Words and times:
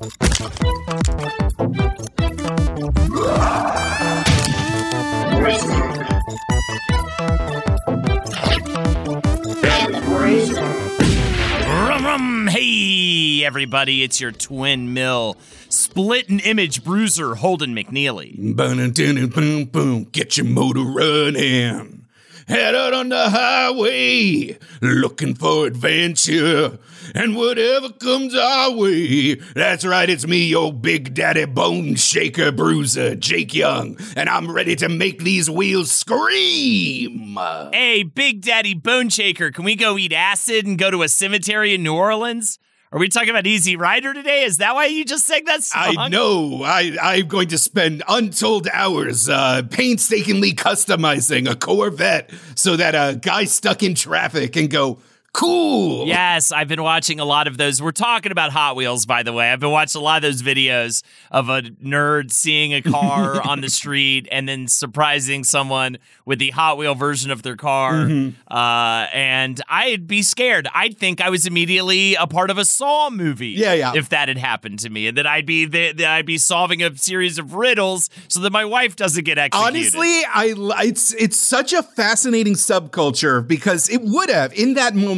Rum 0.00 0.10
rum, 12.04 12.46
hey 12.46 13.44
everybody, 13.44 14.04
it's 14.04 14.20
your 14.20 14.30
twin 14.30 14.94
mill 14.94 15.36
split 15.68 16.28
and 16.28 16.40
image 16.42 16.84
bruiser 16.84 17.34
Holden 17.34 17.74
McNeely. 17.74 18.54
Boom, 18.54 19.30
boom, 19.30 19.64
boom. 19.64 20.04
Get 20.12 20.36
your 20.36 20.46
motor 20.46 20.82
running. 20.82 21.97
Head 22.48 22.74
out 22.74 22.94
on 22.94 23.10
the 23.10 23.28
highway, 23.28 24.58
looking 24.80 25.34
for 25.34 25.66
adventure. 25.66 26.78
And 27.14 27.36
whatever 27.36 27.90
comes 27.90 28.34
our 28.34 28.72
way. 28.72 29.34
That's 29.34 29.84
right, 29.84 30.08
it's 30.08 30.26
me, 30.26 30.46
your 30.46 30.72
big 30.72 31.12
daddy 31.12 31.44
bone 31.44 31.96
shaker 31.96 32.50
bruiser, 32.50 33.14
Jake 33.14 33.54
Young. 33.54 33.98
And 34.16 34.30
I'm 34.30 34.50
ready 34.50 34.76
to 34.76 34.88
make 34.88 35.22
these 35.22 35.50
wheels 35.50 35.92
scream. 35.92 37.36
Hey, 37.72 38.02
Big 38.02 38.40
Daddy 38.42 38.74
Bone 38.74 39.10
Shaker, 39.10 39.50
can 39.50 39.64
we 39.64 39.76
go 39.76 39.98
eat 39.98 40.12
acid 40.12 40.66
and 40.66 40.78
go 40.78 40.90
to 40.90 41.02
a 41.02 41.08
cemetery 41.08 41.74
in 41.74 41.82
New 41.82 41.94
Orleans? 41.94 42.58
Are 42.90 42.98
we 42.98 43.10
talking 43.10 43.28
about 43.28 43.46
Easy 43.46 43.76
Rider 43.76 44.14
today? 44.14 44.44
Is 44.44 44.58
that 44.58 44.74
why 44.74 44.86
you 44.86 45.04
just 45.04 45.26
sang 45.26 45.44
that 45.44 45.62
song? 45.62 45.94
I 45.98 46.08
know. 46.08 46.62
I, 46.64 46.96
I'm 47.02 47.28
going 47.28 47.48
to 47.48 47.58
spend 47.58 48.02
untold 48.08 48.66
hours 48.72 49.28
uh, 49.28 49.62
painstakingly 49.70 50.54
customizing 50.54 51.50
a 51.50 51.54
Corvette 51.54 52.30
so 52.54 52.76
that 52.76 52.94
a 52.94 53.16
guy 53.16 53.44
stuck 53.44 53.82
in 53.82 53.94
traffic 53.94 54.54
can 54.54 54.68
go, 54.68 55.00
cool. 55.32 56.06
Yes, 56.06 56.52
I've 56.52 56.68
been 56.68 56.82
watching 56.82 57.20
a 57.20 57.24
lot 57.24 57.46
of 57.46 57.56
those. 57.56 57.82
We're 57.82 57.92
talking 57.92 58.32
about 58.32 58.50
Hot 58.50 58.76
Wheels, 58.76 59.06
by 59.06 59.22
the 59.22 59.32
way. 59.32 59.50
I've 59.50 59.60
been 59.60 59.70
watching 59.70 60.00
a 60.00 60.04
lot 60.04 60.16
of 60.16 60.22
those 60.22 60.42
videos 60.42 61.02
of 61.30 61.48
a 61.48 61.62
nerd 61.62 62.32
seeing 62.32 62.72
a 62.72 62.82
car 62.82 63.40
on 63.46 63.60
the 63.60 63.68
street 63.68 64.26
and 64.30 64.48
then 64.48 64.68
surprising 64.68 65.44
someone 65.44 65.98
with 66.24 66.38
the 66.38 66.50
Hot 66.50 66.78
Wheel 66.78 66.94
version 66.94 67.30
of 67.30 67.42
their 67.42 67.56
car. 67.56 67.92
Mm-hmm. 67.92 68.52
Uh, 68.52 69.06
and 69.12 69.60
I'd 69.68 70.06
be 70.06 70.22
scared. 70.22 70.68
I'd 70.74 70.98
think 70.98 71.20
I 71.20 71.30
was 71.30 71.46
immediately 71.46 72.14
a 72.14 72.26
part 72.26 72.50
of 72.50 72.58
a 72.58 72.64
Saw 72.64 73.10
movie. 73.10 73.48
Yeah, 73.48 73.74
yeah. 73.74 73.92
If 73.94 74.08
that 74.10 74.28
had 74.28 74.38
happened 74.38 74.80
to 74.80 74.90
me, 74.90 75.08
and 75.08 75.18
that 75.18 75.26
I'd 75.26 75.46
be 75.46 75.66
that 75.66 76.00
I'd 76.00 76.26
be 76.26 76.38
solving 76.38 76.82
a 76.82 76.96
series 76.96 77.38
of 77.38 77.54
riddles 77.54 78.10
so 78.28 78.40
that 78.40 78.52
my 78.52 78.64
wife 78.64 78.96
doesn't 78.96 79.24
get 79.24 79.38
executed. 79.38 79.66
Honestly, 79.66 80.22
I 80.24 80.54
it's 80.84 81.12
it's 81.14 81.36
such 81.36 81.72
a 81.72 81.82
fascinating 81.82 82.54
subculture 82.54 83.46
because 83.46 83.88
it 83.88 84.02
would 84.02 84.30
have 84.30 84.52
in 84.54 84.74
that 84.74 84.94
moment 84.94 85.17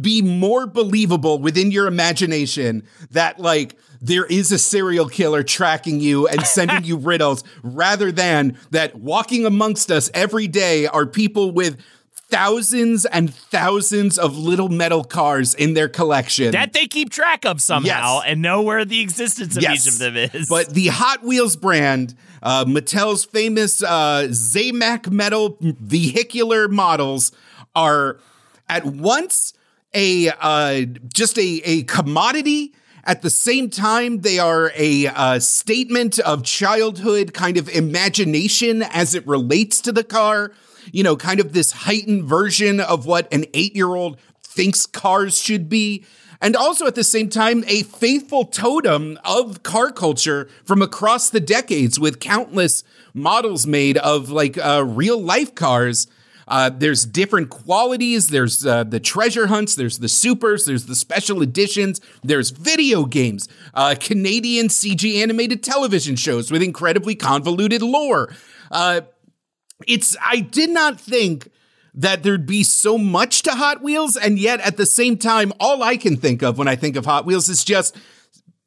be 0.00 0.22
more 0.22 0.66
believable 0.66 1.38
within 1.38 1.70
your 1.70 1.86
imagination 1.86 2.82
that 3.10 3.38
like 3.38 3.76
there 4.00 4.24
is 4.26 4.52
a 4.52 4.58
serial 4.58 5.08
killer 5.08 5.42
tracking 5.42 6.00
you 6.00 6.26
and 6.28 6.42
sending 6.42 6.84
you 6.90 6.96
riddles 6.96 7.44
rather 7.62 8.10
than 8.12 8.58
that 8.70 8.94
walking 8.96 9.46
amongst 9.46 9.90
us 9.90 10.10
every 10.14 10.46
day 10.48 10.86
are 10.86 11.06
people 11.06 11.50
with 11.52 11.80
thousands 12.28 13.04
and 13.06 13.32
thousands 13.32 14.18
of 14.18 14.36
little 14.36 14.68
metal 14.68 15.04
cars 15.04 15.54
in 15.54 15.74
their 15.74 15.88
collection 15.88 16.50
that 16.52 16.72
they 16.72 16.86
keep 16.86 17.10
track 17.10 17.44
of 17.44 17.60
somehow 17.60 18.16
Yes. 18.16 18.22
and 18.26 18.42
know 18.42 18.62
where 18.62 18.84
the 18.84 19.00
existence 19.00 19.56
of 19.56 19.62
Yes. 19.62 19.86
each 19.86 19.92
of 19.92 19.98
them 20.00 20.16
is. 20.16 20.48
But 20.48 20.70
the 20.70 20.88
Hot 20.88 21.22
Wheels 21.22 21.54
brand, 21.54 22.14
uh, 22.42 22.64
Mattel's 22.64 23.24
famous 23.24 23.82
uh, 23.82 24.26
Zamac 24.30 25.10
metal 25.12 25.58
vehicular 25.60 26.66
models, 26.66 27.30
are 27.76 28.18
at 28.68 28.84
once 28.84 29.52
a 29.92 30.30
uh, 30.40 30.82
just 31.12 31.38
a, 31.38 31.60
a 31.64 31.82
commodity. 31.84 32.74
At 33.06 33.20
the 33.20 33.30
same 33.30 33.68
time, 33.68 34.22
they 34.22 34.38
are 34.38 34.72
a 34.74 35.08
uh, 35.08 35.38
statement 35.38 36.18
of 36.20 36.42
childhood 36.42 37.34
kind 37.34 37.58
of 37.58 37.68
imagination 37.68 38.82
as 38.82 39.14
it 39.14 39.26
relates 39.26 39.80
to 39.82 39.92
the 39.92 40.04
car. 40.04 40.52
You 40.90 41.02
know, 41.02 41.16
kind 41.16 41.38
of 41.38 41.52
this 41.52 41.72
heightened 41.72 42.24
version 42.24 42.80
of 42.80 43.04
what 43.06 43.32
an 43.32 43.44
eight 43.52 43.76
year 43.76 43.94
old 43.94 44.18
thinks 44.42 44.86
cars 44.86 45.38
should 45.38 45.68
be 45.68 46.04
and 46.44 46.56
also 46.56 46.86
at 46.86 46.94
the 46.94 47.02
same 47.02 47.30
time 47.30 47.64
a 47.66 47.82
faithful 47.84 48.44
totem 48.44 49.18
of 49.24 49.62
car 49.62 49.90
culture 49.90 50.46
from 50.64 50.82
across 50.82 51.30
the 51.30 51.40
decades 51.40 51.98
with 51.98 52.20
countless 52.20 52.84
models 53.14 53.66
made 53.66 53.96
of 53.96 54.28
like 54.28 54.58
uh, 54.58 54.84
real 54.86 55.20
life 55.20 55.54
cars 55.54 56.06
uh, 56.48 56.70
there's 56.70 57.06
different 57.06 57.50
qualities. 57.50 58.28
There's 58.28 58.64
uh, 58.66 58.84
the 58.84 59.00
treasure 59.00 59.46
hunts. 59.46 59.74
There's 59.74 59.98
the 59.98 60.08
supers. 60.08 60.64
There's 60.64 60.86
the 60.86 60.94
special 60.94 61.42
editions. 61.42 62.00
There's 62.22 62.50
video 62.50 63.04
games 63.04 63.48
uh, 63.74 63.94
canadian 63.98 64.68
cg 64.68 65.22
animated 65.22 65.62
television 65.62 66.16
shows 66.16 66.50
with 66.50 66.62
incredibly 66.62 67.14
convoluted 67.14 67.82
lore. 67.82 68.32
Uh, 68.70 69.02
it's 69.86 70.16
i 70.24 70.40
did 70.40 70.70
not 70.70 71.00
think 71.00 71.50
that 71.94 72.22
there'd 72.22 72.46
be 72.46 72.64
so 72.64 72.98
much 72.98 73.42
to 73.42 73.52
Hot 73.52 73.80
Wheels, 73.80 74.16
and 74.16 74.36
yet 74.36 74.58
at 74.62 74.76
the 74.76 74.84
same 74.84 75.16
time, 75.16 75.52
all 75.60 75.80
I 75.80 75.96
can 75.96 76.16
think 76.16 76.42
of 76.42 76.58
when 76.58 76.66
I 76.66 76.74
think 76.74 76.96
of 76.96 77.04
Hot 77.04 77.24
Wheels 77.24 77.48
is 77.48 77.62
just 77.62 77.96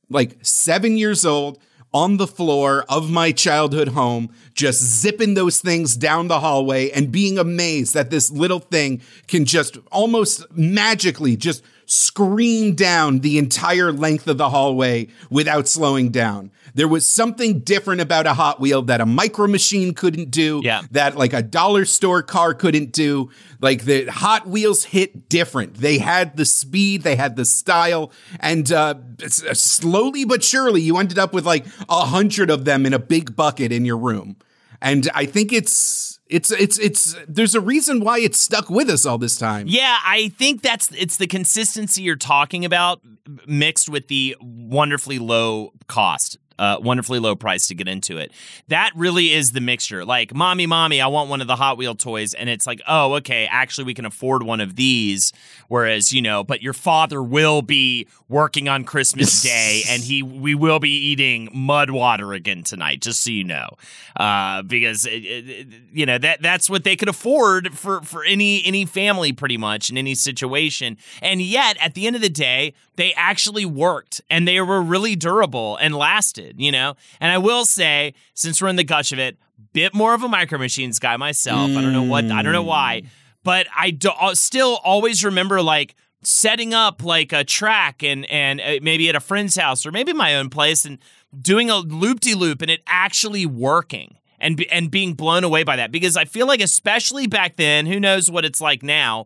like 0.10 0.38
seven 0.42 0.98
years 0.98 1.26
old 1.26 1.60
on 1.94 2.18
the 2.18 2.28
floor 2.28 2.86
of 2.90 3.10
my 3.10 3.32
childhood 3.32 3.90
home, 3.90 4.30
just 4.54 4.82
zipping 4.82 5.34
those 5.34 5.60
things 5.62 5.96
down 5.96 6.28
the 6.28 6.40
hallway 6.40 6.90
and 6.92 7.12
being 7.12 7.38
amazed 7.38 7.94
that 7.94 8.10
this 8.10 8.30
little 8.30 8.60
thing 8.60 9.02
can 9.28 9.46
just 9.46 9.78
almost 9.92 10.46
magically 10.52 11.36
just 11.36 11.64
scream 11.86 12.76
down 12.76 13.20
the 13.20 13.38
entire 13.38 13.92
length 13.92 14.28
of 14.28 14.38
the 14.38 14.50
hallway 14.50 15.08
without 15.30 15.68
slowing 15.68 16.10
down. 16.10 16.52
There 16.78 16.88
was 16.88 17.08
something 17.08 17.62
different 17.62 18.02
about 18.02 18.28
a 18.28 18.34
Hot 18.36 18.60
Wheel 18.60 18.84
that 18.84 19.02
a 19.02 19.06
micro 19.08 19.48
machine 19.48 19.96
couldn't 19.96 20.30
do, 20.30 20.62
Yeah. 20.64 20.84
that 20.92 21.18
like 21.18 21.34
a 21.34 21.42
dollar 21.42 21.86
store 21.86 22.22
car 22.22 22.54
couldn't 22.54 22.92
do. 22.92 23.32
Like 23.60 23.86
the 23.86 24.06
Hot 24.06 24.48
Wheels 24.48 24.84
hit 24.84 25.28
different. 25.28 25.74
They 25.74 25.98
had 25.98 26.38
the 26.38 26.46
speed, 26.46 27.02
they 27.02 27.16
had 27.16 27.36
the 27.36 27.46
style, 27.46 28.12
and 28.40 28.72
uh, 28.72 28.94
slowly 29.28 30.24
but 30.24 30.44
surely, 30.44 30.82
you 30.82 30.98
ended 30.98 31.18
up 31.18 31.34
with 31.34 31.48
like 31.48 31.66
a 31.90 32.06
hundred 32.06 32.52
of 32.52 32.66
them 32.66 32.86
in 32.86 32.94
a 32.94 33.00
big 33.00 33.36
bucket 33.36 33.72
in 33.72 33.84
your 33.84 33.98
room. 33.98 34.38
And 34.80 35.10
I 35.16 35.26
think 35.26 35.52
it's 35.52 36.20
it's 36.28 36.52
it's 36.52 36.78
it's 36.78 37.16
there's 37.28 37.56
a 37.56 37.62
reason 37.62 38.02
why 38.02 38.20
it's 38.20 38.38
stuck 38.38 38.70
with 38.70 38.90
us 38.92 39.06
all 39.08 39.18
this 39.18 39.38
time. 39.38 39.66
Yeah, 39.68 39.98
I 40.06 40.30
think 40.38 40.62
that's 40.62 40.92
it's 40.92 41.18
the 41.18 41.26
consistency 41.26 42.04
you're 42.04 42.16
talking 42.16 42.64
about 42.66 43.02
mixed 43.48 43.90
with 43.90 44.08
the 44.10 44.36
wonderfully 44.40 45.18
low 45.18 45.74
cost. 45.88 46.38
Uh, 46.60 46.78
wonderfully 46.82 47.20
low 47.20 47.36
price 47.36 47.68
to 47.68 47.76
get 47.76 47.88
into 47.88 48.18
it. 48.18 48.32
That 48.68 48.92
really 48.96 49.32
is 49.32 49.52
the 49.52 49.62
mixture. 49.62 50.04
Like, 50.04 50.34
mommy, 50.34 50.66
mommy, 50.66 51.00
I 51.02 51.08
want 51.08 51.30
one 51.30 51.40
of 51.42 51.48
the 51.48 51.56
Hot 51.56 51.78
Wheel 51.78 51.94
toys, 51.94 52.34
and 52.34 52.50
it's 52.50 52.66
like, 52.66 52.82
oh, 52.88 53.14
okay, 53.16 53.48
actually, 53.52 53.84
we 53.86 53.94
can 53.94 54.06
afford 54.06 54.42
one 54.42 54.60
of 54.60 54.76
these. 54.76 55.34
Whereas, 55.68 56.12
you 56.12 56.22
know, 56.22 56.44
but 56.44 56.62
your 56.64 56.74
father 56.74 57.22
will 57.22 57.62
be 57.62 58.08
working 58.28 58.68
on 58.68 58.86
Christmas 58.86 59.44
Day, 59.44 59.84
and 59.88 60.02
he 60.02 60.24
we 60.24 60.56
will 60.56 60.80
be 60.80 60.90
eating 60.90 61.50
mud 61.54 61.92
water 61.92 62.34
again 62.34 62.64
tonight, 62.64 63.02
just 63.02 63.24
so 63.24 63.30
you 63.30 63.44
know, 63.44 63.70
uh, 64.16 64.62
because 64.64 65.06
it, 65.06 65.12
it- 65.26 65.68
you 65.94 66.06
know 66.06 66.18
that 66.18 66.42
that's 66.42 66.70
what 66.70 66.84
they 66.84 66.96
could 66.96 67.10
afford 67.10 67.74
for 67.78 68.02
for 68.02 68.24
any 68.24 68.64
any 68.66 68.86
family 68.86 69.32
pretty 69.34 69.58
much 69.58 69.90
in 69.90 69.98
any 69.98 70.16
situation. 70.16 70.98
And 71.22 71.42
yet, 71.42 71.78
at 71.82 71.94
the 71.94 72.08
end 72.08 72.16
of 72.16 72.22
the 72.22 72.30
day, 72.30 72.74
they 72.98 73.14
actually 73.14 73.66
worked 73.66 74.22
and 74.30 74.48
they 74.48 74.60
were 74.60 74.82
really 74.82 75.16
durable 75.16 75.78
and 75.78 75.96
lasted, 75.96 76.60
you 76.60 76.72
know? 76.72 76.96
And 77.22 77.32
I 77.32 77.38
will 77.38 77.64
say, 77.64 78.14
since 78.34 78.62
we're 78.62 78.68
in 78.68 78.76
the 78.76 78.84
gush 78.84 79.12
of 79.12 79.20
it, 79.20 79.38
bit 79.72 79.94
more 79.94 80.14
of 80.14 80.24
a 80.24 80.28
micro 80.28 80.58
machines 80.58 81.00
guy 81.00 81.16
myself. 81.16 81.70
I 81.70 81.82
don't 81.82 81.94
know 81.94 82.04
what, 82.04 82.26
I 82.26 82.42
don't 82.42 82.54
know 82.54 82.64
why, 82.64 83.04
but 83.44 83.68
I 83.76 83.92
do, 83.92 84.10
uh, 84.10 84.36
still 84.36 84.80
always 84.84 85.24
remember 85.24 85.62
like 85.62 85.96
setting 86.24 86.74
up 86.74 87.04
like 87.04 87.32
a 87.32 87.44
track 87.44 88.04
and, 88.04 88.30
and 88.30 88.60
uh, 88.60 88.80
maybe 88.82 89.08
at 89.08 89.16
a 89.16 89.20
friend's 89.20 89.56
house 89.56 89.86
or 89.86 89.92
maybe 89.92 90.12
my 90.12 90.36
own 90.36 90.50
place 90.50 90.84
and 90.84 90.98
doing 91.40 91.70
a 91.70 91.78
loop 91.78 92.20
de 92.20 92.34
loop 92.34 92.62
and 92.62 92.72
it 92.72 92.82
actually 92.88 93.46
working 93.46 94.18
and 94.40 94.64
and 94.72 94.92
being 94.92 95.14
blown 95.14 95.44
away 95.44 95.64
by 95.64 95.76
that 95.76 95.92
because 95.92 96.16
I 96.16 96.26
feel 96.26 96.48
like 96.48 96.62
especially 96.62 97.28
back 97.28 97.56
then, 97.56 97.86
who 97.86 98.00
knows 98.00 98.30
what 98.30 98.46
it's 98.46 98.62
like 98.62 98.84
now, 98.84 99.26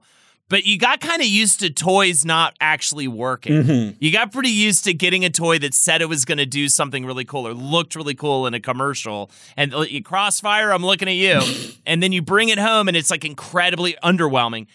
but 0.51 0.65
you 0.65 0.77
got 0.77 0.99
kind 0.99 1.21
of 1.21 1.27
used 1.27 1.61
to 1.61 1.69
toys 1.69 2.25
not 2.25 2.57
actually 2.59 3.07
working. 3.07 3.63
Mm-hmm. 3.63 3.95
You 3.99 4.11
got 4.11 4.33
pretty 4.33 4.49
used 4.49 4.83
to 4.83 4.93
getting 4.93 5.23
a 5.23 5.29
toy 5.29 5.57
that 5.59 5.73
said 5.73 6.01
it 6.01 6.09
was 6.09 6.25
going 6.25 6.39
to 6.39 6.45
do 6.45 6.67
something 6.67 7.05
really 7.05 7.23
cool 7.23 7.47
or 7.47 7.53
looked 7.53 7.95
really 7.95 8.15
cool 8.15 8.45
in 8.45 8.53
a 8.53 8.59
commercial. 8.59 9.31
And 9.55 9.71
you 9.89 10.03
crossfire, 10.03 10.73
I'm 10.73 10.85
looking 10.85 11.07
at 11.07 11.15
you. 11.15 11.39
and 11.85 12.03
then 12.03 12.11
you 12.11 12.21
bring 12.21 12.49
it 12.49 12.59
home 12.59 12.89
and 12.89 12.97
it's 12.97 13.09
like 13.09 13.23
incredibly 13.23 13.95
underwhelming. 14.03 14.67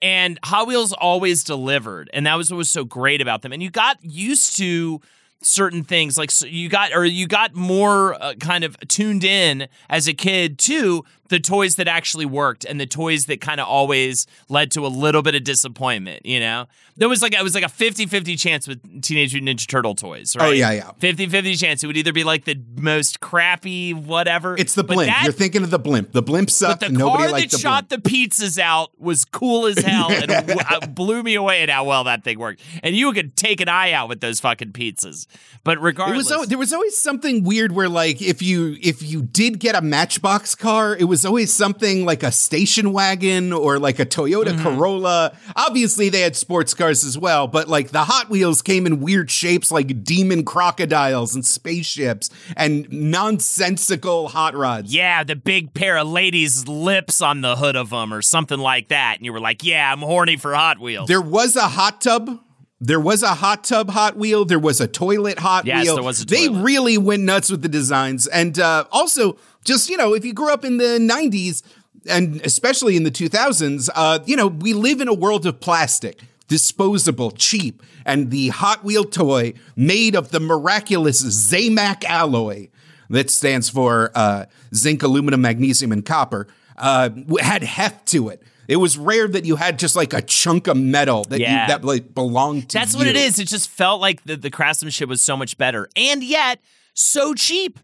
And 0.00 0.38
Hot 0.44 0.66
Wheels 0.66 0.94
always 0.94 1.44
delivered. 1.44 2.08
And 2.14 2.26
that 2.26 2.36
was 2.36 2.50
what 2.50 2.56
was 2.56 2.70
so 2.70 2.86
great 2.86 3.20
about 3.20 3.42
them. 3.42 3.52
And 3.52 3.62
you 3.62 3.68
got 3.68 4.02
used 4.02 4.56
to 4.56 5.02
certain 5.40 5.84
things 5.84 6.18
like 6.18 6.30
so 6.30 6.46
you 6.46 6.68
got 6.68 6.92
or 6.92 7.04
you 7.04 7.26
got 7.26 7.54
more 7.54 8.20
uh, 8.20 8.34
kind 8.40 8.64
of 8.64 8.76
tuned 8.88 9.22
in 9.22 9.68
as 9.88 10.08
a 10.08 10.14
kid 10.14 10.58
to 10.58 11.04
the 11.28 11.38
toys 11.40 11.76
that 11.76 11.88
actually 11.88 12.26
worked 12.26 12.64
and 12.64 12.80
the 12.80 12.86
toys 12.86 13.26
that 13.26 13.40
kind 13.40 13.60
of 13.60 13.66
always 13.68 14.26
led 14.48 14.70
to 14.72 14.86
a 14.86 14.88
little 14.88 15.22
bit 15.22 15.34
of 15.34 15.44
disappointment 15.44 16.24
you 16.26 16.40
know 16.40 16.66
there 16.96 17.08
was 17.08 17.22
like 17.22 17.32
it 17.34 17.42
was 17.42 17.54
like 17.54 17.64
a 17.64 17.68
50-50 17.68 18.38
chance 18.38 18.66
with 18.66 19.02
teenage 19.02 19.32
mutant 19.34 19.58
ninja 19.60 19.66
turtle 19.68 19.94
toys 19.94 20.34
right 20.36 20.48
Oh, 20.48 20.50
yeah, 20.52 20.70
yeah. 20.72 20.90
50-50 21.00 21.58
chance 21.60 21.84
it 21.84 21.86
would 21.86 21.96
either 21.96 22.12
be 22.12 22.24
like 22.24 22.44
the 22.44 22.58
most 22.76 23.20
crappy 23.20 23.92
whatever 23.94 24.56
It's 24.56 24.74
the 24.74 24.84
blimp. 24.84 25.10
that- 25.10 25.22
You're 25.24 25.32
thinking 25.32 25.62
of 25.62 25.70
the 25.70 25.78
blimp. 25.78 26.12
The 26.12 26.22
blimp 26.22 26.48
but 26.48 26.52
sucked. 26.52 26.80
the 26.80 26.88
Nobody 26.88 27.28
car 27.30 27.40
that 27.40 27.50
the 27.50 27.58
shot 27.58 27.88
blimp. 27.88 28.04
the 28.04 28.10
pizzas 28.10 28.58
out 28.58 28.90
was 29.00 29.24
cool 29.24 29.66
as 29.66 29.78
hell 29.78 30.10
and 30.10 30.30
uh, 30.30 30.80
blew 30.88 31.22
me 31.22 31.34
away 31.34 31.62
at 31.62 31.68
how 31.70 31.84
well 31.84 32.04
that 32.04 32.24
thing 32.24 32.38
worked. 32.38 32.62
And 32.82 32.96
you 32.96 33.12
could 33.12 33.36
take 33.36 33.60
an 33.60 33.68
eye 33.68 33.92
out 33.92 34.08
with 34.08 34.20
those 34.20 34.40
fucking 34.40 34.72
pizzas. 34.72 35.26
But 35.64 35.78
It 35.78 35.80
regardless, 35.82 36.30
was 36.30 36.48
there 36.48 36.58
was 36.58 36.72
always 36.72 36.96
something 36.98 37.44
weird 37.44 37.72
where 37.72 37.88
like 37.88 38.20
if 38.22 38.40
you 38.42 38.76
if 38.82 39.02
you 39.02 39.22
did 39.22 39.58
get 39.60 39.74
a 39.74 39.82
Matchbox 39.82 40.54
car, 40.54 40.96
it 40.96 41.04
was 41.04 41.17
always 41.24 41.52
something 41.52 42.04
like 42.04 42.22
a 42.22 42.32
station 42.32 42.92
wagon 42.92 43.52
or 43.52 43.78
like 43.78 43.98
a 43.98 44.06
Toyota 44.06 44.48
Mm-hmm. 44.48 44.62
Corolla. 44.62 45.36
Obviously 45.56 46.08
they 46.08 46.20
had 46.20 46.36
sports 46.36 46.74
cars 46.74 47.04
as 47.04 47.16
well, 47.18 47.46
but 47.46 47.68
like 47.68 47.90
the 47.90 48.04
Hot 48.04 48.28
Wheels 48.30 48.62
came 48.62 48.86
in 48.86 49.00
weird 49.00 49.30
shapes 49.30 49.70
like 49.70 50.04
demon 50.04 50.44
crocodiles 50.44 51.34
and 51.34 51.44
spaceships 51.44 52.30
and 52.56 52.86
nonsensical 52.90 54.28
hot 54.28 54.54
rods. 54.54 54.94
yeah, 54.94 55.24
the 55.24 55.36
big 55.36 55.74
pair 55.74 55.96
of 55.98 56.08
ladies' 56.08 56.66
lips 56.68 57.20
on 57.22 57.40
the 57.40 57.56
hood 57.56 57.76
of 57.76 57.90
them 57.90 58.12
or 58.12 58.22
something 58.22 58.58
like 58.58 58.88
that. 58.88 59.16
And 59.16 59.24
you 59.24 59.32
were 59.32 59.40
like, 59.40 59.64
yeah, 59.64 59.92
I'm 59.92 60.00
horny 60.00 60.36
for 60.36 60.54
Hot 60.54 60.78
Wheels. 60.78 61.08
There 61.08 61.20
was 61.20 61.56
a 61.56 61.68
hot 61.68 62.00
tub. 62.00 62.40
There 62.80 63.00
was 63.00 63.24
a 63.24 63.34
hot 63.34 63.64
tub 63.64 63.90
Hot 63.90 64.16
Wheel. 64.16 64.44
There 64.44 64.58
was 64.58 64.80
a 64.80 64.86
toilet 64.86 65.40
Hot 65.40 65.66
Yes, 65.66 65.84
Wheel. 65.84 65.94
there 65.96 66.04
was 66.04 66.22
a 66.22 66.26
They 66.26 66.48
really 66.48 66.96
went 66.96 67.24
nuts 67.24 67.50
with 67.50 67.62
the 67.62 67.68
designs. 67.68 68.28
And 68.28 68.56
uh, 68.58 68.84
also, 68.92 69.36
just, 69.68 69.88
you 69.88 69.96
know, 69.96 70.14
if 70.14 70.24
you 70.24 70.32
grew 70.32 70.52
up 70.52 70.64
in 70.64 70.78
the 70.78 70.98
90s 70.98 71.62
and 72.08 72.40
especially 72.44 72.96
in 72.96 73.04
the 73.04 73.10
2000s, 73.10 73.88
uh, 73.94 74.18
you 74.26 74.34
know, 74.34 74.46
we 74.48 74.72
live 74.72 75.00
in 75.00 75.08
a 75.08 75.14
world 75.14 75.46
of 75.46 75.60
plastic, 75.60 76.20
disposable, 76.48 77.30
cheap. 77.30 77.82
And 78.04 78.30
the 78.30 78.48
Hot 78.48 78.82
Wheel 78.82 79.04
toy 79.04 79.52
made 79.76 80.16
of 80.16 80.30
the 80.30 80.40
miraculous 80.40 81.22
Zamac 81.22 82.04
alloy 82.04 82.68
that 83.10 83.30
stands 83.30 83.68
for 83.70 84.10
uh, 84.14 84.46
zinc, 84.74 85.02
aluminum, 85.02 85.40
magnesium, 85.42 85.92
and 85.92 86.04
copper, 86.04 86.46
uh, 86.76 87.10
had 87.40 87.62
heft 87.62 88.06
to 88.08 88.28
it. 88.28 88.42
It 88.68 88.76
was 88.76 88.98
rare 88.98 89.26
that 89.28 89.44
you 89.46 89.56
had 89.56 89.78
just 89.78 89.96
like 89.96 90.12
a 90.12 90.20
chunk 90.20 90.66
of 90.66 90.76
metal 90.76 91.24
that 91.24 91.40
Yeah. 91.40 91.62
you, 91.62 91.68
that 91.68 91.84
like 91.84 92.14
belonged 92.14 92.68
to 92.70 92.78
That's 92.78 92.94
what 92.94 93.06
it 93.06 93.16
is. 93.16 93.38
It 93.38 93.48
just 93.48 93.70
felt 93.70 94.00
like 94.00 94.24
the, 94.24 94.36
the 94.36 94.50
craftsmanship 94.50 95.08
was 95.08 95.22
so 95.22 95.36
much 95.36 95.56
better. 95.56 95.88
And 95.96 96.22
yet, 96.22 96.60
so 96.92 97.32
cheap. 97.34 97.78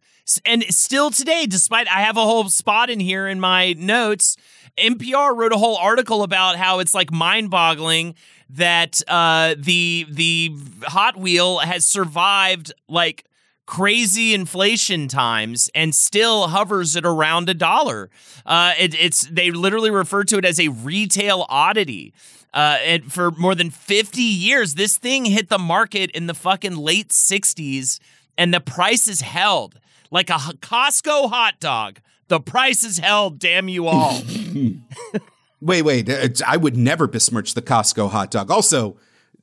And 0.44 0.64
still 0.64 1.10
today, 1.10 1.46
despite 1.46 1.88
I 1.88 2.00
have 2.00 2.16
a 2.16 2.22
whole 2.22 2.48
spot 2.48 2.90
in 2.90 3.00
here 3.00 3.26
in 3.26 3.40
my 3.40 3.74
notes, 3.74 4.36
NPR 4.78 5.36
wrote 5.36 5.52
a 5.52 5.58
whole 5.58 5.76
article 5.76 6.22
about 6.22 6.56
how 6.56 6.78
it's 6.78 6.94
like 6.94 7.12
mind-boggling 7.12 8.14
that 8.50 9.02
uh, 9.08 9.54
the 9.58 10.06
the 10.10 10.56
Hot 10.84 11.16
Wheel 11.16 11.58
has 11.58 11.86
survived 11.86 12.72
like 12.88 13.24
crazy 13.66 14.34
inflation 14.34 15.08
times 15.08 15.70
and 15.74 15.94
still 15.94 16.48
hovers 16.48 16.96
at 16.96 17.04
around 17.04 17.48
a 17.48 17.54
dollar. 17.54 18.10
Uh, 18.44 18.72
it, 18.78 18.94
it's 18.94 19.22
they 19.28 19.50
literally 19.50 19.90
refer 19.90 20.24
to 20.24 20.38
it 20.38 20.44
as 20.44 20.58
a 20.60 20.68
retail 20.68 21.46
oddity. 21.48 22.12
Uh, 22.52 22.78
and 22.84 23.12
for 23.12 23.32
more 23.32 23.54
than 23.54 23.68
50 23.68 24.22
years, 24.22 24.74
this 24.74 24.96
thing 24.96 25.24
hit 25.24 25.48
the 25.48 25.58
market 25.58 26.10
in 26.12 26.28
the 26.28 26.34
fucking 26.34 26.76
late 26.76 27.08
60s, 27.08 27.98
and 28.38 28.54
the 28.54 28.60
price 28.60 29.08
is 29.08 29.22
held 29.22 29.80
like 30.14 30.30
a 30.30 30.34
Costco 30.38 31.28
hot 31.28 31.60
dog. 31.60 31.98
The 32.28 32.40
price 32.40 32.84
is 32.84 32.98
hell, 32.98 33.28
damn 33.28 33.68
you 33.68 33.86
all. 33.88 34.22
Wait, 35.60 35.82
wait. 35.82 36.08
it's- 36.10 36.42
I 36.46 36.58
would 36.58 36.76
never 36.76 37.06
besmirch 37.06 37.54
the 37.54 37.62
Costco 37.62 38.10
hot 38.10 38.30
dog. 38.30 38.50
Also, 38.50 38.98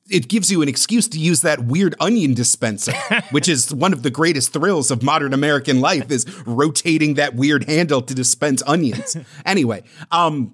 it 0.07 0.27
gives 0.27 0.51
you 0.51 0.61
an 0.61 0.69
excuse 0.69 1.07
to 1.09 1.19
use 1.19 1.41
that 1.41 1.63
weird 1.65 1.95
onion 1.99 2.35
dispenser, 2.35 2.93
which 3.31 3.49
is 3.49 3.73
one 3.73 3.91
of 3.91 4.03
the 4.03 4.11
greatest 4.11 4.53
thrills 4.53 4.91
of 4.91 5.01
modern 5.01 5.33
American 5.33 5.79
life 5.81 6.11
is 6.11 6.25
rotating 6.45 7.15
that 7.15 7.33
weird 7.35 7.63
handle 7.63 8.03
to 8.03 8.13
dispense 8.13 8.61
onions. 8.67 9.17
anyway, 9.45 9.83
um 10.11 10.53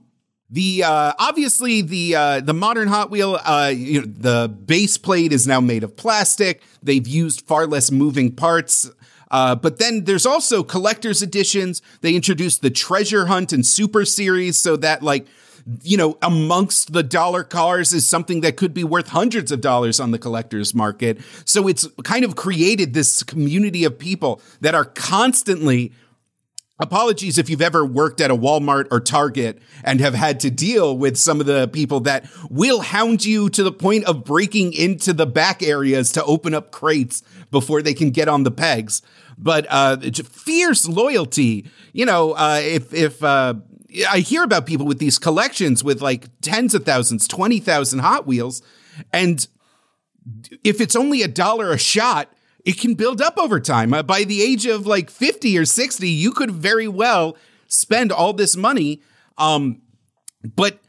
the 0.49 0.83
uh, 0.83 1.11
obviously 1.19 1.81
the 1.81 2.15
uh, 2.15 2.39
the 2.39 2.53
modern 2.53 2.87
Hot 2.87 3.11
Wheel, 3.11 3.37
uh, 3.43 3.69
you 3.75 3.99
know, 4.01 4.07
the 4.07 4.47
base 4.47 4.97
plate 4.97 5.33
is 5.33 5.45
now 5.45 5.59
made 5.59 5.83
of 5.83 5.97
plastic. 5.97 6.63
They've 6.81 7.05
used 7.05 7.41
far 7.41 7.67
less 7.67 7.91
moving 7.91 8.31
parts. 8.33 8.89
Uh, 9.29 9.55
but 9.55 9.79
then 9.79 10.05
there's 10.05 10.25
also 10.25 10.63
collector's 10.63 11.21
editions. 11.21 11.81
They 12.01 12.15
introduced 12.15 12.61
the 12.61 12.69
Treasure 12.69 13.25
Hunt 13.25 13.51
and 13.51 13.65
Super 13.65 14.05
Series, 14.05 14.57
so 14.57 14.75
that 14.77 15.03
like 15.03 15.27
you 15.83 15.97
know, 15.97 16.17
amongst 16.21 16.93
the 16.93 17.03
dollar 17.03 17.43
cars 17.43 17.91
is 17.93 18.07
something 18.07 18.41
that 18.41 18.55
could 18.55 18.73
be 18.73 18.83
worth 18.83 19.09
hundreds 19.09 19.51
of 19.51 19.59
dollars 19.59 19.99
on 19.99 20.11
the 20.11 20.19
collector's 20.19 20.73
market. 20.73 21.19
So 21.43 21.67
it's 21.67 21.87
kind 22.03 22.23
of 22.23 22.35
created 22.35 22.93
this 22.93 23.21
community 23.21 23.83
of 23.83 23.99
people 23.99 24.41
that 24.61 24.75
are 24.75 24.85
constantly 24.85 25.91
apologies 26.79 27.37
if 27.37 27.49
you've 27.49 27.61
ever 27.61 27.85
worked 27.85 28.21
at 28.21 28.31
a 28.31 28.35
Walmart 28.35 28.87
or 28.91 28.99
Target 28.99 29.59
and 29.83 29.99
have 29.99 30.13
had 30.13 30.39
to 30.41 30.51
deal 30.51 30.97
with 30.97 31.17
some 31.17 31.39
of 31.39 31.45
the 31.45 31.67
people 31.67 31.99
that 32.01 32.29
will 32.49 32.81
hound 32.81 33.25
you 33.25 33.49
to 33.49 33.63
the 33.63 33.71
point 33.71 34.05
of 34.05 34.23
breaking 34.23 34.73
into 34.73 35.13
the 35.13 35.25
back 35.25 35.63
areas 35.63 36.11
to 36.13 36.23
open 36.23 36.53
up 36.53 36.71
crates 36.71 37.23
before 37.51 37.81
they 37.81 37.93
can 37.93 38.11
get 38.11 38.27
on 38.27 38.43
the 38.43 38.51
pegs. 38.51 39.01
But 39.37 39.65
uh, 39.69 39.97
fierce 40.29 40.87
loyalty, 40.87 41.69
you 41.93 42.05
know, 42.05 42.31
uh, 42.33 42.59
if 42.63 42.93
if 42.93 43.23
uh, 43.23 43.55
I 44.09 44.19
hear 44.19 44.43
about 44.43 44.65
people 44.65 44.85
with 44.85 44.99
these 44.99 45.19
collections 45.19 45.83
with 45.83 46.01
like 46.01 46.27
tens 46.41 46.73
of 46.73 46.85
thousands, 46.85 47.27
twenty 47.27 47.59
thousand 47.59 47.99
Hot 47.99 48.25
Wheels, 48.25 48.63
and 49.13 49.47
if 50.63 50.81
it's 50.81 50.95
only 50.95 51.21
a 51.21 51.27
dollar 51.27 51.71
a 51.71 51.77
shot, 51.77 52.33
it 52.67 52.77
can 52.77 52.95
build 52.95 53.21
up 53.21 53.37
over 53.37 53.61
time. 53.61 53.93
Uh, 53.93 54.03
by 54.03 54.25
the 54.25 54.41
age 54.41 54.65
of 54.65 54.85
like 54.85 55.09
50 55.09 55.57
or 55.57 55.63
60, 55.63 56.09
you 56.09 56.31
could 56.31 56.51
very 56.51 56.87
well 56.87 57.37
spend 57.67 58.11
all 58.11 58.33
this 58.33 58.57
money. 58.57 59.01
Um, 59.37 59.81
but 60.43 60.79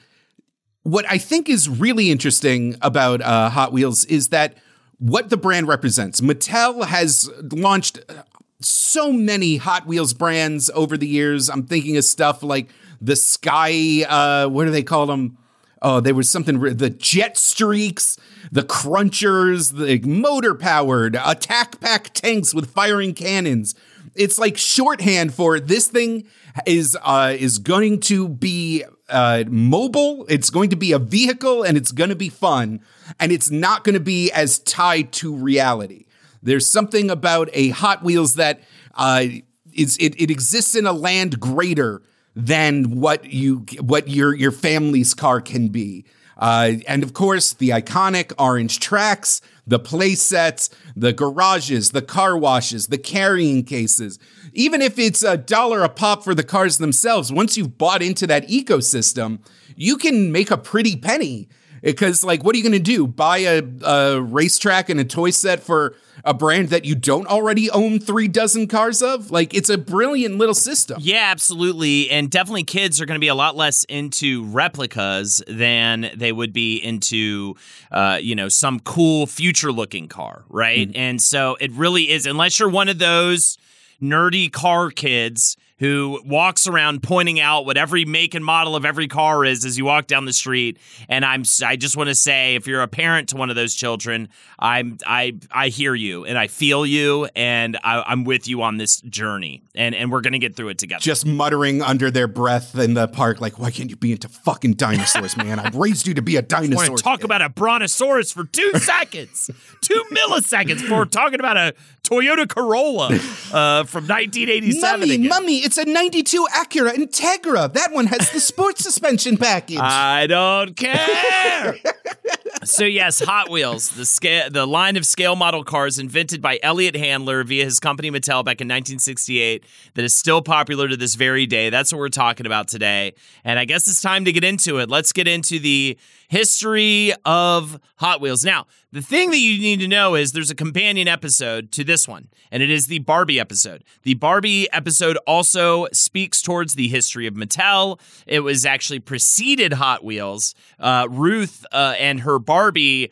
what 0.82 1.04
I 1.08 1.18
think 1.18 1.48
is 1.48 1.68
really 1.68 2.10
interesting 2.10 2.74
about 2.82 3.22
uh, 3.22 3.48
Hot 3.50 3.72
Wheels 3.72 4.04
is 4.06 4.30
that 4.30 4.56
what 4.98 5.30
the 5.30 5.36
brand 5.36 5.68
represents. 5.68 6.20
Mattel 6.20 6.84
has 6.84 7.30
launched 7.52 8.00
uh, 8.08 8.24
so 8.60 9.12
many 9.12 9.58
Hot 9.58 9.86
Wheels 9.86 10.12
brands 10.14 10.70
over 10.74 10.96
the 10.96 11.06
years. 11.06 11.48
I'm 11.48 11.64
thinking 11.64 11.96
of 11.96 12.02
stuff 12.02 12.42
like 12.42 12.70
the 13.00 13.14
Sky, 13.14 14.02
uh, 14.02 14.48
what 14.48 14.64
do 14.64 14.72
they 14.72 14.82
call 14.82 15.06
them? 15.06 15.38
Oh, 15.80 16.00
there 16.00 16.16
was 16.16 16.28
something, 16.28 16.58
the 16.58 16.90
Jet 16.90 17.36
Streaks, 17.36 18.16
the 18.50 18.62
Crunchers, 18.62 19.76
the 19.76 19.98
motor 20.08 20.54
powered 20.54 21.16
attack 21.24 21.80
pack 21.80 22.12
tanks 22.14 22.54
with 22.54 22.70
firing 22.70 23.14
cannons. 23.14 23.74
It's 24.14 24.38
like 24.38 24.56
shorthand 24.56 25.34
for 25.34 25.60
this 25.60 25.88
thing 25.88 26.26
is 26.66 26.96
uh, 27.02 27.36
is 27.38 27.58
going 27.58 28.00
to 28.00 28.28
be 28.28 28.84
uh, 29.08 29.44
mobile. 29.48 30.26
It's 30.28 30.50
going 30.50 30.70
to 30.70 30.76
be 30.76 30.92
a 30.92 30.98
vehicle, 30.98 31.62
and 31.62 31.76
it's 31.76 31.92
going 31.92 32.10
to 32.10 32.16
be 32.16 32.28
fun, 32.28 32.80
and 33.20 33.32
it's 33.32 33.50
not 33.50 33.84
going 33.84 33.94
to 33.94 34.00
be 34.00 34.30
as 34.32 34.58
tied 34.58 35.12
to 35.14 35.34
reality. 35.34 36.06
There's 36.42 36.66
something 36.66 37.10
about 37.10 37.48
a 37.52 37.70
Hot 37.70 38.02
Wheels 38.02 38.34
that 38.34 38.60
uh, 38.94 39.24
is 39.72 39.96
it, 39.98 40.20
it 40.20 40.30
exists 40.30 40.74
in 40.74 40.86
a 40.86 40.92
land 40.92 41.38
greater 41.38 42.02
than 42.34 43.00
what 43.00 43.32
you 43.32 43.66
what 43.80 44.08
your 44.08 44.34
your 44.34 44.52
family's 44.52 45.14
car 45.14 45.40
can 45.40 45.68
be. 45.68 46.04
Uh, 46.38 46.74
and 46.86 47.02
of 47.02 47.12
course, 47.12 47.52
the 47.52 47.70
iconic 47.70 48.32
orange 48.38 48.78
tracks, 48.78 49.40
the 49.66 49.78
play 49.78 50.14
sets, 50.14 50.70
the 50.96 51.12
garages, 51.12 51.90
the 51.90 52.02
car 52.02 52.38
washes, 52.38 52.86
the 52.86 52.98
carrying 52.98 53.64
cases. 53.64 54.18
Even 54.52 54.80
if 54.80 54.98
it's 54.98 55.22
a 55.22 55.36
dollar 55.36 55.82
a 55.82 55.88
pop 55.88 56.22
for 56.22 56.34
the 56.34 56.44
cars 56.44 56.78
themselves, 56.78 57.32
once 57.32 57.56
you've 57.56 57.76
bought 57.76 58.02
into 58.02 58.26
that 58.26 58.48
ecosystem, 58.48 59.40
you 59.76 59.96
can 59.96 60.32
make 60.32 60.50
a 60.50 60.56
pretty 60.56 60.96
penny. 60.96 61.48
Because, 61.82 62.24
like, 62.24 62.44
what 62.44 62.54
are 62.54 62.58
you 62.58 62.64
going 62.64 62.72
to 62.72 62.78
do? 62.78 63.06
Buy 63.06 63.38
a, 63.38 63.62
a 63.84 64.20
racetrack 64.20 64.88
and 64.88 64.98
a 65.00 65.04
toy 65.04 65.30
set 65.30 65.60
for 65.60 65.94
a 66.24 66.34
brand 66.34 66.70
that 66.70 66.84
you 66.84 66.94
don't 66.94 67.26
already 67.28 67.70
own 67.70 68.00
three 68.00 68.28
dozen 68.28 68.66
cars 68.66 69.02
of? 69.02 69.30
Like, 69.30 69.54
it's 69.54 69.70
a 69.70 69.78
brilliant 69.78 70.36
little 70.36 70.54
system. 70.54 70.98
Yeah, 71.00 71.28
absolutely. 71.30 72.10
And 72.10 72.30
definitely 72.30 72.64
kids 72.64 73.00
are 73.00 73.06
going 73.06 73.16
to 73.16 73.20
be 73.20 73.28
a 73.28 73.34
lot 73.34 73.56
less 73.56 73.84
into 73.84 74.44
replicas 74.46 75.42
than 75.46 76.10
they 76.16 76.32
would 76.32 76.52
be 76.52 76.76
into, 76.76 77.54
uh, 77.92 78.18
you 78.20 78.34
know, 78.34 78.48
some 78.48 78.80
cool 78.80 79.26
future 79.26 79.72
looking 79.72 80.08
car, 80.08 80.44
right? 80.48 80.88
Mm-hmm. 80.88 81.00
And 81.00 81.22
so 81.22 81.56
it 81.60 81.70
really 81.72 82.10
is, 82.10 82.26
unless 82.26 82.58
you're 82.58 82.68
one 82.68 82.88
of 82.88 82.98
those 82.98 83.56
nerdy 84.02 84.52
car 84.52 84.90
kids 84.90 85.56
who 85.78 86.20
walks 86.24 86.66
around 86.66 87.02
pointing 87.02 87.38
out 87.40 87.64
what 87.64 87.76
every 87.76 88.04
make 88.04 88.34
and 88.34 88.44
model 88.44 88.74
of 88.74 88.84
every 88.84 89.06
car 89.06 89.44
is 89.44 89.64
as 89.64 89.78
you 89.78 89.84
walk 89.84 90.06
down 90.06 90.24
the 90.24 90.32
street. 90.32 90.78
And 91.08 91.24
I'm 91.24 91.44
I 91.64 91.76
just 91.76 91.96
want 91.96 92.08
to 92.08 92.14
say, 92.14 92.56
if 92.56 92.66
you're 92.66 92.82
a 92.82 92.88
parent 92.88 93.30
to 93.30 93.36
one 93.36 93.50
of 93.50 93.56
those 93.56 93.74
children, 93.74 94.28
I'm 94.58 94.98
I 95.06 95.38
I 95.50 95.68
hear 95.68 95.94
you 95.94 96.24
and 96.24 96.36
I 96.36 96.48
feel 96.48 96.84
you 96.84 97.28
and 97.36 97.78
I, 97.84 98.12
am 98.12 98.24
with 98.24 98.48
you 98.48 98.62
on 98.62 98.76
this 98.76 99.00
journey. 99.02 99.62
And 99.74 99.94
and 99.94 100.10
we're 100.10 100.20
gonna 100.20 100.38
get 100.38 100.56
through 100.56 100.70
it 100.70 100.78
together. 100.78 101.00
Just 101.00 101.26
muttering 101.26 101.80
under 101.82 102.10
their 102.10 102.28
breath 102.28 102.76
in 102.76 102.94
the 102.94 103.06
park, 103.06 103.40
like, 103.40 103.58
why 103.58 103.70
can't 103.70 103.90
you 103.90 103.96
be 103.96 104.12
into 104.12 104.28
fucking 104.28 104.74
dinosaurs, 104.74 105.36
man? 105.36 105.60
I 105.60 105.70
raised 105.70 106.06
you 106.06 106.14
to 106.14 106.22
be 106.22 106.36
a 106.36 106.42
dinosaur. 106.42 106.84
I 106.84 106.88
want 106.88 106.98
to 106.98 107.04
talk 107.04 107.24
about 107.24 107.42
a 107.42 107.48
brontosaurus 107.48 108.32
for 108.32 108.44
two 108.44 108.72
seconds, 108.74 109.50
two 109.80 110.02
milliseconds 110.12 110.82
before 110.82 111.06
talking 111.06 111.38
about 111.38 111.56
a 111.56 111.74
Toyota 112.08 112.48
Corolla 112.48 113.06
uh, 113.06 113.84
from 113.84 114.06
1987. 114.06 114.80
Mummy, 114.80 115.14
again. 115.14 115.28
mummy, 115.28 115.58
it's 115.68 115.76
a 115.76 115.84
92 115.84 116.46
Acura 116.54 116.94
Integra. 116.94 117.70
That 117.70 117.92
one 117.92 118.06
has 118.06 118.30
the 118.30 118.40
sports 118.40 118.82
suspension 118.82 119.36
package. 119.36 119.76
I 119.78 120.26
don't 120.26 120.74
care. 120.74 121.76
so 122.64 122.86
yes, 122.86 123.20
Hot 123.20 123.50
Wheels, 123.50 123.90
the 123.90 124.06
scale, 124.06 124.48
the 124.48 124.64
line 124.64 124.96
of 124.96 125.04
scale 125.04 125.36
model 125.36 125.64
cars 125.64 125.98
invented 125.98 126.40
by 126.40 126.58
Elliott 126.62 126.96
Handler 126.96 127.44
via 127.44 127.66
his 127.66 127.80
company 127.80 128.10
Mattel 128.10 128.42
back 128.42 128.62
in 128.62 128.66
1968 128.66 129.62
that 129.92 130.04
is 130.06 130.14
still 130.14 130.40
popular 130.40 130.88
to 130.88 130.96
this 130.96 131.16
very 131.16 131.44
day. 131.44 131.68
That's 131.68 131.92
what 131.92 131.98
we're 131.98 132.08
talking 132.08 132.46
about 132.46 132.68
today. 132.68 133.12
And 133.44 133.58
I 133.58 133.66
guess 133.66 133.86
it's 133.88 134.00
time 134.00 134.24
to 134.24 134.32
get 134.32 134.44
into 134.44 134.78
it. 134.78 134.88
Let's 134.88 135.12
get 135.12 135.28
into 135.28 135.58
the 135.58 135.98
history 136.28 137.12
of 137.24 137.80
Hot 137.96 138.20
Wheels. 138.20 138.44
Now, 138.44 138.66
the 138.92 139.02
thing 139.02 139.30
that 139.30 139.38
you 139.38 139.58
need 139.58 139.80
to 139.80 139.88
know 139.88 140.14
is 140.14 140.32
there's 140.32 140.50
a 140.50 140.54
companion 140.54 141.08
episode 141.08 141.72
to 141.72 141.84
this 141.84 142.06
one, 142.06 142.28
and 142.50 142.62
it 142.62 142.70
is 142.70 142.86
the 142.86 143.00
Barbie 143.00 143.40
episode. 143.40 143.84
The 144.02 144.14
Barbie 144.14 144.70
episode 144.72 145.16
also 145.26 145.88
speaks 145.92 146.40
towards 146.40 146.74
the 146.74 146.88
history 146.88 147.26
of 147.26 147.34
Mattel. 147.34 148.00
It 148.26 148.40
was 148.40 148.64
actually 148.64 149.00
preceded 149.00 149.74
Hot 149.74 150.04
Wheels. 150.04 150.54
Uh, 150.78 151.06
Ruth 151.10 151.66
uh, 151.72 151.94
and 151.98 152.20
her 152.20 152.38
Barbie 152.38 153.10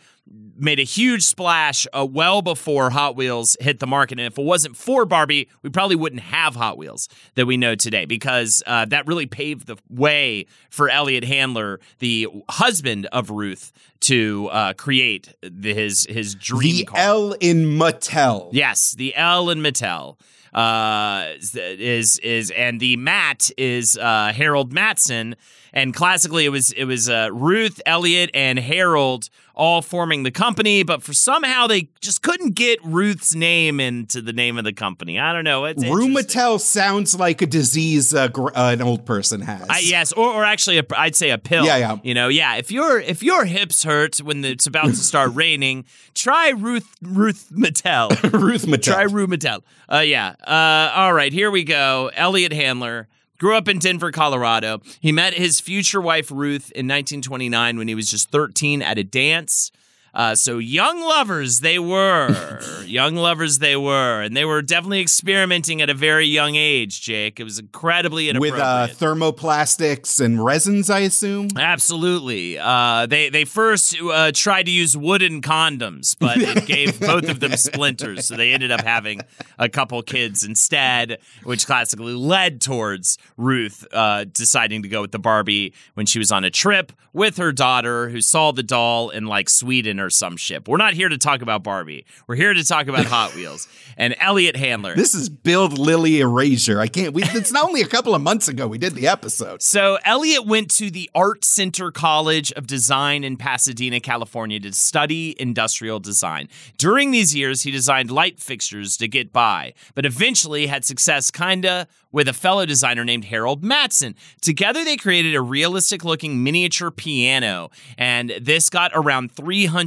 made 0.58 0.80
a 0.80 0.84
huge 0.84 1.22
splash 1.22 1.86
uh, 1.92 2.06
well 2.08 2.42
before 2.42 2.90
Hot 2.90 3.16
Wheels 3.16 3.56
hit 3.60 3.78
the 3.78 3.86
market. 3.86 4.18
And 4.18 4.26
if 4.26 4.38
it 4.38 4.44
wasn't 4.44 4.76
for 4.76 5.04
Barbie, 5.04 5.48
we 5.62 5.70
probably 5.70 5.96
wouldn't 5.96 6.22
have 6.22 6.56
Hot 6.56 6.78
Wheels 6.78 7.08
that 7.34 7.46
we 7.46 7.56
know 7.56 7.74
today 7.74 8.04
because 8.04 8.62
uh, 8.66 8.84
that 8.86 9.06
really 9.06 9.26
paved 9.26 9.66
the 9.66 9.76
way 9.88 10.46
for 10.70 10.88
Elliot 10.88 11.24
Handler, 11.24 11.80
the 11.98 12.28
husband 12.48 13.06
of 13.12 13.30
Ruth, 13.30 13.72
to 14.00 14.48
uh, 14.52 14.72
create 14.74 15.34
the, 15.42 15.74
his 15.74 16.06
his 16.08 16.34
dream. 16.34 16.76
The 16.76 16.84
car. 16.84 17.00
L 17.00 17.32
in 17.40 17.64
Mattel. 17.78 18.48
Yes, 18.52 18.92
the 18.92 19.14
L 19.16 19.50
in 19.50 19.60
Mattel 19.60 20.16
uh, 20.56 21.34
is 21.38 22.18
is 22.18 22.50
and 22.50 22.80
the 22.80 22.96
Matt 22.96 23.50
is 23.58 23.96
uh, 23.98 24.32
Harold 24.34 24.72
Matson 24.72 25.36
and 25.72 25.94
classically, 25.94 26.44
it 26.44 26.50
was 26.50 26.72
it 26.72 26.84
was 26.84 27.08
uh, 27.08 27.28
Ruth, 27.32 27.80
Elliott, 27.86 28.30
and 28.34 28.58
Harold 28.58 29.28
all 29.56 29.80
forming 29.80 30.22
the 30.22 30.30
company, 30.30 30.82
but 30.82 31.02
for 31.02 31.14
somehow 31.14 31.66
they 31.66 31.88
just 32.00 32.22
couldn't 32.22 32.54
get 32.54 32.78
Ruth's 32.84 33.34
name 33.34 33.80
into 33.80 34.20
the 34.20 34.32
name 34.32 34.58
of 34.58 34.64
the 34.64 34.72
company. 34.72 35.18
I 35.18 35.32
don't 35.32 35.44
know. 35.44 35.64
It's 35.64 35.82
Rheumatel 35.82 36.60
sounds 36.60 37.18
like 37.18 37.40
a 37.40 37.46
disease 37.46 38.14
uh, 38.14 38.28
gr- 38.28 38.50
uh, 38.54 38.72
an 38.72 38.82
old 38.82 39.06
person 39.06 39.40
has. 39.40 39.66
I, 39.68 39.78
yes, 39.78 40.12
or, 40.12 40.28
or 40.28 40.44
actually, 40.44 40.78
i 40.94 41.06
would 41.06 41.16
say 41.16 41.30
a 41.30 41.38
pill. 41.38 41.64
Yeah, 41.64 41.78
yeah. 41.78 41.96
You 42.02 42.12
know, 42.12 42.28
yeah. 42.28 42.56
If 42.56 42.70
your 42.70 43.00
if 43.00 43.22
your 43.22 43.46
hips 43.46 43.82
hurt 43.82 44.18
when 44.18 44.44
it's 44.44 44.66
about 44.66 44.86
to 44.86 44.96
start 44.96 45.30
raining, 45.34 45.86
try 46.14 46.50
Ruth 46.50 46.94
Ruth 47.00 47.48
Mattel. 47.50 48.10
Ruth 48.40 48.66
Mattel. 48.66 48.82
Try 48.82 49.02
Ruth 49.04 49.30
Mattel. 49.30 49.62
Uh, 49.90 50.00
yeah. 50.00 50.34
Uh, 50.46 50.92
all 50.94 51.14
right, 51.14 51.32
here 51.32 51.50
we 51.50 51.64
go. 51.64 52.10
Elliott 52.14 52.52
Handler 52.52 53.08
Grew 53.38 53.56
up 53.56 53.68
in 53.68 53.78
Denver, 53.78 54.10
Colorado. 54.10 54.80
He 55.00 55.12
met 55.12 55.34
his 55.34 55.60
future 55.60 56.00
wife, 56.00 56.30
Ruth, 56.30 56.70
in 56.72 56.86
1929 56.86 57.76
when 57.78 57.88
he 57.88 57.94
was 57.94 58.10
just 58.10 58.30
13 58.30 58.82
at 58.82 58.98
a 58.98 59.04
dance. 59.04 59.70
Uh, 60.16 60.34
so 60.34 60.56
young 60.56 60.98
lovers 60.98 61.60
they 61.60 61.78
were, 61.78 62.58
young 62.86 63.16
lovers 63.16 63.58
they 63.58 63.76
were, 63.76 64.22
and 64.22 64.34
they 64.34 64.46
were 64.46 64.62
definitely 64.62 65.02
experimenting 65.02 65.82
at 65.82 65.90
a 65.90 65.94
very 65.94 66.24
young 66.24 66.56
age. 66.56 67.02
Jake, 67.02 67.38
it 67.38 67.44
was 67.44 67.58
incredibly 67.58 68.30
inappropriate. 68.30 68.54
With 68.54 68.62
uh, 68.62 68.88
thermoplastics 68.88 70.18
and 70.18 70.42
resins, 70.42 70.88
I 70.88 71.00
assume. 71.00 71.48
Absolutely. 71.54 72.58
Uh, 72.58 73.04
they 73.04 73.28
they 73.28 73.44
first 73.44 73.94
uh, 74.00 74.32
tried 74.32 74.62
to 74.62 74.72
use 74.72 74.96
wooden 74.96 75.42
condoms, 75.42 76.16
but 76.18 76.38
it 76.38 76.64
gave 76.64 76.98
both 77.12 77.28
of 77.28 77.40
them 77.40 77.54
splinters, 77.58 78.26
so 78.26 78.36
they 78.36 78.54
ended 78.54 78.70
up 78.70 78.80
having 78.80 79.20
a 79.58 79.68
couple 79.68 80.00
kids 80.00 80.44
instead, 80.44 81.18
which 81.44 81.66
classically 81.66 82.14
led 82.14 82.62
towards 82.62 83.18
Ruth 83.36 83.86
uh, 83.92 84.24
deciding 84.24 84.82
to 84.82 84.88
go 84.88 85.02
with 85.02 85.12
the 85.12 85.18
Barbie 85.18 85.74
when 85.92 86.06
she 86.06 86.18
was 86.18 86.32
on 86.32 86.42
a 86.42 86.50
trip 86.50 86.90
with 87.12 87.36
her 87.36 87.52
daughter, 87.52 88.08
who 88.08 88.22
saw 88.22 88.50
the 88.50 88.62
doll 88.62 89.10
in 89.10 89.26
like 89.26 89.50
Sweden 89.50 90.00
or 90.00 90.05
or 90.06 90.10
some 90.10 90.36
ship. 90.36 90.68
We're 90.68 90.76
not 90.76 90.94
here 90.94 91.08
to 91.08 91.18
talk 91.18 91.42
about 91.42 91.62
Barbie. 91.62 92.06
We're 92.26 92.36
here 92.36 92.54
to 92.54 92.64
talk 92.64 92.86
about 92.86 93.06
Hot 93.06 93.34
Wheels 93.34 93.68
and 93.96 94.14
Elliott 94.20 94.56
Handler. 94.56 94.94
This 94.94 95.14
is 95.14 95.28
Bild 95.28 95.72
Lilli 95.72 96.20
Erasure. 96.20 96.80
I 96.80 96.86
can't. 96.86 97.12
We, 97.12 97.24
it's 97.24 97.52
not 97.52 97.64
only 97.64 97.82
a 97.82 97.86
couple 97.86 98.14
of 98.14 98.22
months 98.22 98.48
ago 98.48 98.66
we 98.68 98.78
did 98.78 98.94
the 98.94 99.08
episode. 99.08 99.60
So 99.62 99.98
Elliott 100.04 100.46
went 100.46 100.70
to 100.76 100.90
the 100.90 101.10
Art 101.14 101.44
Center 101.44 101.90
College 101.90 102.52
of 102.52 102.66
Design 102.66 103.24
in 103.24 103.36
Pasadena, 103.36 104.00
California, 104.00 104.60
to 104.60 104.72
study 104.72 105.34
industrial 105.40 105.98
design. 105.98 106.48
During 106.78 107.10
these 107.10 107.34
years, 107.34 107.62
he 107.62 107.70
designed 107.70 108.10
light 108.10 108.38
fixtures 108.38 108.96
to 108.98 109.08
get 109.08 109.32
by, 109.32 109.74
but 109.94 110.06
eventually 110.06 110.68
had 110.68 110.84
success 110.84 111.30
kinda 111.30 111.88
with 112.12 112.28
a 112.28 112.32
fellow 112.32 112.64
designer 112.64 113.04
named 113.04 113.26
Harold 113.26 113.62
Matson. 113.62 114.14
Together, 114.40 114.84
they 114.84 114.96
created 114.96 115.34
a 115.34 115.42
realistic 115.42 116.02
looking 116.02 116.42
miniature 116.42 116.90
piano, 116.90 117.70
and 117.98 118.32
this 118.40 118.70
got 118.70 118.90
around 118.94 119.32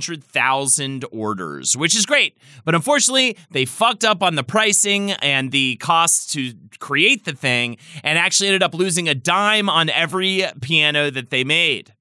300,000 0.09 1.05
orders, 1.11 1.77
which 1.77 1.95
is 1.95 2.05
great. 2.05 2.37
But 2.65 2.75
unfortunately, 2.75 3.37
they 3.51 3.65
fucked 3.65 4.03
up 4.03 4.23
on 4.23 4.35
the 4.35 4.43
pricing 4.43 5.11
and 5.11 5.51
the 5.51 5.75
costs 5.77 6.33
to 6.33 6.53
create 6.79 7.25
the 7.25 7.33
thing, 7.33 7.77
and 8.03 8.17
actually 8.17 8.47
ended 8.47 8.63
up 8.63 8.73
losing 8.73 9.07
a 9.07 9.15
dime 9.15 9.69
on 9.69 9.89
every 9.89 10.45
piano 10.61 11.11
that 11.11 11.29
they 11.29 11.43
made. 11.43 11.93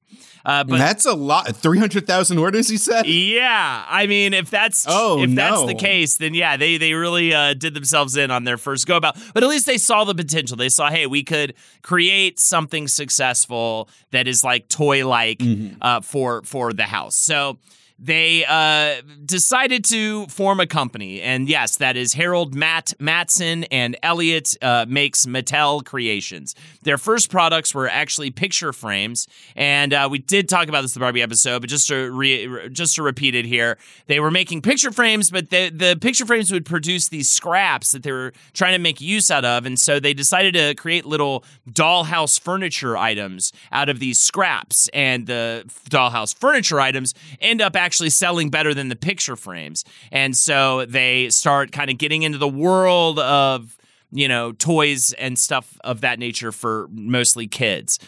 Uh, 0.44 0.64
but 0.64 0.78
that's 0.78 1.04
a 1.04 1.12
lot. 1.12 1.54
Three 1.54 1.78
hundred 1.78 2.06
thousand 2.06 2.38
orders, 2.38 2.68
he 2.68 2.78
said. 2.78 3.06
Yeah, 3.06 3.84
I 3.86 4.06
mean, 4.06 4.32
if 4.32 4.48
that's 4.48 4.86
oh, 4.88 5.22
if 5.22 5.28
no. 5.28 5.34
that's 5.34 5.66
the 5.66 5.74
case, 5.74 6.16
then 6.16 6.32
yeah, 6.32 6.56
they 6.56 6.78
they 6.78 6.94
really 6.94 7.34
uh, 7.34 7.52
did 7.52 7.74
themselves 7.74 8.16
in 8.16 8.30
on 8.30 8.44
their 8.44 8.56
first 8.56 8.86
go 8.86 8.96
about. 8.96 9.18
But 9.34 9.42
at 9.42 9.48
least 9.50 9.66
they 9.66 9.76
saw 9.76 10.04
the 10.04 10.14
potential. 10.14 10.56
They 10.56 10.70
saw, 10.70 10.88
hey, 10.88 11.06
we 11.06 11.22
could 11.22 11.54
create 11.82 12.40
something 12.40 12.88
successful 12.88 13.90
that 14.12 14.26
is 14.26 14.42
like 14.42 14.68
toy 14.68 15.06
like 15.06 15.40
mm-hmm. 15.40 15.76
uh, 15.82 16.00
for 16.00 16.42
for 16.44 16.72
the 16.72 16.84
house. 16.84 17.16
So 17.16 17.58
they 17.98 18.44
uh, 18.44 19.02
decided 19.24 19.84
to 19.86 20.26
form 20.26 20.60
a 20.60 20.66
company. 20.66 21.20
And 21.20 21.48
yes, 21.48 21.76
that 21.78 21.96
is 21.96 22.14
Harold 22.14 22.54
Matt 22.54 22.94
Matson 23.00 23.64
and 23.64 23.96
Elliot 24.02 24.56
uh, 24.62 24.86
makes 24.88 25.26
Mattel 25.26 25.84
Creations. 25.84 26.54
Their 26.82 26.96
first 26.96 27.28
products 27.28 27.74
were 27.74 27.88
actually 27.88 28.30
picture 28.30 28.72
frames, 28.72 29.26
and 29.56 29.92
uh, 29.92 30.08
we 30.10 30.18
did 30.18 30.48
talk 30.48 30.68
about 30.68 30.82
this 30.82 30.94
in 30.94 31.00
the 31.00 31.04
Barbie 31.04 31.22
episode. 31.22 31.60
But 31.60 31.70
just 31.70 31.88
to 31.88 32.10
re- 32.12 32.68
just 32.70 32.94
to 32.96 33.02
repeat 33.02 33.34
it 33.34 33.44
here, 33.44 33.78
they 34.06 34.20
were 34.20 34.30
making 34.30 34.62
picture 34.62 34.92
frames, 34.92 35.30
but 35.30 35.50
the 35.50 35.70
the 35.70 35.98
picture 36.00 36.24
frames 36.24 36.52
would 36.52 36.64
produce 36.64 37.08
these 37.08 37.28
scraps 37.28 37.90
that 37.92 38.04
they 38.04 38.12
were 38.12 38.32
trying 38.52 38.74
to 38.74 38.78
make 38.78 39.00
use 39.00 39.28
out 39.30 39.44
of, 39.44 39.66
and 39.66 39.78
so 39.78 39.98
they 39.98 40.14
decided 40.14 40.54
to 40.54 40.74
create 40.76 41.04
little 41.04 41.44
dollhouse 41.68 42.38
furniture 42.38 42.96
items 42.96 43.52
out 43.72 43.88
of 43.88 43.98
these 43.98 44.20
scraps, 44.20 44.88
and 44.94 45.26
the 45.26 45.64
dollhouse 45.90 46.32
furniture 46.32 46.78
items 46.78 47.12
end 47.40 47.60
up 47.60 47.74
actually 47.74 47.87
selling 48.10 48.50
better 48.50 48.74
than 48.74 48.88
the 48.88 48.96
picture 48.96 49.36
frames. 49.36 49.84
And 50.12 50.36
so 50.36 50.84
they 50.86 51.30
start 51.30 51.72
kind 51.72 51.90
of 51.90 51.98
getting 51.98 52.22
into 52.22 52.38
the 52.38 52.48
world 52.48 53.18
of 53.18 53.78
you 54.10 54.26
know, 54.26 54.52
toys 54.52 55.12
and 55.14 55.38
stuff 55.38 55.78
of 55.84 56.00
that 56.00 56.18
nature 56.18 56.50
for 56.50 56.88
mostly 56.90 57.46
kids. 57.46 57.98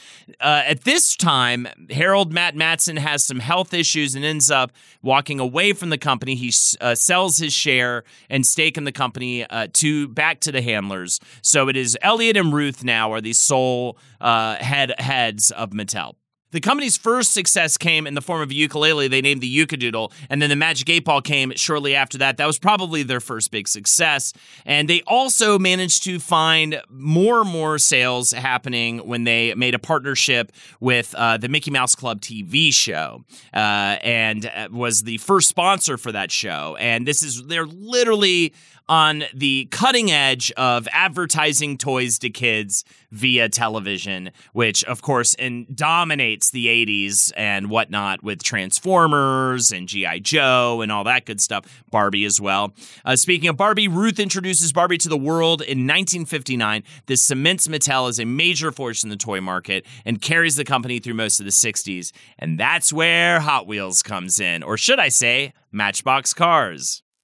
Uh, 0.41 0.63
at 0.67 0.85
this 0.85 1.15
time, 1.15 1.69
Harold 1.91 2.33
Matt 2.33 2.57
Matson 2.57 2.97
has 2.97 3.23
some 3.23 3.39
health 3.39 3.75
issues 3.75 4.15
and 4.15 4.25
ends 4.25 4.51
up 4.51 4.73
walking 5.03 5.41
away 5.41 5.73
from 5.73 5.91
the 5.91 5.99
company. 5.99 6.35
He 6.35 6.53
uh, 6.81 6.95
sells 6.95 7.39
his 7.39 7.53
share 7.53 8.05
and 8.31 8.47
stake 8.47 8.79
in 8.79 8.85
the 8.85 8.93
company 8.93 9.45
uh, 9.45 9.69
to 9.75 10.09
back 10.09 10.41
to 10.41 10.53
the 10.53 10.63
handlers. 10.63 11.21
So 11.43 11.69
it 11.69 11.77
is 11.77 11.99
Elliot 12.01 12.37
and 12.37 12.53
Ruth 12.53 12.83
now 12.83 13.13
are 13.13 13.21
the 13.21 13.35
sole 13.35 13.99
uh, 14.21 14.57
head 14.57 14.95
heads 14.99 15.51
of 15.51 15.71
Mattel. 15.71 16.15
The 16.53 16.61
company's 16.61 16.97
first 16.97 17.33
success 17.33 17.77
came 17.77 18.07
in 18.07 18.15
the 18.15 18.21
form 18.21 18.43
of 18.43 18.51
a 18.51 18.55
ukulele 18.55 19.07
they 19.07 19.21
named 19.21 19.41
the 19.41 19.47
Uke-A-Doodle, 19.47 20.13
and 20.29 20.43
then 20.43 20.51
the 20.51 20.57
Magic 20.57 20.89
8 20.91 21.05
Ball 21.05 21.23
came 21.23 21.53
shortly 21.55 21.95
after 21.95 22.19
that. 22.19 22.39
That 22.39 22.47
was 22.47 22.59
probably 22.59 23.03
their 23.03 23.21
first 23.21 23.51
big 23.51 23.69
success. 23.69 24.33
And 24.65 24.89
they 24.89 25.03
also 25.03 25.59
managed 25.59 26.03
to 26.05 26.19
find 26.19 26.81
more 26.89 27.43
and 27.43 27.51
more 27.51 27.79
sales 27.79 28.33
happening 28.33 28.99
when 28.99 29.25
they 29.25 29.55
made 29.55 29.75
a 29.75 29.79
partnership 29.79 30.51
with 30.81 31.15
uh, 31.17 31.37
the 31.37 31.49
Mickey 31.49 31.71
Mouse 31.71 31.95
Club 31.95 32.21
TV 32.21 32.73
show 32.75 33.25
uh, 33.55 33.57
and 34.03 34.47
uh, 34.47 34.69
was 34.73 35.05
the 35.05 35.19
first 35.19 35.49
sponsor 35.49 35.97
for 35.97 36.11
that 36.11 36.33
show. 36.33 36.77
And 36.81 37.07
this 37.07 37.23
is, 37.23 37.47
they're 37.47 37.67
literally 37.67 38.53
on 38.89 39.25
the 39.35 39.69
cutting 39.71 40.11
edge 40.11 40.51
of 40.53 40.89
advertising 40.93 41.79
toys 41.79 42.19
to 42.19 42.31
kids 42.31 42.85
via 43.11 43.49
television, 43.49 44.31
which 44.53 44.85
of 44.85 45.03
course 45.03 45.35
and 45.35 45.75
dominates 45.75 46.51
the 46.51 46.67
80s 46.67 47.33
and 47.37 47.71
whatnot 47.71 48.23
with 48.23 48.43
Transformers 48.43 49.73
and 49.73 49.89
G.I. 49.89 50.21
Joe 50.21 50.81
and 50.81 50.93
all 50.93 51.05
that 51.05 51.27
good 51.27 51.41
stuff. 51.41 51.65
Barbie 51.91 52.25
as 52.25 52.41
well. 52.41 52.73
Uh, 53.05 53.17
speaking 53.17 53.49
of 53.49 53.57
Barbie, 53.57 53.89
Ruth 53.89 54.19
introduces 54.19 54.73
Barbie 54.73 54.99
to 54.99 55.09
the 55.09 55.17
world 55.17 55.61
in 55.63 55.87
1959. 55.87 56.83
This 57.07 57.23
cements 57.23 57.69
Mattel 57.69 58.09
as 58.09 58.19
a 58.19 58.25
major 58.25 58.73
force 58.73 59.03
in 59.05 59.11
the 59.11 59.17
toy 59.17 59.41
market 59.41 59.85
and 60.05 60.21
carries 60.21 60.57
the 60.57 60.65
company 60.65 60.99
through 60.99 61.15
most 61.15 61.41
of 61.41 61.47
the 61.47 61.53
60s. 61.53 62.13
And 62.39 62.59
that's 62.59 62.93
where 62.93 63.41
Hot 63.41 63.67
Wheels 63.67 64.03
comes 64.03 64.41
in, 64.41 64.63
or 64.63 64.77
should 64.77 64.99
I 64.99 65.09
say, 65.09 65.53
Matchbox 65.73 66.35
Cars. 66.35 67.03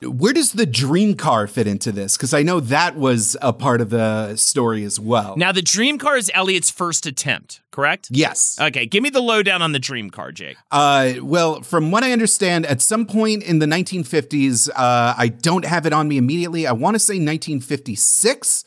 Where 0.00 0.32
does 0.32 0.52
the 0.52 0.64
dream 0.64 1.14
car 1.14 1.48
fit 1.48 1.66
into 1.66 1.90
this? 1.90 2.16
Because 2.16 2.32
I 2.32 2.44
know 2.44 2.60
that 2.60 2.94
was 2.94 3.36
a 3.42 3.52
part 3.52 3.80
of 3.80 3.90
the 3.90 4.36
story 4.36 4.84
as 4.84 5.00
well. 5.00 5.36
Now, 5.36 5.50
the 5.50 5.62
dream 5.62 5.98
car 5.98 6.16
is 6.16 6.30
Elliot's 6.34 6.70
first 6.70 7.04
attempt, 7.04 7.62
correct? 7.72 8.06
Yes. 8.12 8.56
Okay, 8.60 8.86
give 8.86 9.02
me 9.02 9.10
the 9.10 9.20
lowdown 9.20 9.60
on 9.60 9.72
the 9.72 9.80
dream 9.80 10.10
car, 10.10 10.30
Jake. 10.30 10.56
Uh, 10.70 11.14
well, 11.20 11.62
from 11.62 11.90
what 11.90 12.04
I 12.04 12.12
understand, 12.12 12.64
at 12.66 12.80
some 12.80 13.06
point 13.06 13.42
in 13.42 13.58
the 13.58 13.66
1950s, 13.66 14.68
uh, 14.70 15.14
I 15.18 15.28
don't 15.28 15.64
have 15.64 15.84
it 15.84 15.92
on 15.92 16.06
me 16.06 16.16
immediately. 16.16 16.64
I 16.64 16.72
want 16.72 16.94
to 16.94 17.00
say 17.00 17.14
1956. 17.14 18.64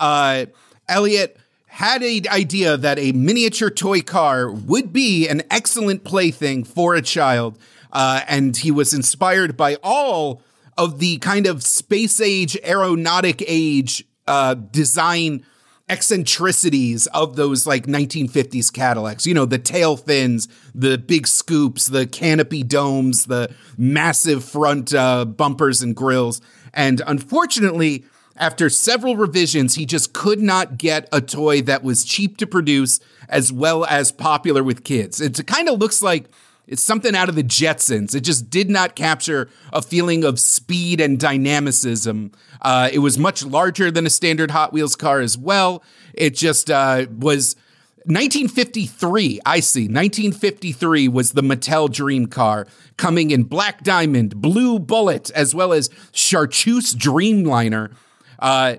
Uh, 0.00 0.46
Elliot 0.88 1.38
had 1.66 2.02
an 2.02 2.26
idea 2.28 2.76
that 2.76 2.98
a 2.98 3.12
miniature 3.12 3.70
toy 3.70 4.00
car 4.00 4.50
would 4.50 4.92
be 4.92 5.28
an 5.28 5.42
excellent 5.48 6.02
plaything 6.02 6.64
for 6.64 6.96
a 6.96 7.02
child, 7.02 7.56
uh, 7.92 8.22
and 8.26 8.56
he 8.56 8.72
was 8.72 8.92
inspired 8.92 9.56
by 9.56 9.76
all 9.84 10.42
of 10.76 10.98
the 10.98 11.18
kind 11.18 11.46
of 11.46 11.62
space 11.62 12.20
age, 12.20 12.56
aeronautic 12.64 13.42
age 13.46 14.04
uh, 14.26 14.54
design 14.54 15.44
eccentricities 15.88 17.06
of 17.08 17.36
those 17.36 17.66
like 17.66 17.86
1950s 17.86 18.72
Cadillacs. 18.72 19.26
You 19.26 19.34
know, 19.34 19.44
the 19.44 19.58
tail 19.58 19.96
fins, 19.96 20.48
the 20.74 20.96
big 20.96 21.26
scoops, 21.26 21.86
the 21.88 22.06
canopy 22.06 22.62
domes, 22.62 23.26
the 23.26 23.54
massive 23.76 24.44
front 24.44 24.94
uh, 24.94 25.24
bumpers 25.26 25.82
and 25.82 25.94
grills. 25.94 26.40
And 26.72 27.02
unfortunately, 27.06 28.04
after 28.36 28.70
several 28.70 29.16
revisions, 29.16 29.74
he 29.74 29.84
just 29.84 30.14
could 30.14 30.40
not 30.40 30.78
get 30.78 31.08
a 31.12 31.20
toy 31.20 31.60
that 31.62 31.82
was 31.82 32.04
cheap 32.04 32.38
to 32.38 32.46
produce 32.46 32.98
as 33.28 33.52
well 33.52 33.84
as 33.84 34.10
popular 34.10 34.64
with 34.64 34.84
kids. 34.84 35.20
It 35.20 35.46
kind 35.46 35.68
of 35.68 35.78
looks 35.78 36.02
like 36.02 36.30
it's 36.66 36.82
something 36.82 37.14
out 37.14 37.28
of 37.28 37.34
the 37.34 37.42
Jetsons. 37.42 38.14
It 38.14 38.20
just 38.20 38.48
did 38.48 38.70
not 38.70 38.94
capture 38.94 39.48
a 39.72 39.82
feeling 39.82 40.24
of 40.24 40.38
speed 40.38 41.00
and 41.00 41.18
dynamicism. 41.18 42.32
Uh, 42.60 42.88
it 42.92 43.00
was 43.00 43.18
much 43.18 43.44
larger 43.44 43.90
than 43.90 44.06
a 44.06 44.10
standard 44.10 44.52
Hot 44.52 44.72
Wheels 44.72 44.96
car 44.96 45.20
as 45.20 45.36
well. 45.36 45.82
It 46.14 46.34
just 46.34 46.70
uh, 46.70 47.06
was 47.10 47.56
1953. 48.04 49.40
I 49.44 49.60
see. 49.60 49.82
1953 49.82 51.08
was 51.08 51.32
the 51.32 51.42
Mattel 51.42 51.90
Dream 51.90 52.26
Car 52.26 52.66
coming 52.96 53.30
in 53.30 53.44
Black 53.44 53.82
Diamond, 53.82 54.40
Blue 54.40 54.78
Bullet, 54.78 55.30
as 55.32 55.54
well 55.54 55.72
as 55.72 55.90
Chartreuse 56.12 56.94
Dreamliner. 56.94 57.94
Uh, 58.38 58.76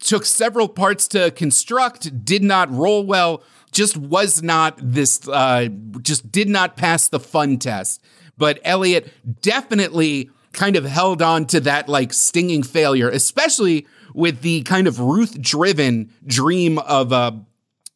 took 0.00 0.24
several 0.24 0.68
parts 0.68 1.08
to 1.08 1.30
construct, 1.30 2.24
did 2.24 2.42
not 2.42 2.70
roll 2.70 3.04
well 3.04 3.42
just 3.72 3.96
was 3.96 4.42
not 4.42 4.78
this, 4.80 5.28
uh, 5.28 5.68
just 6.02 6.32
did 6.32 6.48
not 6.48 6.76
pass 6.76 7.08
the 7.08 7.20
fun 7.20 7.58
test. 7.58 8.02
But 8.36 8.60
Elliot 8.64 9.12
definitely 9.42 10.30
kind 10.52 10.76
of 10.76 10.84
held 10.84 11.22
on 11.22 11.46
to 11.46 11.60
that 11.60 11.88
like 11.88 12.12
stinging 12.12 12.62
failure, 12.62 13.10
especially 13.10 13.86
with 14.14 14.40
the 14.40 14.62
kind 14.62 14.86
of 14.86 15.00
Ruth 15.00 15.40
driven 15.40 16.12
dream 16.26 16.78
of 16.78 17.12
uh, 17.12 17.32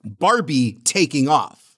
Barbie 0.05 0.79
taking 0.85 1.29
off. 1.29 1.77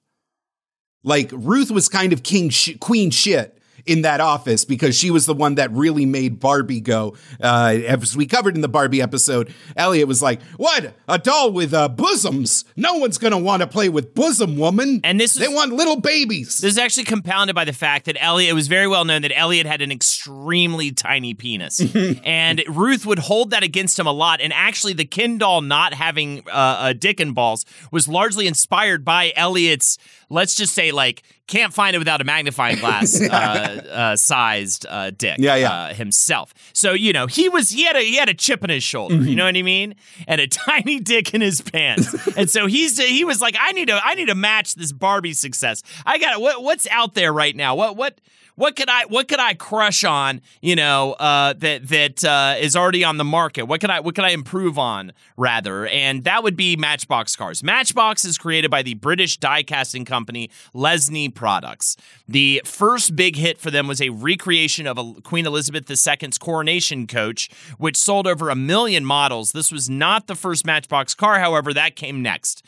Like 1.02 1.30
Ruth 1.32 1.70
was 1.70 1.88
kind 1.88 2.12
of 2.12 2.22
king 2.22 2.48
sh- 2.48 2.76
queen 2.80 3.10
shit 3.10 3.58
in 3.86 4.02
that 4.02 4.20
office 4.20 4.64
because 4.64 4.96
she 4.96 5.10
was 5.10 5.26
the 5.26 5.34
one 5.34 5.56
that 5.56 5.70
really 5.72 6.06
made 6.06 6.40
Barbie 6.40 6.80
go. 6.80 7.16
Uh, 7.40 7.78
as 7.86 8.16
we 8.16 8.26
covered 8.26 8.54
in 8.54 8.60
the 8.60 8.68
Barbie 8.68 9.02
episode, 9.02 9.52
Elliot 9.76 10.08
was 10.08 10.22
like, 10.22 10.42
"What 10.56 10.94
a 11.08 11.18
doll 11.18 11.52
with 11.52 11.74
uh, 11.74 11.88
bosoms? 11.88 12.64
No 12.76 12.94
one's 12.94 13.18
gonna 13.18 13.38
want 13.38 13.62
to 13.62 13.66
play 13.66 13.88
with 13.88 14.14
bosom 14.14 14.56
woman." 14.56 15.00
And 15.04 15.20
this 15.20 15.34
they 15.34 15.46
is, 15.46 15.54
want 15.54 15.72
little 15.72 16.00
babies. 16.00 16.58
This 16.58 16.72
is 16.72 16.78
actually 16.78 17.04
compounded 17.04 17.54
by 17.54 17.64
the 17.64 17.72
fact 17.72 18.06
that 18.06 18.16
Elliot. 18.22 18.50
It 18.50 18.54
was 18.54 18.68
very 18.68 18.86
well 18.86 19.04
known 19.04 19.22
that 19.22 19.32
Elliot 19.36 19.66
had 19.66 19.82
an 19.82 19.92
extremely 19.92 20.92
tiny 20.92 21.34
penis, 21.34 21.80
and 22.24 22.62
Ruth 22.68 23.06
would 23.06 23.18
hold 23.18 23.50
that 23.50 23.62
against 23.62 23.98
him 23.98 24.06
a 24.06 24.12
lot. 24.12 24.40
And 24.40 24.52
actually, 24.52 24.94
the 24.94 25.04
Ken 25.04 25.38
doll 25.38 25.60
not 25.60 25.94
having 25.94 26.48
uh, 26.48 26.78
a 26.80 26.94
dick 26.94 27.20
and 27.20 27.34
balls 27.34 27.64
was 27.90 28.08
largely 28.08 28.46
inspired 28.46 29.04
by 29.04 29.32
Elliot's. 29.36 29.98
Let's 30.30 30.56
just 30.56 30.74
say, 30.74 30.90
like 30.90 31.22
can't 31.46 31.74
find 31.74 31.94
it 31.94 31.98
without 31.98 32.20
a 32.20 32.24
magnifying 32.24 32.78
glass 32.78 33.20
uh, 33.30 33.30
uh, 33.32 34.16
sized 34.16 34.86
uh, 34.88 35.10
dick. 35.10 35.36
Yeah, 35.38 35.56
yeah. 35.56 35.72
Uh, 35.72 35.94
himself. 35.94 36.54
So 36.72 36.92
you 36.92 37.12
know 37.12 37.26
he 37.26 37.48
was 37.48 37.70
he 37.70 37.84
had 37.84 37.96
a 37.96 38.00
he 38.00 38.16
had 38.16 38.28
a 38.28 38.34
chip 38.34 38.64
in 38.64 38.70
his 38.70 38.82
shoulder. 38.82 39.16
Mm-hmm. 39.16 39.28
You 39.28 39.36
know 39.36 39.44
what 39.44 39.56
I 39.56 39.62
mean? 39.62 39.94
And 40.26 40.40
a 40.40 40.46
tiny 40.48 41.00
dick 41.00 41.34
in 41.34 41.40
his 41.40 41.60
pants. 41.60 42.14
and 42.36 42.50
so 42.50 42.66
he's 42.66 42.98
he 42.98 43.24
was 43.24 43.40
like, 43.40 43.56
I 43.58 43.72
need 43.72 43.88
to 43.88 44.00
I 44.02 44.14
need 44.14 44.28
to 44.28 44.34
match 44.34 44.74
this 44.74 44.92
Barbie 44.92 45.34
success. 45.34 45.82
I 46.06 46.18
got 46.18 46.40
what 46.40 46.62
what's 46.62 46.86
out 46.88 47.14
there 47.14 47.32
right 47.32 47.54
now. 47.54 47.74
What 47.74 47.96
what 47.96 48.20
what 48.56 48.76
could 48.76 48.88
I 48.88 49.06
what 49.06 49.28
could 49.28 49.40
I 49.40 49.54
crush 49.54 50.04
on? 50.04 50.40
You 50.60 50.76
know, 50.76 51.12
uh, 51.14 51.54
that 51.54 51.88
that 51.88 52.24
uh, 52.24 52.54
is 52.58 52.76
already 52.76 53.04
on 53.04 53.16
the 53.16 53.24
market. 53.24 53.64
What 53.64 53.80
could 53.80 53.90
I 53.90 54.00
what 54.00 54.14
could 54.14 54.24
I 54.24 54.30
improve 54.30 54.78
on 54.78 55.12
rather? 55.36 55.86
And 55.86 56.24
that 56.24 56.42
would 56.42 56.56
be 56.56 56.76
Matchbox 56.76 57.36
cars. 57.36 57.62
Matchbox 57.62 58.24
is 58.24 58.38
created 58.38 58.70
by 58.70 58.82
the 58.82 58.94
British 58.94 59.38
die 59.38 59.62
casting 59.62 60.04
company 60.04 60.50
Lesney 60.74 61.34
Products. 61.34 61.96
The 62.28 62.62
first 62.64 63.16
big 63.16 63.36
hit 63.36 63.58
for 63.58 63.70
them 63.70 63.86
was 63.86 64.00
a 64.00 64.10
recreation 64.10 64.86
of 64.86 64.98
a 64.98 65.14
Queen 65.22 65.46
Elizabeth 65.46 65.90
II's 65.90 66.38
coronation 66.38 67.06
coach, 67.06 67.50
which 67.78 67.96
sold 67.96 68.26
over 68.26 68.50
a 68.50 68.54
million 68.54 69.04
models. 69.04 69.52
This 69.52 69.72
was 69.72 69.90
not 69.90 70.26
the 70.26 70.34
first 70.34 70.64
Matchbox 70.64 71.14
car, 71.14 71.40
however, 71.40 71.72
that 71.74 71.96
came 71.96 72.22
next. 72.22 72.64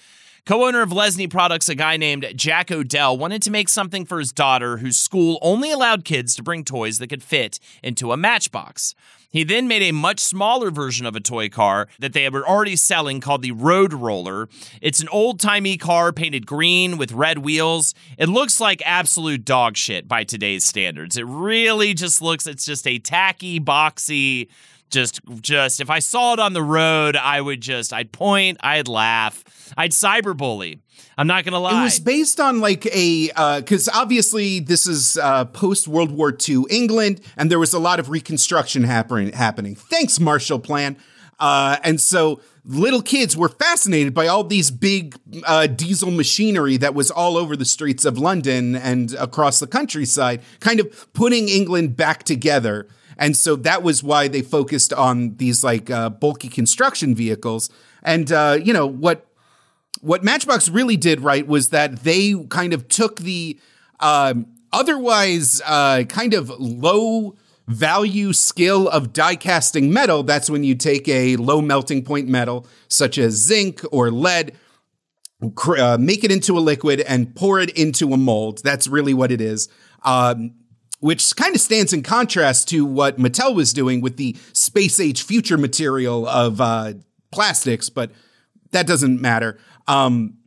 Co 0.46 0.64
owner 0.64 0.80
of 0.80 0.90
Lesney 0.90 1.28
Products, 1.28 1.68
a 1.68 1.74
guy 1.74 1.96
named 1.96 2.24
Jack 2.36 2.70
O'Dell, 2.70 3.18
wanted 3.18 3.42
to 3.42 3.50
make 3.50 3.68
something 3.68 4.06
for 4.06 4.20
his 4.20 4.30
daughter 4.30 4.76
whose 4.76 4.96
school 4.96 5.40
only 5.42 5.72
allowed 5.72 6.04
kids 6.04 6.36
to 6.36 6.42
bring 6.44 6.62
toys 6.62 6.98
that 6.98 7.08
could 7.08 7.24
fit 7.24 7.58
into 7.82 8.12
a 8.12 8.16
matchbox. 8.16 8.94
He 9.28 9.42
then 9.42 9.66
made 9.66 9.82
a 9.82 9.90
much 9.90 10.20
smaller 10.20 10.70
version 10.70 11.04
of 11.04 11.16
a 11.16 11.20
toy 11.20 11.48
car 11.48 11.88
that 11.98 12.12
they 12.12 12.28
were 12.28 12.48
already 12.48 12.76
selling 12.76 13.20
called 13.20 13.42
the 13.42 13.50
Road 13.50 13.92
Roller. 13.92 14.48
It's 14.80 15.00
an 15.00 15.08
old 15.08 15.40
timey 15.40 15.76
car 15.76 16.12
painted 16.12 16.46
green 16.46 16.96
with 16.96 17.10
red 17.10 17.38
wheels. 17.38 17.92
It 18.16 18.28
looks 18.28 18.60
like 18.60 18.80
absolute 18.86 19.44
dog 19.44 19.76
shit 19.76 20.06
by 20.06 20.22
today's 20.22 20.64
standards. 20.64 21.16
It 21.16 21.26
really 21.26 21.92
just 21.92 22.22
looks, 22.22 22.46
it's 22.46 22.64
just 22.64 22.86
a 22.86 23.00
tacky, 23.00 23.58
boxy, 23.58 24.46
just 24.90 25.20
just 25.40 25.80
if 25.80 25.90
I 25.90 25.98
saw 25.98 26.34
it 26.34 26.38
on 26.38 26.52
the 26.52 26.62
road, 26.62 27.16
I 27.16 27.40
would 27.40 27.60
just 27.60 27.92
I'd 27.92 28.12
point, 28.12 28.58
I'd 28.60 28.88
laugh, 28.88 29.42
I'd 29.76 29.92
cyberbully. 29.92 30.80
I'm 31.18 31.26
not 31.26 31.44
gonna 31.44 31.60
lie. 31.60 31.80
It 31.80 31.84
was 31.84 32.00
based 32.00 32.40
on 32.40 32.60
like 32.60 32.86
a 32.86 33.28
because 33.58 33.88
uh, 33.88 33.92
obviously 33.94 34.60
this 34.60 34.86
is 34.86 35.16
uh, 35.18 35.46
post 35.46 35.88
World 35.88 36.10
War 36.10 36.36
II 36.48 36.64
England, 36.70 37.20
and 37.36 37.50
there 37.50 37.58
was 37.58 37.72
a 37.72 37.78
lot 37.78 38.00
of 38.00 38.10
reconstruction 38.10 38.84
happening. 38.84 39.32
Happening. 39.32 39.74
Thanks, 39.74 40.20
Marshall 40.20 40.58
Plan. 40.58 40.96
Uh, 41.38 41.76
and 41.84 42.00
so 42.00 42.40
little 42.64 43.02
kids 43.02 43.36
were 43.36 43.48
fascinated 43.48 44.12
by 44.12 44.26
all 44.26 44.42
these 44.42 44.70
big 44.70 45.16
uh, 45.44 45.66
diesel 45.66 46.10
machinery 46.10 46.76
that 46.78 46.94
was 46.94 47.10
all 47.10 47.36
over 47.36 47.56
the 47.56 47.64
streets 47.64 48.04
of 48.04 48.18
London 48.18 48.74
and 48.74 49.14
across 49.14 49.60
the 49.60 49.66
countryside, 49.66 50.42
kind 50.60 50.80
of 50.80 51.12
putting 51.12 51.48
England 51.48 51.96
back 51.96 52.24
together. 52.24 52.88
And 53.18 53.36
so 53.36 53.56
that 53.56 53.82
was 53.82 54.02
why 54.02 54.28
they 54.28 54.42
focused 54.42 54.92
on 54.92 55.36
these 55.36 55.64
like 55.64 55.90
uh, 55.90 56.10
bulky 56.10 56.48
construction 56.48 57.14
vehicles. 57.14 57.70
And 58.02 58.30
uh, 58.30 58.58
you 58.62 58.72
know 58.72 58.86
what 58.86 59.26
what 60.00 60.24
Matchbox 60.24 60.68
really 60.68 60.96
did 60.96 61.20
right 61.20 61.46
was 61.46 61.70
that 61.70 62.04
they 62.04 62.34
kind 62.48 62.72
of 62.72 62.88
took 62.88 63.20
the 63.20 63.58
um, 64.00 64.46
otherwise 64.72 65.62
uh, 65.64 66.04
kind 66.08 66.34
of 66.34 66.50
low 66.50 67.36
value 67.66 68.32
skill 68.32 68.88
of 68.88 69.12
die 69.12 69.36
casting 69.36 69.92
metal. 69.92 70.22
That's 70.22 70.48
when 70.48 70.64
you 70.64 70.74
take 70.74 71.08
a 71.08 71.36
low 71.36 71.60
melting 71.60 72.04
point 72.04 72.28
metal 72.28 72.66
such 72.88 73.18
as 73.18 73.34
zinc 73.34 73.80
or 73.90 74.10
lead. 74.10 74.56
Uh, 75.42 75.98
make 76.00 76.24
it 76.24 76.32
into 76.32 76.56
a 76.56 76.60
liquid 76.60 77.00
and 77.00 77.34
pour 77.34 77.60
it 77.60 77.70
into 77.70 78.14
a 78.14 78.16
mold. 78.16 78.62
That's 78.64 78.88
really 78.88 79.12
what 79.12 79.30
it 79.30 79.40
is. 79.40 79.68
Um, 80.02 80.54
which 81.00 81.36
kind 81.36 81.54
of 81.54 81.60
stands 81.60 81.92
in 81.92 82.02
contrast 82.02 82.68
to 82.70 82.86
what 82.86 83.18
Mattel 83.18 83.54
was 83.54 83.74
doing 83.74 84.00
with 84.00 84.16
the 84.16 84.34
space 84.54 84.98
age 84.98 85.22
future 85.22 85.58
material 85.58 86.26
of 86.26 86.58
uh, 86.60 86.94
plastics, 87.30 87.90
but 87.90 88.12
that 88.70 88.86
doesn't 88.86 89.20
matter. 89.20 89.58
Um, 89.88 90.38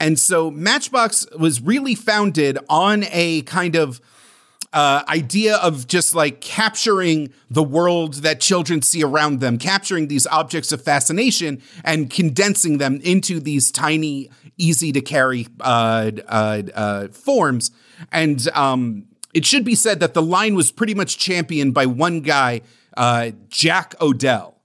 and 0.00 0.18
so 0.18 0.50
Matchbox 0.50 1.26
was 1.38 1.60
really 1.60 1.94
founded 1.94 2.58
on 2.68 3.04
a 3.10 3.42
kind 3.42 3.74
of 3.74 4.00
uh, 4.72 5.02
idea 5.08 5.56
of 5.56 5.86
just 5.86 6.14
like 6.14 6.40
capturing 6.40 7.32
the 7.50 7.62
world 7.62 8.14
that 8.14 8.40
children 8.40 8.82
see 8.82 9.02
around 9.02 9.40
them, 9.40 9.58
capturing 9.58 10.08
these 10.08 10.26
objects 10.26 10.72
of 10.72 10.82
fascination 10.82 11.62
and 11.84 12.10
condensing 12.10 12.78
them 12.78 13.00
into 13.02 13.40
these 13.40 13.72
tiny, 13.72 14.30
easy 14.58 14.92
to 14.92 15.00
carry 15.00 15.48
uh, 15.60 16.10
uh, 16.28 16.62
uh 16.74 17.08
forms. 17.08 17.70
And 18.12 18.46
um, 18.54 19.06
it 19.32 19.46
should 19.46 19.64
be 19.64 19.74
said 19.74 20.00
that 20.00 20.14
the 20.14 20.22
line 20.22 20.54
was 20.54 20.70
pretty 20.70 20.94
much 20.94 21.18
championed 21.18 21.72
by 21.74 21.86
one 21.86 22.20
guy, 22.20 22.60
uh, 22.96 23.30
Jack 23.48 23.94
O'Dell, 24.00 24.57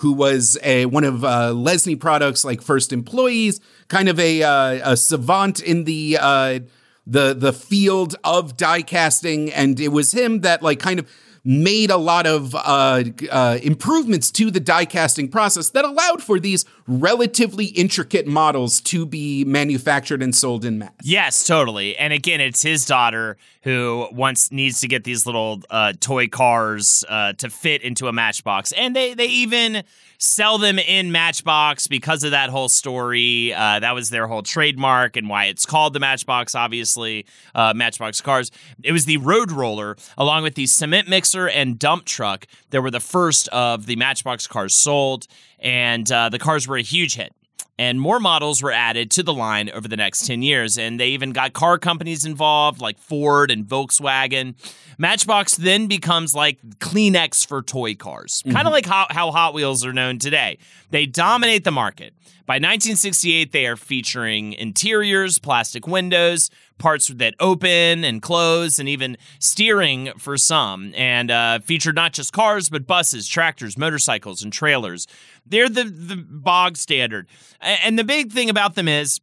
who 0.00 0.12
was 0.12 0.56
a, 0.62 0.86
one 0.86 1.04
of 1.04 1.24
uh, 1.24 1.50
Lesney 1.50 1.98
Products' 1.98 2.42
like 2.42 2.62
first 2.62 2.90
employees, 2.90 3.60
kind 3.88 4.08
of 4.08 4.18
a, 4.18 4.42
uh, 4.42 4.92
a 4.92 4.96
savant 4.96 5.60
in 5.60 5.84
the 5.84 6.16
uh, 6.18 6.60
the 7.06 7.34
the 7.34 7.52
field 7.52 8.16
of 8.24 8.56
die 8.56 8.80
casting, 8.80 9.52
and 9.52 9.78
it 9.78 9.88
was 9.88 10.12
him 10.12 10.40
that 10.40 10.62
like 10.62 10.80
kind 10.80 11.00
of 11.00 11.06
made 11.50 11.90
a 11.90 11.96
lot 11.96 12.28
of 12.28 12.54
uh, 12.54 13.02
uh, 13.28 13.58
improvements 13.60 14.30
to 14.30 14.52
the 14.52 14.60
die 14.60 14.84
casting 14.84 15.26
process 15.26 15.70
that 15.70 15.84
allowed 15.84 16.22
for 16.22 16.38
these 16.38 16.64
relatively 16.86 17.64
intricate 17.66 18.24
models 18.24 18.80
to 18.80 19.04
be 19.04 19.44
manufactured 19.44 20.22
and 20.22 20.32
sold 20.32 20.64
in 20.64 20.78
mass. 20.78 20.92
Yes, 21.02 21.44
totally. 21.44 21.96
And 21.96 22.12
again, 22.12 22.40
it's 22.40 22.62
his 22.62 22.86
daughter 22.86 23.36
who 23.62 24.06
once 24.12 24.52
needs 24.52 24.80
to 24.82 24.86
get 24.86 25.02
these 25.02 25.26
little 25.26 25.60
uh, 25.70 25.92
toy 25.98 26.28
cars 26.28 27.04
uh, 27.08 27.32
to 27.32 27.50
fit 27.50 27.82
into 27.82 28.06
a 28.06 28.12
matchbox, 28.12 28.70
and 28.70 28.94
they 28.94 29.14
they 29.14 29.26
even 29.26 29.82
sell 30.20 30.58
them 30.58 30.78
in 30.78 31.10
Matchbox 31.10 31.86
because 31.86 32.22
of 32.22 32.30
that 32.32 32.50
whole 32.50 32.68
story. 32.68 33.52
Uh, 33.54 33.80
that 33.80 33.94
was 33.94 34.10
their 34.10 34.26
whole 34.26 34.42
trademark 34.42 35.16
and 35.16 35.28
why 35.28 35.46
it's 35.46 35.64
called 35.64 35.94
the 35.94 36.00
Matchbox, 36.00 36.54
obviously, 36.54 37.26
uh, 37.54 37.72
Matchbox 37.74 38.20
cars. 38.20 38.50
It 38.82 38.92
was 38.92 39.06
the 39.06 39.16
Road 39.16 39.50
Roller, 39.50 39.96
along 40.18 40.42
with 40.42 40.54
the 40.54 40.66
cement 40.66 41.08
mixer 41.08 41.48
and 41.48 41.78
dump 41.78 42.04
truck, 42.04 42.46
that 42.68 42.82
were 42.82 42.90
the 42.90 43.00
first 43.00 43.48
of 43.48 43.86
the 43.86 43.96
Matchbox 43.96 44.46
cars 44.46 44.74
sold. 44.74 45.26
And 45.58 46.10
uh, 46.12 46.28
the 46.28 46.38
cars 46.38 46.68
were 46.68 46.76
a 46.76 46.82
huge 46.82 47.16
hit 47.16 47.34
and 47.80 47.98
more 47.98 48.20
models 48.20 48.62
were 48.62 48.72
added 48.72 49.10
to 49.12 49.22
the 49.22 49.32
line 49.32 49.70
over 49.70 49.88
the 49.88 49.96
next 49.96 50.26
10 50.26 50.42
years. 50.42 50.76
And 50.76 51.00
they 51.00 51.08
even 51.08 51.32
got 51.32 51.54
car 51.54 51.78
companies 51.78 52.26
involved 52.26 52.78
like 52.82 52.98
Ford 52.98 53.50
and 53.50 53.64
Volkswagen. 53.64 54.54
Matchbox 54.98 55.56
then 55.56 55.86
becomes 55.86 56.34
like 56.34 56.58
Kleenex 56.78 57.46
for 57.46 57.62
toy 57.62 57.94
cars, 57.94 58.42
mm-hmm. 58.42 58.54
kind 58.54 58.68
of 58.68 58.72
like 58.74 58.84
how, 58.84 59.06
how 59.08 59.30
Hot 59.30 59.54
Wheels 59.54 59.82
are 59.86 59.94
known 59.94 60.18
today. 60.18 60.58
They 60.90 61.06
dominate 61.06 61.64
the 61.64 61.70
market. 61.70 62.12
By 62.44 62.56
1968, 62.56 63.50
they 63.50 63.66
are 63.66 63.76
featuring 63.76 64.52
interiors, 64.52 65.38
plastic 65.38 65.86
windows, 65.86 66.50
parts 66.80 67.06
that 67.08 67.34
open 67.38 68.04
and 68.04 68.20
close, 68.20 68.80
and 68.80 68.88
even 68.88 69.16
steering 69.38 70.12
for 70.18 70.36
some, 70.36 70.92
and 70.96 71.30
uh, 71.30 71.60
featured 71.60 71.94
not 71.94 72.12
just 72.12 72.32
cars, 72.32 72.68
but 72.68 72.86
buses, 72.86 73.28
tractors, 73.28 73.78
motorcycles, 73.78 74.42
and 74.42 74.52
trailers. 74.52 75.06
They're 75.46 75.68
the, 75.68 75.84
the 75.84 76.16
bog 76.16 76.76
standard. 76.76 77.28
And 77.60 77.96
the 77.96 78.04
big 78.04 78.32
thing 78.32 78.50
about 78.50 78.74
them 78.74 78.88
is 78.88 79.20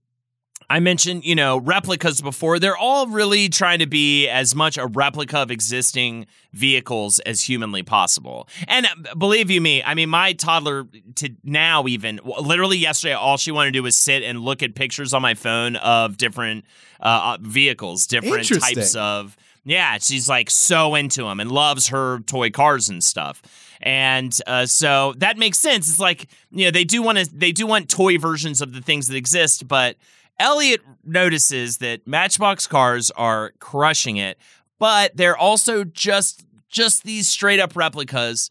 I 0.69 0.81
mentioned, 0.81 1.23
you 1.23 1.35
know, 1.35 1.57
replicas 1.57 2.19
before. 2.19 2.59
They're 2.59 2.77
all 2.77 3.07
really 3.07 3.47
trying 3.47 3.79
to 3.79 3.87
be 3.87 4.27
as 4.27 4.53
much 4.53 4.77
a 4.77 4.85
replica 4.85 5.37
of 5.37 5.49
existing 5.49 6.27
vehicles 6.51 7.19
as 7.19 7.41
humanly 7.41 7.83
possible. 7.83 8.49
And 8.67 8.85
uh, 8.85 9.15
believe 9.15 9.49
you 9.49 9.61
me, 9.61 9.81
I 9.81 9.93
mean, 9.93 10.09
my 10.09 10.33
toddler 10.33 10.85
to 11.15 11.29
now 11.43 11.87
even 11.87 12.19
literally 12.23 12.77
yesterday, 12.77 13.13
all 13.13 13.37
she 13.37 13.51
wanted 13.51 13.71
to 13.71 13.79
do 13.79 13.83
was 13.83 13.95
sit 13.95 14.23
and 14.23 14.41
look 14.41 14.61
at 14.61 14.75
pictures 14.75 15.13
on 15.13 15.21
my 15.21 15.35
phone 15.35 15.77
of 15.77 16.17
different 16.17 16.65
uh, 16.99 17.35
uh 17.35 17.37
vehicles, 17.41 18.07
different 18.07 18.47
types 18.47 18.95
of. 18.95 19.37
Yeah, 19.63 19.97
she's 19.99 20.29
like 20.29 20.49
so 20.49 20.95
into 20.95 21.23
them 21.23 21.41
and 21.41 21.51
loves 21.51 21.89
her 21.89 22.19
toy 22.21 22.49
cars 22.51 22.87
and 22.87 23.03
stuff. 23.03 23.41
And 23.81 24.37
uh, 24.47 24.65
so 24.65 25.13
that 25.17 25.37
makes 25.37 25.57
sense. 25.57 25.89
It's 25.89 25.99
like 25.99 26.29
you 26.51 26.65
know 26.65 26.71
they 26.71 26.85
do 26.85 27.01
want 27.01 27.17
to 27.17 27.25
they 27.25 27.51
do 27.51 27.67
want 27.67 27.89
toy 27.89 28.17
versions 28.17 28.61
of 28.61 28.73
the 28.73 28.81
things 28.81 29.07
that 29.07 29.17
exist, 29.17 29.67
but 29.67 29.97
Elliot 30.39 30.81
notices 31.03 31.77
that 31.79 32.07
Matchbox 32.07 32.67
cars 32.67 33.11
are 33.11 33.53
crushing 33.59 34.17
it, 34.17 34.37
but 34.79 35.15
they're 35.15 35.37
also 35.37 35.83
just 35.83 36.45
just 36.69 37.03
these 37.03 37.27
straight 37.27 37.59
up 37.59 37.75
replicas 37.75 38.49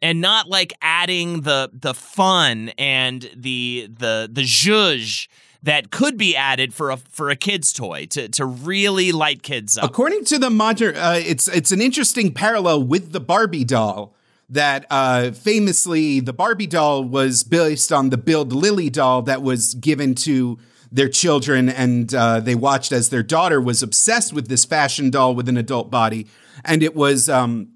and 0.00 0.20
not 0.20 0.48
like 0.48 0.72
adding 0.82 1.42
the 1.42 1.70
the 1.72 1.94
fun 1.94 2.70
and 2.78 3.30
the 3.36 3.88
the 3.90 4.28
the 4.30 4.42
zhuzh 4.42 5.28
that 5.62 5.90
could 5.90 6.16
be 6.16 6.36
added 6.36 6.72
for 6.72 6.90
a 6.90 6.96
for 6.96 7.30
a 7.30 7.36
kid's 7.36 7.72
toy 7.72 8.06
to 8.06 8.28
to 8.28 8.44
really 8.44 9.12
light 9.12 9.42
kids 9.42 9.76
up. 9.76 9.84
According 9.84 10.24
to 10.26 10.38
the 10.38 10.50
modern, 10.50 10.96
uh, 10.96 11.20
it's 11.24 11.48
it's 11.48 11.72
an 11.72 11.80
interesting 11.80 12.32
parallel 12.32 12.82
with 12.82 13.12
the 13.12 13.20
Barbie 13.20 13.64
doll. 13.64 14.14
That 14.50 14.86
uh, 14.88 15.32
famously, 15.32 16.20
the 16.20 16.32
Barbie 16.32 16.66
doll 16.66 17.04
was 17.04 17.42
based 17.42 17.92
on 17.92 18.08
the 18.08 18.16
Bild 18.16 18.50
Lilli 18.50 18.90
doll 18.90 19.20
that 19.22 19.42
was 19.42 19.74
given 19.74 20.14
to 20.14 20.58
their 20.90 21.08
children, 21.08 21.68
and 21.68 22.14
uh, 22.14 22.40
they 22.40 22.54
watched 22.54 22.92
as 22.92 23.10
their 23.10 23.22
daughter 23.22 23.60
was 23.60 23.82
obsessed 23.82 24.32
with 24.32 24.48
this 24.48 24.64
fashion 24.64 25.10
doll 25.10 25.34
with 25.34 25.48
an 25.48 25.56
adult 25.56 25.90
body. 25.90 26.26
And 26.64 26.82
it 26.82 26.94
was 26.94 27.28
um, 27.28 27.72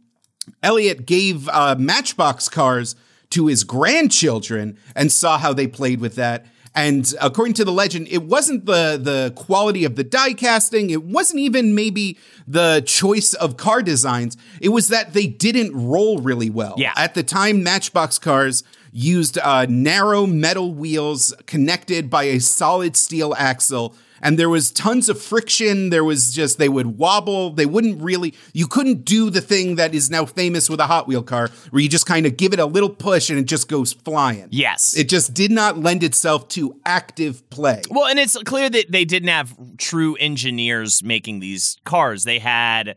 Elliot 0.62 1.06
gave 1.06 1.48
uh, 1.48 1.76
Matchbox 1.78 2.48
cars 2.48 2.96
to 3.30 3.46
his 3.46 3.64
grandchildren 3.64 4.78
and 4.94 5.10
saw 5.10 5.38
how 5.38 5.52
they 5.52 5.66
played 5.66 6.00
with 6.00 6.14
that. 6.16 6.46
And 6.74 7.12
according 7.20 7.54
to 7.54 7.64
the 7.64 7.72
legend, 7.72 8.08
it 8.08 8.22
wasn't 8.22 8.64
the 8.64 8.98
the 9.00 9.32
quality 9.36 9.84
of 9.84 9.96
the 9.96 10.04
die 10.04 10.32
casting. 10.32 10.88
It 10.88 11.04
wasn't 11.04 11.40
even 11.40 11.74
maybe 11.74 12.18
the 12.48 12.82
choice 12.86 13.34
of 13.34 13.58
car 13.58 13.82
designs. 13.82 14.38
It 14.60 14.70
was 14.70 14.88
that 14.88 15.12
they 15.12 15.26
didn't 15.26 15.74
roll 15.74 16.18
really 16.18 16.48
well. 16.48 16.74
Yeah. 16.78 16.94
At 16.96 17.12
the 17.12 17.22
time, 17.22 17.62
Matchbox 17.62 18.18
cars 18.18 18.64
used 18.92 19.38
uh, 19.38 19.66
narrow 19.68 20.26
metal 20.26 20.72
wheels 20.72 21.34
connected 21.46 22.08
by 22.08 22.24
a 22.24 22.38
solid 22.38 22.96
steel 22.96 23.34
axle 23.36 23.94
and 24.22 24.38
there 24.38 24.48
was 24.48 24.70
tons 24.70 25.08
of 25.08 25.20
friction. 25.20 25.90
There 25.90 26.04
was 26.04 26.32
just, 26.32 26.58
they 26.58 26.68
would 26.68 26.98
wobble. 26.98 27.50
They 27.50 27.66
wouldn't 27.66 28.00
really, 28.00 28.34
you 28.52 28.68
couldn't 28.68 29.04
do 29.04 29.28
the 29.28 29.40
thing 29.40 29.74
that 29.76 29.94
is 29.94 30.10
now 30.10 30.24
famous 30.24 30.70
with 30.70 30.78
a 30.78 30.86
Hot 30.86 31.08
Wheel 31.08 31.24
car 31.24 31.50
where 31.70 31.82
you 31.82 31.88
just 31.88 32.06
kind 32.06 32.24
of 32.24 32.36
give 32.36 32.52
it 32.52 32.60
a 32.60 32.66
little 32.66 32.88
push 32.88 33.28
and 33.28 33.38
it 33.38 33.46
just 33.46 33.68
goes 33.68 33.92
flying. 33.92 34.46
Yes. 34.50 34.96
It 34.96 35.08
just 35.08 35.34
did 35.34 35.50
not 35.50 35.78
lend 35.78 36.04
itself 36.04 36.46
to 36.50 36.80
active 36.86 37.48
play. 37.50 37.82
Well, 37.90 38.06
and 38.06 38.18
it's 38.18 38.40
clear 38.44 38.70
that 38.70 38.92
they 38.92 39.04
didn't 39.04 39.28
have 39.28 39.56
true 39.76 40.14
engineers 40.16 41.02
making 41.02 41.40
these 41.40 41.78
cars. 41.84 42.22
They 42.22 42.38
had 42.38 42.94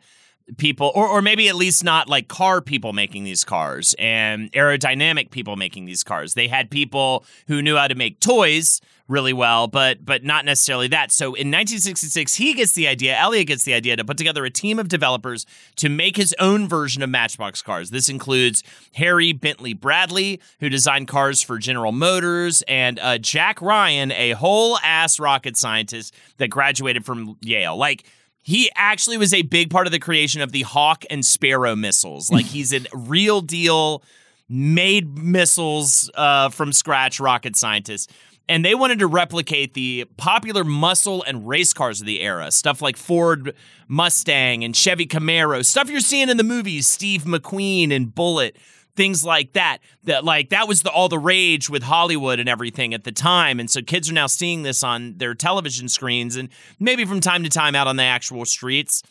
people 0.57 0.91
or, 0.93 1.07
or 1.07 1.21
maybe 1.21 1.49
at 1.49 1.55
least 1.55 1.83
not 1.83 2.07
like 2.07 2.27
car 2.27 2.61
people 2.61 2.93
making 2.93 3.23
these 3.23 3.43
cars 3.43 3.95
and 3.97 4.51
aerodynamic 4.51 5.31
people 5.31 5.55
making 5.55 5.85
these 5.85 6.03
cars. 6.03 6.35
They 6.35 6.47
had 6.47 6.69
people 6.69 7.25
who 7.47 7.61
knew 7.61 7.75
how 7.75 7.87
to 7.87 7.95
make 7.95 8.19
toys 8.19 8.79
really 9.07 9.33
well 9.33 9.67
but 9.67 10.03
but 10.05 10.23
not 10.23 10.45
necessarily 10.45 10.87
that. 10.87 11.11
So 11.11 11.27
in 11.27 11.49
1966 11.49 12.35
he 12.35 12.53
gets 12.53 12.73
the 12.73 12.87
idea 12.87 13.15
elliott 13.17 13.47
gets 13.47 13.63
the 13.63 13.73
idea 13.73 13.95
to 13.95 14.05
put 14.05 14.17
together 14.17 14.45
a 14.45 14.51
team 14.51 14.77
of 14.77 14.87
developers 14.87 15.45
to 15.77 15.89
make 15.89 16.15
his 16.15 16.35
own 16.39 16.67
version 16.67 17.01
of 17.01 17.09
matchbox 17.09 17.61
cars. 17.61 17.89
This 17.89 18.07
includes 18.09 18.63
harry 18.93 19.33
bentley 19.33 19.73
bradley 19.73 20.39
who 20.59 20.69
designed 20.69 21.07
cars 21.07 21.41
for 21.41 21.57
general 21.57 21.91
motors 21.91 22.61
and 22.67 22.99
uh, 22.99 23.17
jack 23.17 23.61
ryan 23.61 24.11
a 24.11 24.31
whole 24.31 24.77
ass 24.79 25.19
rocket 25.19 25.57
scientist 25.57 26.13
that 26.37 26.49
graduated 26.49 27.03
from 27.03 27.37
yale. 27.41 27.75
Like 27.77 28.05
he 28.45 28.69
actually 28.75 29.17
was 29.17 29.33
a 29.33 29.41
big 29.41 29.71
part 29.71 29.87
of 29.87 29.91
the 29.91 29.97
creation 29.97 30.39
of 30.39 30.51
the 30.51 30.61
Hawk 30.61 31.03
and 31.09 31.25
Sparrow 31.25 31.75
missiles. 31.75 32.31
Like 32.31 32.45
he's 32.55 32.73
a 32.73 32.81
real 32.93 33.41
deal, 33.41 34.03
made 34.47 35.17
missiles 35.17 36.11
uh, 36.13 36.49
from 36.49 36.71
scratch 36.71 37.19
rocket 37.19 37.55
scientist. 37.55 38.11
And 38.47 38.63
they 38.63 38.75
wanted 38.75 38.99
to 38.99 39.07
replicate 39.07 39.73
the 39.73 40.05
popular 40.17 40.63
muscle 40.63 41.23
and 41.23 41.47
race 41.47 41.73
cars 41.73 42.01
of 42.01 42.05
the 42.05 42.21
era, 42.21 42.51
stuff 42.51 42.83
like 42.83 42.97
Ford 42.97 43.55
Mustang 43.87 44.63
and 44.63 44.75
Chevy 44.75 45.07
Camaro, 45.07 45.65
stuff 45.65 45.89
you're 45.89 45.99
seeing 45.99 46.29
in 46.29 46.37
the 46.37 46.43
movies, 46.43 46.87
Steve 46.87 47.23
McQueen 47.23 47.91
and 47.91 48.13
Bullitt 48.13 48.57
things 48.95 49.25
like 49.25 49.53
that 49.53 49.79
that 50.03 50.23
like 50.23 50.49
that 50.49 50.67
was 50.67 50.83
the 50.83 50.89
all 50.89 51.09
the 51.09 51.19
rage 51.19 51.69
with 51.69 51.83
hollywood 51.83 52.39
and 52.39 52.49
everything 52.49 52.93
at 52.93 53.03
the 53.03 53.11
time 53.11 53.59
and 53.59 53.69
so 53.69 53.81
kids 53.81 54.09
are 54.09 54.13
now 54.13 54.27
seeing 54.27 54.63
this 54.63 54.83
on 54.83 55.17
their 55.17 55.33
television 55.33 55.87
screens 55.89 56.35
and 56.35 56.49
maybe 56.79 57.05
from 57.05 57.19
time 57.19 57.43
to 57.43 57.49
time 57.49 57.75
out 57.75 57.87
on 57.87 57.95
the 57.95 58.03
actual 58.03 58.45
streets 58.45 59.03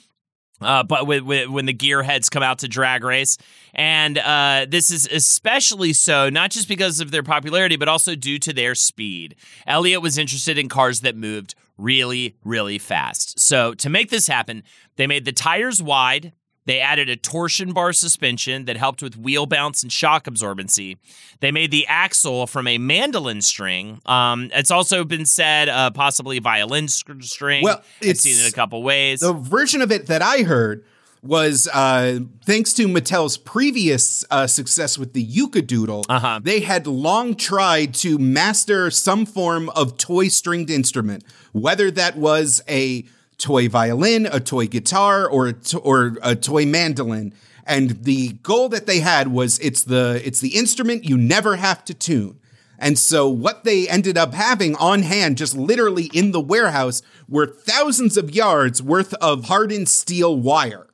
uh, 0.60 0.82
but 0.82 1.06
with, 1.06 1.22
with, 1.22 1.48
when 1.48 1.66
the 1.66 1.74
gearheads 1.74 2.30
come 2.30 2.42
out 2.42 2.60
to 2.60 2.68
drag 2.68 3.02
race, 3.02 3.36
and 3.74 4.16
uh, 4.18 4.66
this 4.68 4.90
is 4.90 5.08
especially 5.10 5.92
so 5.92 6.30
not 6.30 6.50
just 6.50 6.68
because 6.68 7.00
of 7.00 7.10
their 7.10 7.24
popularity, 7.24 7.76
but 7.76 7.88
also 7.88 8.14
due 8.14 8.38
to 8.38 8.52
their 8.52 8.74
speed. 8.74 9.34
Elliot 9.66 10.00
was 10.00 10.16
interested 10.16 10.56
in 10.56 10.68
cars 10.68 11.00
that 11.00 11.16
moved 11.16 11.54
really, 11.76 12.36
really 12.44 12.78
fast. 12.78 13.38
So 13.40 13.74
to 13.74 13.90
make 13.90 14.10
this 14.10 14.28
happen, 14.28 14.62
they 14.96 15.06
made 15.06 15.24
the 15.24 15.32
tires 15.32 15.82
wide, 15.82 16.32
they 16.66 16.80
added 16.80 17.08
a 17.08 17.16
torsion 17.16 17.72
bar 17.72 17.92
suspension 17.92 18.64
that 18.64 18.76
helped 18.76 19.02
with 19.02 19.16
wheel 19.16 19.46
bounce 19.46 19.82
and 19.82 19.92
shock 19.92 20.24
absorbency. 20.24 20.96
They 21.40 21.50
made 21.50 21.70
the 21.70 21.86
axle 21.86 22.46
from 22.46 22.66
a 22.66 22.78
mandolin 22.78 23.42
string. 23.42 24.00
Um, 24.06 24.50
it's 24.52 24.70
also 24.70 25.04
been 25.04 25.26
said 25.26 25.68
uh, 25.68 25.90
possibly 25.90 26.38
violin 26.38 26.88
string. 26.88 27.64
Well, 27.64 27.78
I've 28.00 28.08
it's- 28.08 28.20
seen 28.20 28.44
it 28.44 28.50
a 28.50 28.54
couple 28.54 28.82
ways. 28.82 29.20
The 29.20 29.32
version 29.32 29.82
of 29.82 29.92
it 29.92 30.06
that 30.06 30.22
I 30.22 30.42
heard 30.42 30.84
was 31.22 31.68
uh, 31.72 32.18
thanks 32.44 32.74
to 32.74 32.86
Mattel's 32.86 33.38
previous 33.38 34.26
uh, 34.30 34.46
success 34.46 34.98
with 34.98 35.14
the 35.14 35.22
Uke-A-Doodle. 35.22 36.04
Uh-huh. 36.06 36.40
They 36.42 36.60
had 36.60 36.86
long 36.86 37.34
tried 37.34 37.94
to 37.94 38.18
master 38.18 38.90
some 38.90 39.24
form 39.24 39.70
of 39.70 39.96
toy 39.96 40.28
stringed 40.28 40.68
instrument, 40.68 41.24
whether 41.52 41.90
that 41.92 42.18
was 42.18 42.62
a 42.68 43.06
toy 43.44 43.68
violin, 43.68 44.26
a 44.26 44.40
toy 44.40 44.66
guitar, 44.66 45.28
or 45.28 45.48
a 45.48 45.52
to- 45.52 45.78
or 45.80 46.16
a 46.22 46.34
toy 46.34 46.64
mandolin. 46.64 47.34
And 47.66 48.02
the 48.04 48.32
goal 48.42 48.68
that 48.70 48.86
they 48.86 49.00
had 49.00 49.28
was 49.28 49.58
it's 49.58 49.84
the 49.84 50.20
it's 50.24 50.40
the 50.40 50.56
instrument 50.56 51.04
you 51.04 51.16
never 51.18 51.56
have 51.56 51.84
to 51.84 51.94
tune. 51.94 52.38
And 52.78 52.98
so 52.98 53.28
what 53.28 53.64
they 53.64 53.88
ended 53.88 54.16
up 54.18 54.34
having 54.34 54.74
on 54.76 55.02
hand, 55.02 55.38
just 55.38 55.56
literally 55.56 56.10
in 56.12 56.32
the 56.32 56.40
warehouse, 56.40 57.02
were 57.28 57.46
thousands 57.46 58.16
of 58.16 58.34
yards 58.34 58.82
worth 58.82 59.14
of 59.14 59.44
hardened 59.44 59.88
steel 59.88 60.36
wire. 60.36 60.86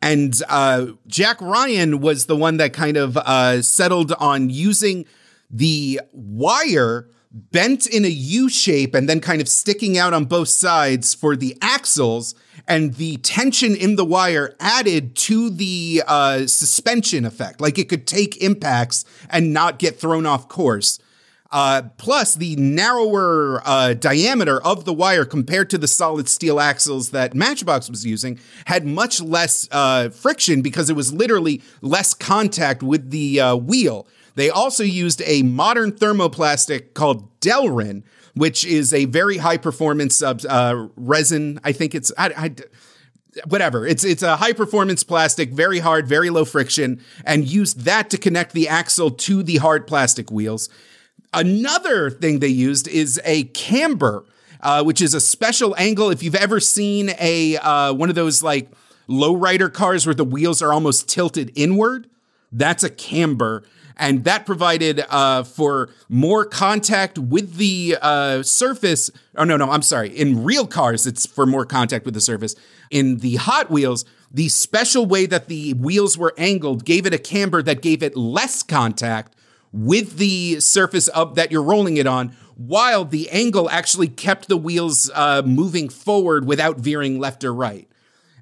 And 0.00 0.34
uh, 0.48 0.86
Jack 1.06 1.40
Ryan 1.40 2.00
was 2.00 2.26
the 2.26 2.36
one 2.36 2.56
that 2.58 2.72
kind 2.72 2.96
of 2.96 3.16
uh, 3.16 3.62
settled 3.62 4.12
on 4.12 4.50
using 4.50 5.04
the 5.50 6.00
wire 6.12 7.08
bent 7.30 7.86
in 7.86 8.04
a 8.04 8.08
U 8.08 8.48
shape 8.48 8.94
and 8.94 9.08
then 9.08 9.20
kind 9.20 9.40
of 9.40 9.48
sticking 9.48 9.98
out 9.98 10.14
on 10.14 10.24
both 10.24 10.48
sides 10.48 11.14
for 11.14 11.36
the 11.36 11.56
axles, 11.60 12.34
and 12.68 12.94
the 12.94 13.16
tension 13.18 13.76
in 13.76 13.96
the 13.96 14.04
wire 14.04 14.54
added 14.58 15.14
to 15.16 15.50
the 15.50 16.02
uh, 16.06 16.46
suspension 16.46 17.24
effect. 17.24 17.60
Like 17.60 17.78
it 17.78 17.88
could 17.88 18.06
take 18.06 18.42
impacts 18.42 19.04
and 19.30 19.52
not 19.52 19.78
get 19.78 19.98
thrown 20.00 20.26
off 20.26 20.48
course. 20.48 20.98
Uh, 21.52 21.82
plus, 21.96 22.34
the 22.34 22.56
narrower 22.56 23.62
uh, 23.64 23.94
diameter 23.94 24.60
of 24.62 24.84
the 24.84 24.92
wire 24.92 25.24
compared 25.24 25.70
to 25.70 25.78
the 25.78 25.86
solid 25.86 26.28
steel 26.28 26.58
axles 26.58 27.10
that 27.10 27.34
Matchbox 27.34 27.88
was 27.88 28.04
using 28.04 28.38
had 28.66 28.84
much 28.84 29.20
less 29.20 29.68
uh, 29.70 30.08
friction 30.08 30.60
because 30.60 30.90
it 30.90 30.96
was 30.96 31.12
literally 31.12 31.62
less 31.82 32.14
contact 32.14 32.82
with 32.82 33.10
the 33.10 33.40
uh, 33.40 33.56
wheel. 33.56 34.08
They 34.36 34.50
also 34.50 34.84
used 34.84 35.22
a 35.26 35.42
modern 35.42 35.92
thermoplastic 35.92 36.94
called 36.94 37.40
Delrin, 37.40 38.04
which 38.34 38.64
is 38.64 38.94
a 38.94 39.06
very 39.06 39.38
high 39.38 39.56
performance 39.56 40.22
uh, 40.22 40.88
resin. 40.94 41.58
I 41.64 41.72
think 41.72 41.94
it's. 41.94 42.12
I, 42.16 42.32
I, 42.36 42.54
whatever. 43.48 43.86
It's 43.86 44.04
it's 44.04 44.22
a 44.22 44.36
high 44.36 44.52
performance 44.52 45.02
plastic, 45.02 45.50
very 45.50 45.78
hard, 45.78 46.06
very 46.06 46.30
low 46.30 46.44
friction, 46.44 47.02
and 47.24 47.48
used 47.48 47.80
that 47.80 48.10
to 48.10 48.18
connect 48.18 48.52
the 48.52 48.68
axle 48.68 49.10
to 49.10 49.42
the 49.42 49.56
hard 49.56 49.86
plastic 49.86 50.30
wheels. 50.30 50.68
Another 51.32 52.10
thing 52.10 52.38
they 52.38 52.48
used 52.48 52.88
is 52.88 53.20
a 53.24 53.44
camber, 53.44 54.24
uh, 54.60 54.84
which 54.84 55.00
is 55.00 55.14
a 55.14 55.20
special 55.20 55.74
angle. 55.76 56.10
If 56.10 56.22
you've 56.22 56.34
ever 56.34 56.60
seen 56.60 57.10
a 57.18 57.56
uh, 57.56 57.94
one 57.94 58.10
of 58.10 58.14
those 58.14 58.42
like 58.42 58.70
lowrider 59.08 59.72
cars 59.72 60.04
where 60.06 60.14
the 60.14 60.24
wheels 60.24 60.60
are 60.60 60.74
almost 60.74 61.08
tilted 61.08 61.52
inward, 61.54 62.08
that's 62.52 62.84
a 62.84 62.90
camber. 62.90 63.64
And 63.96 64.24
that 64.24 64.44
provided 64.44 65.04
uh, 65.08 65.42
for 65.42 65.88
more 66.08 66.44
contact 66.44 67.18
with 67.18 67.56
the 67.56 67.96
uh, 68.02 68.42
surface. 68.42 69.10
Oh, 69.36 69.44
no, 69.44 69.56
no, 69.56 69.70
I'm 69.70 69.82
sorry. 69.82 70.10
In 70.10 70.44
real 70.44 70.66
cars, 70.66 71.06
it's 71.06 71.24
for 71.24 71.46
more 71.46 71.64
contact 71.64 72.04
with 72.04 72.12
the 72.12 72.20
surface. 72.20 72.54
In 72.90 73.18
the 73.18 73.36
Hot 73.36 73.70
Wheels, 73.70 74.04
the 74.30 74.50
special 74.50 75.06
way 75.06 75.24
that 75.26 75.48
the 75.48 75.72
wheels 75.74 76.18
were 76.18 76.34
angled 76.36 76.84
gave 76.84 77.06
it 77.06 77.14
a 77.14 77.18
camber 77.18 77.62
that 77.62 77.80
gave 77.80 78.02
it 78.02 78.16
less 78.16 78.62
contact 78.62 79.34
with 79.72 80.18
the 80.18 80.60
surface 80.60 81.08
of 81.08 81.34
that 81.34 81.50
you're 81.50 81.62
rolling 81.62 81.96
it 81.96 82.06
on, 82.06 82.36
while 82.56 83.04
the 83.04 83.30
angle 83.30 83.68
actually 83.70 84.08
kept 84.08 84.48
the 84.48 84.56
wheels 84.56 85.10
uh, 85.14 85.42
moving 85.44 85.88
forward 85.88 86.46
without 86.46 86.78
veering 86.78 87.18
left 87.18 87.44
or 87.44 87.52
right. 87.52 87.88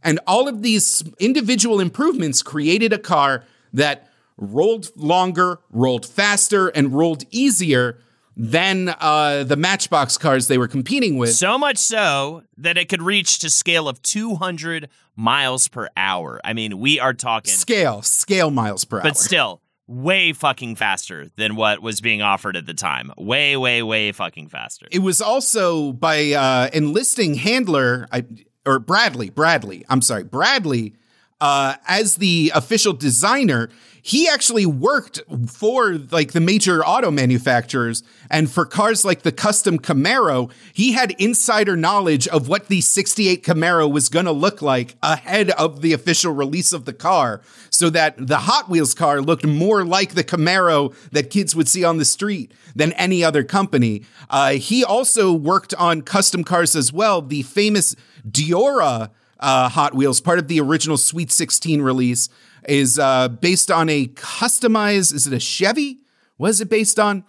And 0.02 0.20
all 0.26 0.48
of 0.48 0.62
these 0.62 1.02
individual 1.18 1.80
improvements 1.80 2.42
created 2.42 2.92
a 2.92 2.98
car 2.98 3.44
that 3.72 4.08
rolled 4.36 4.90
longer, 4.96 5.60
rolled 5.70 6.06
faster, 6.06 6.68
and 6.68 6.92
rolled 6.92 7.24
easier 7.30 7.98
than 8.36 8.88
uh, 8.98 9.44
the 9.44 9.54
Matchbox 9.56 10.18
cars 10.18 10.48
they 10.48 10.58
were 10.58 10.66
competing 10.68 11.18
with. 11.18 11.34
So 11.34 11.56
much 11.56 11.78
so 11.78 12.42
that 12.56 12.76
it 12.76 12.88
could 12.88 13.00
reach 13.02 13.38
to 13.40 13.50
scale 13.50 13.88
of 13.88 14.02
200 14.02 14.88
miles 15.14 15.68
per 15.68 15.88
hour. 15.96 16.40
I 16.44 16.52
mean, 16.52 16.78
we 16.80 16.98
are 16.98 17.14
talking, 17.14 17.54
Scale, 17.54 18.02
scale 18.02 18.50
miles 18.50 18.84
per 18.84 18.96
hour. 18.98 19.02
but 19.04 19.16
still 19.16 19.60
way 19.86 20.32
fucking 20.32 20.74
faster 20.74 21.28
than 21.36 21.54
what 21.54 21.80
was 21.80 22.00
being 22.00 22.22
offered 22.22 22.56
at 22.56 22.66
the 22.66 22.74
time. 22.74 23.12
Way, 23.16 23.56
way, 23.56 23.82
way 23.84 24.10
fucking 24.10 24.48
faster. 24.48 24.86
it 24.90 24.98
was 25.00 25.20
also 25.20 25.92
by 25.92 26.32
uh, 26.32 26.70
enlisting 26.72 27.34
Handler 27.34 28.08
I, 28.10 28.24
or 28.66 28.80
Bradley. 28.80 29.30
Bradley, 29.30 29.84
I'm 29.88 30.02
sorry, 30.02 30.24
Bradley. 30.24 30.94
uh, 31.40 31.74
as 31.86 32.16
the 32.16 32.50
official 32.54 32.94
designer, 32.94 33.68
he 34.06 34.28
actually 34.28 34.66
worked 34.66 35.22
for 35.48 35.94
like 35.94 36.32
the 36.32 36.40
major 36.40 36.84
auto 36.84 37.10
manufacturers 37.10 38.02
and 38.30 38.50
for 38.50 38.66
cars 38.66 39.02
like 39.02 39.22
the 39.22 39.32
custom 39.32 39.78
Camaro, 39.78 40.52
he 40.74 40.92
had 40.92 41.12
insider 41.12 41.74
knowledge 41.74 42.28
of 42.28 42.46
what 42.46 42.68
the 42.68 42.82
68 42.82 43.42
Camaro 43.42 43.90
was 43.90 44.10
going 44.10 44.26
to 44.26 44.32
look 44.32 44.60
like 44.60 44.94
ahead 45.02 45.52
of 45.52 45.80
the 45.80 45.94
official 45.94 46.34
release 46.34 46.74
of 46.74 46.84
the 46.84 46.92
car 46.92 47.40
so 47.70 47.88
that 47.88 48.14
the 48.18 48.40
Hot 48.40 48.68
Wheels 48.68 48.92
car 48.92 49.22
looked 49.22 49.46
more 49.46 49.86
like 49.86 50.12
the 50.12 50.24
Camaro 50.24 50.94
that 51.12 51.30
kids 51.30 51.56
would 51.56 51.66
see 51.66 51.82
on 51.82 51.96
the 51.96 52.04
street 52.04 52.52
than 52.76 52.92
any 52.92 53.24
other 53.24 53.42
company. 53.42 54.02
Uh, 54.28 54.52
he 54.52 54.84
also 54.84 55.32
worked 55.32 55.72
on 55.76 56.02
custom 56.02 56.44
cars 56.44 56.76
as 56.76 56.92
well. 56.92 57.22
The 57.22 57.40
famous 57.40 57.96
Deora 58.28 59.08
uh, 59.40 59.68
Hot 59.70 59.94
Wheels, 59.94 60.20
part 60.20 60.38
of 60.38 60.48
the 60.48 60.60
original 60.60 60.96
Sweet 60.96 61.30
16 61.30 61.82
release, 61.82 62.28
is 62.68 62.98
uh, 62.98 63.28
based 63.28 63.70
on 63.70 63.88
a 63.88 64.06
customized. 64.08 65.14
Is 65.14 65.26
it 65.26 65.32
a 65.32 65.40
Chevy? 65.40 66.00
Was 66.38 66.60
it 66.60 66.68
based 66.68 66.98
on? 66.98 67.24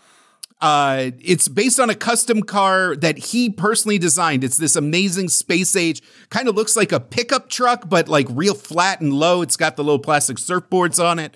Uh, 0.62 1.12
it's 1.20 1.48
based 1.48 1.80
on 1.80 1.90
a 1.90 1.96
custom 1.96 2.42
car 2.42 2.96
that 2.96 3.18
he 3.18 3.50
personally 3.50 3.98
designed. 3.98 4.44
It's 4.44 4.58
this 4.58 4.76
amazing 4.76 5.30
space 5.30 5.76
age, 5.76 6.02
kind 6.30 6.48
of 6.48 6.56
looks 6.56 6.76
like 6.76 6.92
a 6.92 7.00
pickup 7.00 7.50
truck, 7.50 7.90
but 7.90 8.08
like 8.08 8.28
real 8.30 8.56
flat 8.56 9.02
and 9.02 9.14
low. 9.14 9.42
It's 9.42 9.58
got 9.58 9.76
the 9.76 9.84
little 9.84 10.00
plastic 10.00 10.38
surfboards 10.38 11.04
on 11.04 11.20
it. 11.20 11.36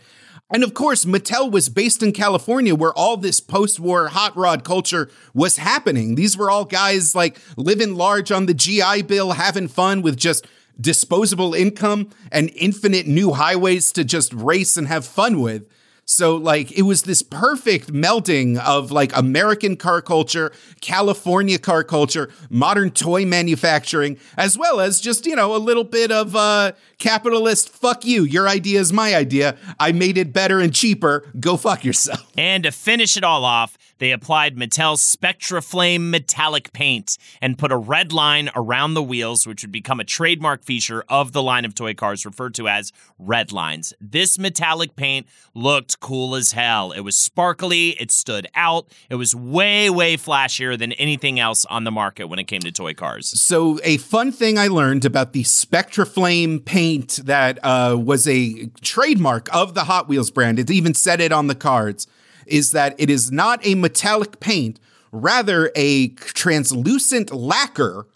And 0.52 0.64
of 0.64 0.74
course, 0.74 1.06
Mattel 1.06 1.52
was 1.52 1.70
based 1.70 2.02
in 2.02 2.12
California 2.12 2.74
where 2.74 2.94
all 2.94 3.18
this 3.18 3.40
post 3.40 3.80
war 3.80 4.08
hot 4.08 4.36
rod 4.36 4.64
culture 4.64 5.12
was 5.34 5.58
happening. 5.58 6.16
These 6.16 6.36
were 6.36 6.50
all 6.50 6.66
guys 6.66 7.14
like 7.14 7.38
living 7.56 7.94
large 7.94 8.32
on 8.32 8.48
the 8.48 8.56
GI 8.56 9.04
Bill, 9.04 9.34
having 9.34 9.68
fun 9.68 10.02
with 10.02 10.18
just 10.18 10.48
disposable 10.80 11.54
income 11.54 12.10
and 12.32 12.52
infinite 12.56 13.08
new 13.08 13.34
highways 13.34 13.92
to 13.94 14.04
just 14.04 14.34
race 14.34 14.78
and 14.78 14.88
have 14.88 15.06
fun 15.06 15.42
with. 15.42 15.66
So 16.10 16.38
like 16.38 16.72
it 16.72 16.82
was 16.82 17.04
this 17.04 17.22
perfect 17.22 17.94
melding 17.94 18.58
of 18.58 18.92
like 18.92 19.16
American 19.16 19.76
car 19.78 20.02
culture, 20.02 20.52
California 20.82 21.60
car 21.60 21.84
culture, 21.84 22.32
modern 22.50 22.90
toy 22.90 23.28
manufacturing, 23.28 24.18
as 24.36 24.58
well 24.58 24.80
as 24.80 25.00
just, 25.00 25.28
you 25.28 25.36
know, 25.36 25.56
a 25.56 25.58
little 25.58 25.84
bit 25.84 26.12
of 26.12 26.36
uh 26.36 26.72
capitalist 26.98 27.70
fuck 27.70 28.06
you. 28.06 28.24
Your 28.24 28.48
idea 28.48 28.80
is 28.80 28.92
my 28.92 29.14
idea. 29.14 29.56
I 29.80 29.92
made 29.92 30.18
it 30.18 30.34
better 30.34 30.60
and 30.60 30.74
cheaper. 30.74 31.28
Go 31.40 31.58
fuck 31.58 31.86
yourself. 31.86 32.26
And 32.36 32.64
to 32.64 32.72
finish 32.72 33.16
it 33.16 33.24
all 33.24 33.46
off, 33.46 33.78
they 34.00 34.12
applied 34.12 34.56
Mattel's 34.56 35.02
Spectraflame 35.02 36.10
metallic 36.10 36.74
paint 36.74 37.18
and 37.42 37.58
put 37.58 37.72
a 37.72 37.78
red 37.78 38.12
line 38.12 38.50
around 38.56 38.94
the 38.94 39.04
wheels, 39.04 39.46
which 39.46 39.62
would 39.62 39.72
become 39.72 40.00
a 40.00 40.04
trademark 40.04 40.64
feature 40.64 41.04
of 41.08 41.32
the 41.34 41.44
line 41.44 41.66
of 41.66 41.76
toy 41.76 41.94
cars 41.94 42.26
referred 42.26 42.56
to 42.56 42.68
as 42.68 42.92
red 43.18 43.52
lines. 43.52 43.94
This 44.02 44.40
metallic 44.40 44.96
paint 44.96 45.28
looked 45.54 46.00
cool 46.00 46.36
as 46.36 46.54
hell. 46.54 46.92
It 46.92 47.02
was 47.02 47.16
sparkly, 47.16 47.90
it 47.92 48.12
stood 48.12 48.48
out, 48.56 48.88
it 49.10 49.16
was 49.16 49.36
way, 49.36 49.90
way 49.90 50.18
flashier 50.18 50.78
than 50.78 50.94
anything 50.94 51.40
else 51.40 51.66
on 51.66 51.84
the 51.84 51.92
market 51.92 52.28
when 52.28 52.40
it 52.40 52.46
came 52.46 52.62
to 52.62 52.72
toy 52.72 52.94
cars. 52.94 53.28
So, 53.40 53.80
a 53.84 53.98
fun 53.98 54.32
thing 54.32 54.58
I 54.58 54.68
learned 54.68 55.06
about 55.06 55.34
the 55.34 55.44
Spectraflame 55.44 56.64
paint 56.64 57.20
that 57.26 57.60
uh, 57.64 57.98
was 58.00 58.28
a 58.28 58.68
trademark 58.82 59.54
of 59.54 59.74
the 59.74 59.84
Hot 59.84 60.08
Wheels 60.08 60.32
brand, 60.32 60.60
it 60.60 60.72
even 60.72 60.94
said 60.94 61.20
it 61.20 61.32
on 61.32 61.48
the 61.48 61.56
cards 61.56 62.08
is 62.50 62.72
that 62.72 62.96
it 62.98 63.10
is 63.10 63.32
not 63.32 63.66
a 63.66 63.76
metallic 63.76 64.40
paint, 64.40 64.80
rather 65.12 65.72
a 65.76 66.10
translucent 66.10 67.34
lacquer 67.34 68.08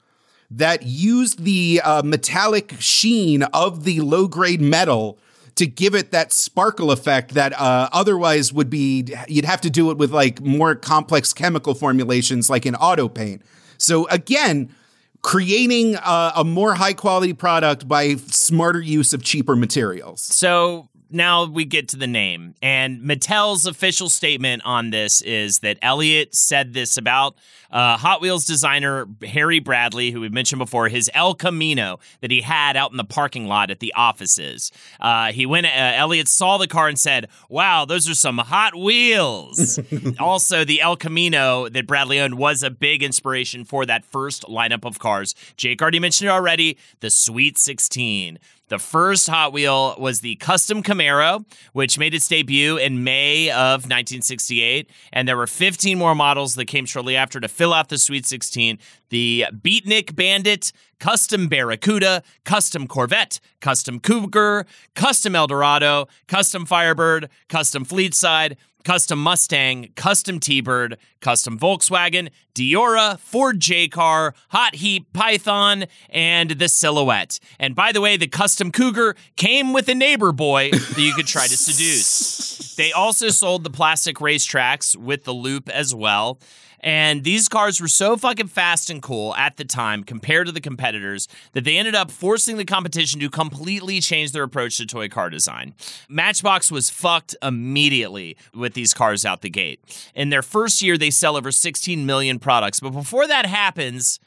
that 0.50 0.84
used 0.84 1.44
the 1.44 1.82
uh, 1.84 2.04
metallic 2.04 2.76
sheen 2.80 3.44
of 3.44 3.84
the 3.84 4.02
low 4.02 4.28
grade 4.28 4.62
metal 4.62 5.18
to 5.56 5.66
give 5.66 5.94
it 5.96 6.12
that 6.12 6.32
sparkle 6.32 6.92
effect 6.92 7.34
that 7.34 7.54
uh, 7.60 7.90
otherwise 7.92 8.52
would 8.52 8.70
be 8.70 9.08
you'd 9.28 9.46
have 9.46 9.62
to 9.62 9.70
do 9.70 9.92
it 9.92 9.98
with 9.98 10.12
like 10.12 10.42
more 10.42 10.76
complex 10.76 11.34
chemical 11.34 11.74
formulations 11.74 12.50
like 12.50 12.66
in 12.66 12.76
auto 12.76 13.08
paint. 13.08 13.42
So 13.78 14.08
again, 14.08 14.74
creating 15.22 15.96
a 16.04 16.44
more 16.46 16.76
high 16.76 16.94
quality 16.94 17.34
product 17.34 17.88
by 17.88 18.16
smarter 18.16 18.82
use 18.82 19.14
of 19.14 19.24
cheaper 19.24 19.56
materials. 19.56 20.22
So 20.22 20.90
now 21.14 21.46
we 21.46 21.66
get 21.66 21.88
to 21.90 21.98
the 21.98 22.08
name. 22.08 22.56
And 22.62 23.02
Mattel's 23.02 23.66
official 23.66 24.10
statement 24.10 24.64
on 24.66 24.90
this 24.90 25.22
is 25.22 25.60
that 25.60 25.78
Elliott 25.82 26.36
said 26.36 26.74
this 26.74 26.98
about 26.98 27.36
uh, 27.72 27.98
Hot 27.98 28.22
Wheels 28.22 28.46
designer 28.46 29.08
Harry 29.26 29.60
Bradley, 29.60 30.12
who 30.12 30.22
we've 30.22 30.32
mentioned 30.32 30.60
before, 30.60 30.90
his 30.90 31.10
El 31.14 31.34
Camino 31.34 32.00
that 32.22 32.30
he 32.30 32.42
had 32.42 32.78
out 32.78 32.92
in 32.92 32.98
the 32.98 33.04
parking 33.04 33.48
lot 33.48 33.72
at 33.72 33.80
the 33.80 33.92
offices. 33.96 34.72
Uh, 35.00 35.32
he 35.32 35.46
went, 35.46 35.66
uh, 35.66 35.70
Elliott 35.70 36.28
saw 36.28 36.58
the 36.58 36.68
car 36.68 36.88
and 36.88 37.00
said, 37.00 37.28
Wow, 37.50 37.86
those 37.86 38.08
are 38.08 38.16
some 38.16 38.38
Hot 38.38 38.76
Wheels. 38.76 39.80
also, 40.20 40.64
the 40.64 40.82
El 40.82 40.96
Camino 40.96 41.68
that 41.68 41.88
Bradley 41.88 42.20
owned 42.20 42.38
was 42.38 42.62
a 42.62 42.70
big 42.70 43.02
inspiration 43.02 43.66
for 43.66 43.86
that 43.86 44.06
first 44.06 44.44
lineup 44.44 44.86
of 44.86 45.00
cars. 45.00 45.34
Jake 45.58 45.82
already 45.82 46.00
mentioned 46.00 46.30
it 46.30 46.32
already 46.32 46.78
the 47.00 47.10
Sweet 47.10 47.58
16. 47.58 48.38
The 48.74 48.80
first 48.80 49.30
Hot 49.30 49.54
Wheel 49.54 49.94
was 50.00 50.22
the 50.22 50.36
Custom 50.38 50.82
Camaro, 50.82 51.46
which 51.74 52.00
made 52.00 52.16
its 52.16 52.28
debut 52.28 52.76
in 52.76 53.04
May 53.04 53.52
of 53.52 53.84
1968. 53.84 54.90
And 55.12 55.28
there 55.28 55.38
were 55.38 55.46
15 55.46 55.96
more 55.96 56.16
models 56.16 56.56
that 56.56 56.66
came 56.66 56.88
shortly 56.88 57.16
after 57.16 57.40
to 57.40 57.48
fill 57.48 57.72
out 57.72 57.90
the 57.90 58.00
Sweet 58.00 58.26
16. 58.26 58.80
The 59.10 59.46
Beatnik 59.52 60.16
Bandit, 60.16 60.72
Custom 61.00 61.48
Barracuda, 61.48 62.24
Custom 62.46 62.88
Corvette, 62.88 63.40
Custom 63.62 64.00
Cougar, 64.00 64.66
Custom 64.96 65.36
Eldorado, 65.36 66.08
Custom 66.28 66.66
Firebird, 66.66 67.30
Custom 67.50 67.86
Fleetside, 67.86 68.58
custom 68.84 69.20
Mustang, 69.20 69.90
custom 69.96 70.40
T 70.40 70.62
Bird, 70.62 70.98
custom 71.22 71.58
Volkswagen, 71.58 72.30
Deora, 72.54 73.20
Ford 73.20 73.60
J 73.60 73.88
Car, 73.88 74.34
Hot 74.50 74.76
Heap, 74.76 75.12
Python, 75.14 75.86
and 76.10 76.52
the 76.52 76.68
Silhouette. 76.70 77.40
And 77.60 77.76
by 77.76 77.92
the 77.92 78.02
way, 78.02 78.18
the 78.18 78.28
custom 78.28 78.72
Cougar 78.72 79.16
came 79.36 79.74
with 79.74 79.90
a 79.90 79.96
neighbor 79.96 80.32
boy 80.32 80.72
that 80.72 81.02
you 81.02 81.14
could 81.14 81.28
try 81.28 81.48
to 81.48 81.58
seduce. 81.58 82.62
They 82.76 82.92
also 82.92 83.30
sold 83.30 83.64
the 83.64 83.70
plastic 83.70 84.18
racetracks 84.18 84.96
with 84.96 85.26
the 85.26 85.32
loop 85.32 85.70
as 85.70 85.94
well. 85.94 86.40
And 86.84 87.24
these 87.24 87.48
cars 87.48 87.80
were 87.80 87.88
so 87.88 88.18
fucking 88.18 88.48
fast 88.48 88.90
and 88.90 89.02
cool 89.02 89.34
at 89.36 89.56
the 89.56 89.64
time 89.64 90.04
compared 90.04 90.48
to 90.48 90.52
the 90.52 90.62
competitors 90.62 91.30
that 91.54 91.64
they 91.64 91.78
ended 91.78 91.96
up 91.96 92.12
forcing 92.12 92.58
the 92.58 92.66
competition 92.66 93.22
to 93.22 93.30
completely 93.30 94.02
change 94.02 94.34
their 94.34 94.44
approach 94.44 94.78
to 94.78 94.86
toy 94.86 95.08
car 95.08 95.30
design. 95.30 95.74
Matchbox 96.10 96.70
was 96.72 96.90
fucked 96.90 97.36
immediately 97.42 98.36
with 98.54 98.74
these 98.74 98.94
cars 98.94 99.26
out 99.26 99.42
the 99.42 99.50
gate. 99.50 99.80
In 100.14 100.30
their 100.30 100.42
first 100.42 100.82
year, 100.82 100.98
they 100.98 101.10
sell 101.10 101.38
over 101.38 101.52
16 101.52 102.06
million 102.06 102.38
products. 102.38 102.82
But 102.82 102.92
before 102.92 103.28
that 103.28 103.46
happens, 103.46 104.20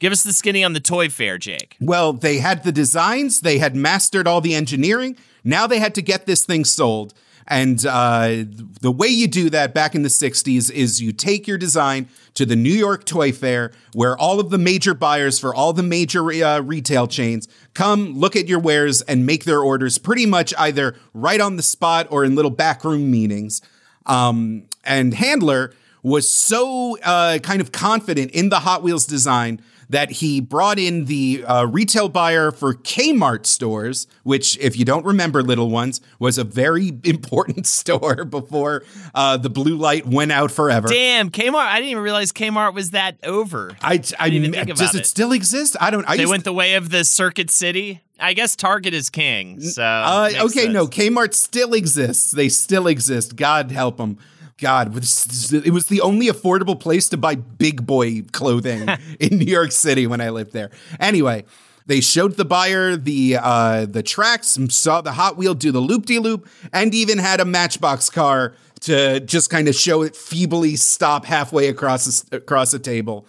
Give 0.00 0.10
us 0.10 0.24
the 0.24 0.32
skinny 0.32 0.64
on 0.64 0.72
the 0.72 0.80
toy 0.80 1.08
fair, 1.08 1.38
Jake. 1.38 1.76
Well, 1.80 2.12
they 2.12 2.38
had 2.38 2.64
the 2.64 2.72
designs, 2.72 3.42
they 3.42 3.58
had 3.58 3.76
mastered 3.76 4.26
all 4.26 4.40
the 4.40 4.52
engineering. 4.52 5.16
Now 5.44 5.68
they 5.68 5.78
had 5.78 5.94
to 5.94 6.02
get 6.02 6.26
this 6.26 6.44
thing 6.44 6.64
sold. 6.64 7.14
And 7.48 7.84
uh, 7.86 8.44
the 8.80 8.92
way 8.92 9.08
you 9.08 9.26
do 9.26 9.50
that 9.50 9.74
back 9.74 9.94
in 9.94 10.02
the 10.02 10.08
60s 10.08 10.70
is 10.70 11.02
you 11.02 11.12
take 11.12 11.46
your 11.46 11.58
design 11.58 12.08
to 12.34 12.46
the 12.46 12.56
New 12.56 12.72
York 12.72 13.04
Toy 13.04 13.32
Fair, 13.32 13.72
where 13.92 14.16
all 14.16 14.40
of 14.40 14.50
the 14.50 14.58
major 14.58 14.94
buyers 14.94 15.38
for 15.38 15.54
all 15.54 15.72
the 15.72 15.82
major 15.82 16.30
uh, 16.30 16.60
retail 16.60 17.06
chains 17.06 17.48
come 17.74 18.18
look 18.18 18.36
at 18.36 18.48
your 18.48 18.58
wares 18.58 19.02
and 19.02 19.26
make 19.26 19.44
their 19.44 19.60
orders 19.60 19.98
pretty 19.98 20.26
much 20.26 20.54
either 20.58 20.94
right 21.14 21.40
on 21.40 21.56
the 21.56 21.62
spot 21.62 22.06
or 22.10 22.24
in 22.24 22.34
little 22.34 22.50
backroom 22.50 23.10
meetings. 23.10 23.60
Um, 24.06 24.64
and 24.84 25.14
Handler 25.14 25.72
was 26.02 26.28
so 26.28 26.98
uh, 27.00 27.38
kind 27.38 27.60
of 27.60 27.72
confident 27.72 28.32
in 28.32 28.48
the 28.48 28.60
Hot 28.60 28.82
Wheels 28.82 29.06
design 29.06 29.60
that 29.92 30.10
he 30.10 30.40
brought 30.40 30.78
in 30.78 31.04
the 31.04 31.44
uh, 31.46 31.66
retail 31.66 32.08
buyer 32.08 32.50
for 32.50 32.72
Kmart 32.72 33.44
stores, 33.44 34.06
which, 34.22 34.58
if 34.58 34.74
you 34.78 34.86
don't 34.86 35.04
remember, 35.04 35.42
little 35.42 35.68
ones, 35.68 36.00
was 36.18 36.38
a 36.38 36.44
very 36.44 36.88
important 37.04 37.66
store 37.66 38.24
before 38.24 38.84
uh, 39.14 39.36
the 39.36 39.50
blue 39.50 39.76
light 39.76 40.06
went 40.06 40.32
out 40.32 40.50
forever. 40.50 40.88
Damn, 40.88 41.30
Kmart! 41.30 41.66
I 41.66 41.76
didn't 41.76 41.90
even 41.90 42.02
realize 42.02 42.32
Kmart 42.32 42.72
was 42.74 42.92
that 42.92 43.18
over. 43.22 43.76
I, 43.82 43.94
I, 43.94 44.02
I 44.18 44.30
didn't 44.30 44.52
think 44.52 44.74
does 44.74 44.94
it, 44.94 45.02
it, 45.02 45.06
still 45.06 45.32
exist? 45.32 45.76
I 45.78 45.90
don't. 45.90 46.08
I 46.08 46.16
they 46.16 46.26
went 46.26 46.44
the 46.44 46.54
way 46.54 46.74
of 46.74 46.90
the 46.90 47.04
Circuit 47.04 47.50
City. 47.50 48.00
I 48.18 48.32
guess 48.32 48.56
Target 48.56 48.94
is 48.94 49.10
king. 49.10 49.60
So 49.60 49.82
uh, 49.82 50.30
okay, 50.32 50.62
sense. 50.62 50.72
no, 50.72 50.86
Kmart 50.86 51.34
still 51.34 51.74
exists. 51.74 52.30
They 52.30 52.48
still 52.48 52.86
exist. 52.86 53.36
God 53.36 53.70
help 53.70 53.98
them. 53.98 54.18
God, 54.58 54.94
it 54.96 55.72
was 55.72 55.86
the 55.86 56.00
only 56.00 56.26
affordable 56.26 56.78
place 56.78 57.08
to 57.08 57.16
buy 57.16 57.34
big 57.34 57.86
boy 57.86 58.22
clothing 58.32 58.88
in 59.20 59.38
New 59.38 59.46
York 59.46 59.72
City 59.72 60.06
when 60.06 60.20
I 60.20 60.30
lived 60.30 60.52
there. 60.52 60.70
Anyway, 61.00 61.44
they 61.86 62.00
showed 62.00 62.36
the 62.36 62.44
buyer 62.44 62.96
the 62.96 63.38
uh, 63.40 63.86
the 63.86 64.02
tracks, 64.02 64.58
saw 64.68 65.00
the 65.00 65.12
Hot 65.12 65.36
Wheel 65.36 65.54
do 65.54 65.72
the 65.72 65.80
loop 65.80 66.06
de 66.06 66.18
loop, 66.18 66.48
and 66.72 66.94
even 66.94 67.18
had 67.18 67.40
a 67.40 67.44
Matchbox 67.44 68.10
car 68.10 68.54
to 68.80 69.20
just 69.20 69.50
kind 69.50 69.68
of 69.68 69.74
show 69.74 70.02
it 70.02 70.16
feebly 70.16 70.76
stop 70.76 71.24
halfway 71.24 71.68
across 71.68 72.24
a, 72.30 72.36
across 72.36 72.72
a 72.72 72.78
table. 72.78 73.26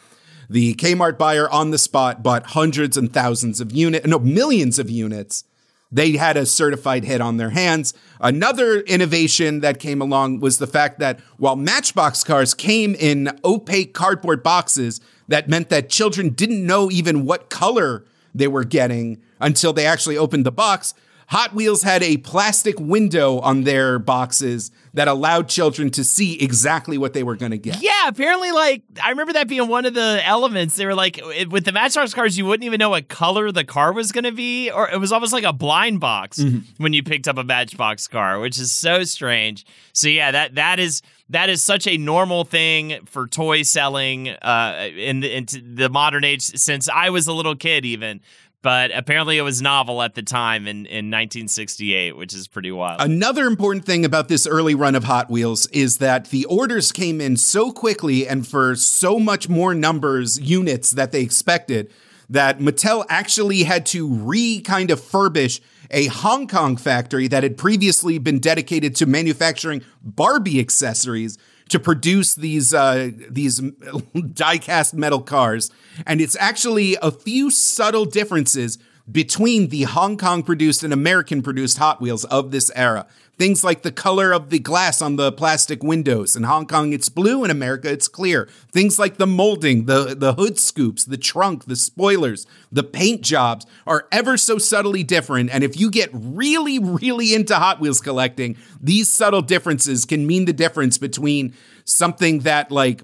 The 0.49 0.75
Kmart 0.75 1.17
buyer 1.17 1.49
on 1.49 1.71
the 1.71 1.77
spot 1.77 2.21
bought 2.21 2.47
hundreds 2.47 2.97
and 2.97 3.11
thousands 3.11 3.59
of 3.59 3.71
units, 3.71 4.05
no, 4.05 4.19
millions 4.19 4.77
of 4.77 4.89
units 4.89 5.45
they 5.93 6.13
had 6.13 6.35
a 6.35 6.45
certified 6.45 7.05
hit 7.05 7.21
on 7.21 7.37
their 7.37 7.51
hands. 7.51 7.93
Another 8.19 8.79
innovation 8.81 9.59
that 9.59 9.79
came 9.79 10.01
along 10.01 10.39
was 10.39 10.57
the 10.57 10.67
fact 10.67 10.97
that 10.99 11.19
while 11.37 11.55
Matchbox 11.55 12.23
cars 12.23 12.55
came 12.55 12.95
in 12.95 13.39
opaque 13.45 13.93
cardboard 13.93 14.41
boxes, 14.41 14.99
that 15.27 15.47
meant 15.47 15.69
that 15.69 15.89
children 15.89 16.29
didn't 16.29 16.65
know 16.65 16.89
even 16.89 17.25
what 17.25 17.51
color 17.51 18.03
they 18.33 18.47
were 18.47 18.63
getting 18.63 19.21
until 19.39 19.71
they 19.71 19.85
actually 19.85 20.17
opened 20.17 20.47
the 20.47 20.51
box. 20.51 20.95
Hot 21.27 21.53
Wheels 21.53 21.83
had 21.83 22.03
a 22.03 22.17
plastic 22.17 22.79
window 22.79 23.39
on 23.39 23.63
their 23.63 23.99
boxes 23.99 24.71
that 24.93 25.07
allowed 25.07 25.49
children 25.49 25.89
to 25.89 26.03
see 26.03 26.39
exactly 26.39 26.97
what 26.97 27.13
they 27.13 27.23
were 27.23 27.35
going 27.35 27.51
to 27.51 27.57
get. 27.57 27.81
Yeah, 27.81 28.07
apparently, 28.07 28.51
like 28.51 28.83
I 29.01 29.09
remember 29.09 29.33
that 29.33 29.47
being 29.47 29.67
one 29.67 29.85
of 29.85 29.93
the 29.93 30.21
elements. 30.23 30.75
They 30.75 30.85
were 30.85 30.93
like, 30.93 31.19
with 31.49 31.65
the 31.65 31.71
Matchbox 31.71 32.13
cars, 32.13 32.37
you 32.37 32.45
wouldn't 32.45 32.65
even 32.65 32.77
know 32.77 32.91
what 32.91 33.07
color 33.07 33.51
the 33.51 33.63
car 33.63 33.91
was 33.93 34.11
going 34.11 34.25
to 34.25 34.31
be, 34.31 34.69
or 34.69 34.89
it 34.89 34.97
was 34.99 35.11
almost 35.11 35.33
like 35.33 35.43
a 35.43 35.53
blind 35.53 35.99
box 35.99 36.39
mm-hmm. 36.39 36.59
when 36.81 36.93
you 36.93 37.01
picked 37.01 37.27
up 37.27 37.37
a 37.37 37.43
Matchbox 37.43 38.07
car, 38.07 38.39
which 38.39 38.59
is 38.59 38.71
so 38.71 39.03
strange. 39.03 39.65
So 39.93 40.07
yeah, 40.07 40.31
that 40.31 40.55
that 40.55 40.79
is 40.79 41.01
that 41.29 41.49
is 41.49 41.63
such 41.63 41.87
a 41.87 41.97
normal 41.97 42.43
thing 42.43 43.05
for 43.05 43.27
toy 43.27 43.63
selling 43.63 44.29
uh, 44.29 44.89
in 44.95 45.21
the, 45.21 45.35
into 45.35 45.61
the 45.61 45.89
modern 45.89 46.23
age 46.23 46.41
since 46.41 46.87
I 46.89 47.09
was 47.09 47.27
a 47.27 47.33
little 47.33 47.55
kid, 47.55 47.85
even 47.85 48.21
but 48.63 48.91
apparently 48.95 49.37
it 49.37 49.41
was 49.41 49.61
novel 49.61 50.01
at 50.01 50.15
the 50.15 50.23
time 50.23 50.67
in, 50.67 50.85
in 50.87 51.11
1968, 51.11 52.15
which 52.17 52.33
is 52.33 52.47
pretty 52.47 52.71
wild. 52.71 53.01
Another 53.01 53.45
important 53.45 53.85
thing 53.85 54.05
about 54.05 54.29
this 54.29 54.47
early 54.47 54.73
run 54.73 54.95
of 54.95 55.03
Hot 55.03 55.29
Wheels 55.29 55.67
is 55.67 55.97
that 55.97 56.29
the 56.29 56.45
orders 56.45 56.93
came 56.93 57.19
in 57.21 57.35
so 57.37 57.71
quickly 57.71 58.25
and 58.25 58.47
for 58.47 58.75
so 58.75 59.19
much 59.19 59.49
more 59.49 59.75
numbers, 59.75 60.39
units 60.39 60.91
that 60.91 61.11
they 61.11 61.21
expected, 61.21 61.91
that 62.29 62.59
Mattel 62.59 63.05
actually 63.09 63.63
had 63.63 63.85
to 63.87 64.07
re 64.07 64.61
kind 64.61 64.89
of 64.89 64.99
furbish 64.99 65.59
a 65.91 66.07
Hong 66.07 66.47
Kong 66.47 66.77
factory 66.77 67.27
that 67.27 67.43
had 67.43 67.57
previously 67.57 68.17
been 68.17 68.39
dedicated 68.39 68.95
to 68.95 69.05
manufacturing 69.05 69.83
Barbie 70.01 70.59
accessories 70.59 71.37
to 71.69 71.79
produce 71.79 72.35
these 72.35 72.73
uh, 72.73 73.11
these 73.29 73.59
die-cast 74.33 74.93
metal 74.93 75.21
cars, 75.21 75.71
and 76.05 76.21
it's 76.21 76.37
actually 76.39 76.97
a 77.01 77.11
few 77.11 77.49
subtle 77.49 78.05
differences 78.05 78.77
between 79.11 79.67
the 79.67 79.83
Hong 79.83 80.17
Kong 80.17 80.43
produced 80.43 80.83
and 80.83 80.93
American 80.93 81.41
produced 81.41 81.77
Hot 81.77 81.99
Wheels 82.01 82.23
of 82.25 82.51
this 82.51 82.71
era. 82.75 83.05
Things 83.43 83.61
like 83.61 83.81
the 83.81 83.91
color 83.91 84.31
of 84.31 84.51
the 84.51 84.59
glass 84.59 85.01
on 85.01 85.17
the 85.17 85.29
plastic 85.29 85.83
windows. 85.83 86.37
In 86.37 86.43
Hong 86.43 86.65
Kong, 86.65 86.93
it's 86.93 87.09
blue. 87.09 87.43
In 87.43 87.51
America, 87.51 87.91
it's 87.91 88.07
clear. 88.07 88.47
Things 88.71 88.97
like 88.97 89.17
the 89.17 89.27
molding, 89.27 89.83
the, 89.83 90.15
the 90.17 90.35
hood 90.35 90.57
scoops, 90.57 91.03
the 91.03 91.17
trunk, 91.17 91.65
the 91.65 91.75
spoilers, 91.75 92.47
the 92.71 92.83
paint 92.85 93.19
jobs 93.19 93.65
are 93.85 94.07
ever 94.13 94.37
so 94.37 94.57
subtly 94.57 95.03
different. 95.03 95.49
And 95.49 95.61
if 95.61 95.77
you 95.77 95.91
get 95.91 96.09
really, 96.13 96.79
really 96.79 97.35
into 97.35 97.55
Hot 97.55 97.81
Wheels 97.81 97.99
collecting, 97.99 98.55
these 98.79 99.09
subtle 99.09 99.41
differences 99.41 100.05
can 100.05 100.25
mean 100.25 100.45
the 100.45 100.53
difference 100.53 100.97
between 100.97 101.53
something 101.83 102.39
that, 102.43 102.71
like, 102.71 103.01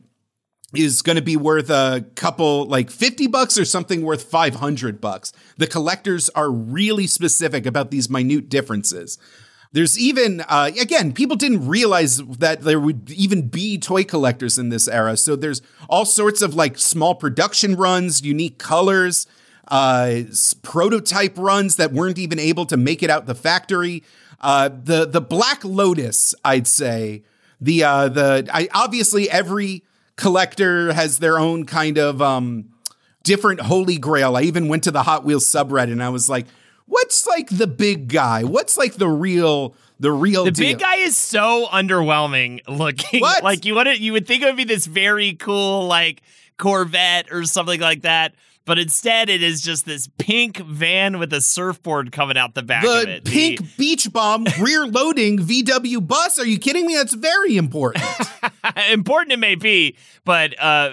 is 0.74 1.02
going 1.02 1.18
to 1.18 1.22
be 1.22 1.36
worth 1.36 1.70
a 1.70 2.06
couple 2.16 2.66
like 2.66 2.90
50 2.92 3.28
bucks 3.28 3.58
or 3.58 3.66
something 3.66 4.04
worth 4.04 4.24
500 4.24 5.02
bucks. 5.02 5.34
The 5.58 5.68
collectors 5.68 6.30
are 6.30 6.50
really 6.50 7.08
specific 7.08 7.66
about 7.66 7.92
these 7.92 8.10
minute 8.10 8.48
differences. 8.48 9.18
There's 9.72 10.00
even, 10.00 10.42
uh, 10.42 10.72
again, 10.80 11.14
people 11.14 11.36
didn't 11.36 11.68
realize 11.68 12.18
that 12.18 12.62
there 12.62 12.80
would 12.80 13.12
even 13.12 13.50
be 13.50 13.78
toy 13.78 14.04
collectors 14.04 14.58
in 14.58 14.70
this 14.70 14.88
era. 14.88 15.16
So 15.16 15.36
there's 15.36 15.62
all 15.88 16.06
sorts 16.06 16.42
of 16.42 16.56
like 16.56 16.78
small 16.80 17.14
production 17.14 17.76
runs, 17.76 18.24
unique 18.24 18.58
colors, 18.58 19.28
uh, 19.68 20.22
prototype 20.64 21.38
runs 21.38 21.76
that 21.76 21.92
weren't 21.92 22.18
even 22.18 22.40
able 22.40 22.66
to 22.66 22.78
make 22.78 23.04
it 23.04 23.12
out 23.12 23.28
the 23.28 23.36
factory. 23.36 24.04
Uh, 24.42 24.70
the 24.70 25.06
the 25.06 25.22
Black 25.22 25.64
Lotus, 25.64 26.34
I'd 26.44 26.66
say, 26.66 27.24
the 27.62 27.84
uh, 27.84 28.10
the 28.10 28.50
I, 28.52 28.70
obviously 28.74 29.30
every 29.30 29.84
collector 30.16 30.94
has 30.94 31.20
their 31.20 31.38
own 31.38 31.66
kind 31.66 31.98
of 31.98 32.22
um, 32.22 32.70
different 33.24 33.62
holy 33.62 33.98
grail. 33.98 34.36
I 34.36 34.42
even 34.42 34.68
went 34.68 34.84
to 34.86 34.92
the 34.92 35.04
Hot 35.04 35.24
Wheels 35.24 35.46
subreddit 35.46 35.92
and 35.92 36.04
I 36.04 36.10
was 36.10 36.30
like, 36.30 36.48
what's 36.90 37.26
like 37.26 37.48
the 37.50 37.68
big 37.68 38.10
guy? 38.10 38.44
What's 38.44 38.78
like 38.78 38.96
the 38.96 39.08
real 39.08 39.76
the 40.00 40.12
real 40.12 40.44
The 40.46 40.52
deal? 40.52 40.68
big 40.74 40.80
guy 40.80 40.96
is 40.98 41.18
so 41.18 41.68
underwhelming 41.72 42.62
looking. 42.68 43.22
What? 43.22 43.44
Like 43.44 43.64
you 43.66 43.76
would 43.76 44.00
you 44.00 44.12
would 44.14 44.28
think 44.28 44.44
it 44.44 44.46
would 44.48 44.58
be 44.58 44.64
this 44.66 44.86
very 44.86 45.34
cool 45.34 45.88
like 45.88 46.22
Corvette 46.58 47.32
or 47.32 47.46
something 47.46 47.80
like 47.80 48.02
that. 48.02 48.34
But 48.66 48.78
instead, 48.78 49.30
it 49.30 49.42
is 49.42 49.62
just 49.64 49.88
this 49.88 50.08
pink 50.20 50.58
van 50.58 51.18
with 51.18 51.34
a 51.34 51.42
surfboard 51.42 52.12
coming 52.12 52.38
out 52.38 52.54
the 52.54 52.62
back 52.62 52.84
the 52.84 53.02
of 53.02 53.08
it. 53.08 53.26
Pink 53.26 53.58
the- 53.60 53.68
beach 53.80 54.12
bomb 54.14 54.46
rear 54.62 54.86
loading 54.86 55.40
VW 55.40 56.06
bus. 56.08 56.38
Are 56.38 56.46
you 56.46 56.60
kidding 56.60 56.86
me? 56.86 56.94
That's 56.96 57.16
very 57.16 57.58
important. 57.58 58.06
important 58.92 59.32
it 59.34 59.40
may 59.40 59.56
be, 59.56 59.96
but 60.24 60.54
uh, 60.62 60.92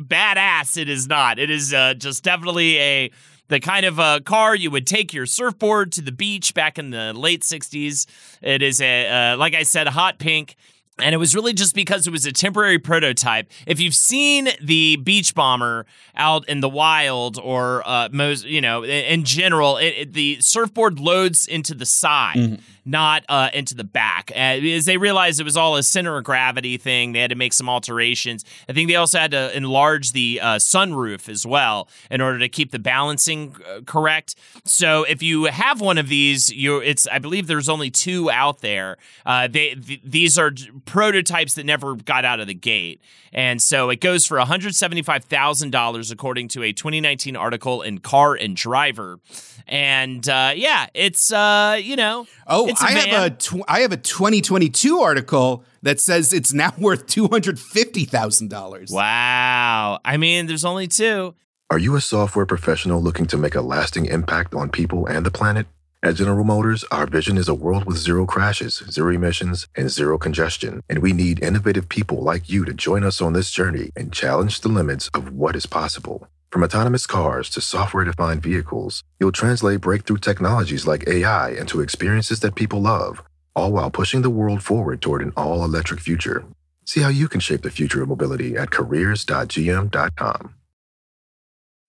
badass 0.00 0.76
it 0.80 0.88
is 0.88 1.08
not. 1.08 1.38
It 1.40 1.50
is 1.50 1.74
uh, 1.74 1.94
just 1.94 2.22
definitely 2.22 2.78
a 2.78 3.10
the 3.50 3.60
kind 3.60 3.84
of 3.84 4.00
uh, 4.00 4.20
car 4.20 4.54
you 4.54 4.70
would 4.70 4.86
take 4.86 5.12
your 5.12 5.26
surfboard 5.26 5.92
to 5.92 6.00
the 6.00 6.12
beach 6.12 6.54
back 6.54 6.78
in 6.78 6.90
the 6.90 7.12
late 7.12 7.42
60s. 7.42 8.06
It 8.40 8.62
is 8.62 8.80
a, 8.80 9.32
uh, 9.32 9.36
like 9.36 9.54
I 9.54 9.64
said, 9.64 9.88
hot 9.88 10.18
pink. 10.18 10.56
And 10.98 11.14
it 11.14 11.18
was 11.18 11.34
really 11.34 11.54
just 11.54 11.74
because 11.74 12.06
it 12.06 12.10
was 12.10 12.26
a 12.26 12.32
temporary 12.32 12.78
prototype. 12.78 13.50
If 13.66 13.80
you've 13.80 13.94
seen 13.94 14.50
the 14.62 14.96
beach 14.96 15.34
bomber 15.34 15.86
out 16.14 16.46
in 16.48 16.60
the 16.60 16.68
wild, 16.68 17.38
or 17.38 17.82
uh, 17.88 18.10
most, 18.12 18.44
you 18.44 18.60
know, 18.60 18.84
in 18.84 19.24
general, 19.24 19.78
it, 19.78 19.94
it, 19.96 20.12
the 20.12 20.40
surfboard 20.40 21.00
loads 21.00 21.46
into 21.46 21.74
the 21.74 21.86
side. 21.86 22.36
Mm-hmm 22.36 22.62
not 22.90 23.24
uh, 23.28 23.50
into 23.54 23.74
the 23.74 23.84
back. 23.84 24.32
Uh, 24.34 24.38
as 24.38 24.84
they 24.84 24.96
realized 24.96 25.40
it 25.40 25.44
was 25.44 25.56
all 25.56 25.76
a 25.76 25.82
center 25.82 26.16
of 26.16 26.24
gravity 26.24 26.76
thing, 26.76 27.12
they 27.12 27.20
had 27.20 27.30
to 27.30 27.36
make 27.36 27.52
some 27.52 27.68
alterations. 27.68 28.44
I 28.68 28.72
think 28.72 28.88
they 28.88 28.96
also 28.96 29.18
had 29.18 29.30
to 29.30 29.56
enlarge 29.56 30.12
the 30.12 30.40
uh, 30.42 30.56
sunroof 30.56 31.28
as 31.28 31.46
well 31.46 31.88
in 32.10 32.20
order 32.20 32.38
to 32.40 32.48
keep 32.48 32.72
the 32.72 32.78
balancing 32.78 33.54
uh, 33.68 33.80
correct. 33.86 34.34
So 34.64 35.04
if 35.04 35.22
you 35.22 35.44
have 35.44 35.80
one 35.80 35.98
of 35.98 36.08
these, 36.08 36.50
you 36.50 36.78
it's 36.78 37.06
I 37.06 37.18
believe 37.18 37.46
there's 37.46 37.68
only 37.68 37.90
two 37.90 38.30
out 38.30 38.60
there. 38.60 38.96
Uh, 39.24 39.46
they 39.46 39.74
th- 39.74 40.00
these 40.04 40.38
are 40.38 40.52
prototypes 40.84 41.54
that 41.54 41.64
never 41.64 41.94
got 41.94 42.24
out 42.24 42.40
of 42.40 42.48
the 42.48 42.54
gate, 42.54 43.00
and 43.32 43.62
so 43.62 43.90
it 43.90 44.00
goes 44.00 44.26
for 44.26 44.38
175 44.38 45.24
thousand 45.24 45.70
dollars 45.70 46.10
according 46.10 46.48
to 46.48 46.62
a 46.64 46.72
2019 46.72 47.36
article 47.36 47.82
in 47.82 47.98
Car 47.98 48.34
and 48.34 48.56
Driver. 48.56 49.20
And 49.68 50.28
uh, 50.28 50.52
yeah, 50.56 50.86
it's 50.94 51.30
you 51.30 51.96
know 51.96 52.26
oh 52.46 52.66
I 52.82 52.90
have 52.92 53.32
a 53.32 53.36
tw- 53.36 53.64
I 53.68 53.80
have 53.80 53.92
a 53.92 53.96
2022 53.96 54.98
article 55.00 55.64
that 55.82 56.00
says 56.00 56.32
it's 56.32 56.52
now 56.52 56.72
worth 56.78 57.06
two 57.06 57.28
hundred 57.28 57.58
fifty 57.58 58.04
thousand 58.04 58.48
dollars. 58.48 58.90
Wow! 58.90 60.00
I 60.04 60.16
mean, 60.16 60.46
there's 60.46 60.64
only 60.64 60.88
two. 60.88 61.34
Are 61.70 61.78
you 61.78 61.94
a 61.94 62.00
software 62.00 62.46
professional 62.46 63.00
looking 63.00 63.26
to 63.26 63.38
make 63.38 63.54
a 63.54 63.60
lasting 63.60 64.06
impact 64.06 64.54
on 64.54 64.70
people 64.70 65.06
and 65.06 65.24
the 65.24 65.30
planet? 65.30 65.66
At 66.02 66.16
General 66.16 66.44
Motors, 66.44 66.82
our 66.90 67.06
vision 67.06 67.36
is 67.36 67.46
a 67.46 67.54
world 67.54 67.84
with 67.84 67.98
zero 67.98 68.24
crashes, 68.24 68.82
zero 68.90 69.14
emissions, 69.14 69.68
and 69.76 69.90
zero 69.90 70.16
congestion. 70.16 70.80
And 70.88 71.00
we 71.00 71.12
need 71.12 71.42
innovative 71.42 71.90
people 71.90 72.22
like 72.22 72.48
you 72.48 72.64
to 72.64 72.72
join 72.72 73.04
us 73.04 73.20
on 73.20 73.34
this 73.34 73.50
journey 73.50 73.90
and 73.94 74.10
challenge 74.10 74.62
the 74.62 74.68
limits 74.70 75.10
of 75.12 75.32
what 75.32 75.54
is 75.54 75.66
possible. 75.66 76.26
From 76.50 76.64
autonomous 76.64 77.06
cars 77.06 77.48
to 77.50 77.60
software 77.60 78.02
defined 78.02 78.42
vehicles, 78.42 79.04
you'll 79.20 79.30
translate 79.30 79.82
breakthrough 79.82 80.16
technologies 80.16 80.84
like 80.84 81.06
AI 81.06 81.50
into 81.50 81.80
experiences 81.80 82.40
that 82.40 82.56
people 82.56 82.80
love, 82.82 83.22
all 83.54 83.70
while 83.70 83.88
pushing 83.88 84.22
the 84.22 84.30
world 84.30 84.60
forward 84.60 85.00
toward 85.00 85.22
an 85.22 85.32
all 85.36 85.62
electric 85.62 86.00
future. 86.00 86.44
See 86.84 87.02
how 87.02 87.08
you 87.08 87.28
can 87.28 87.38
shape 87.38 87.62
the 87.62 87.70
future 87.70 88.02
of 88.02 88.08
mobility 88.08 88.56
at 88.56 88.72
careers.gm.com. 88.72 90.54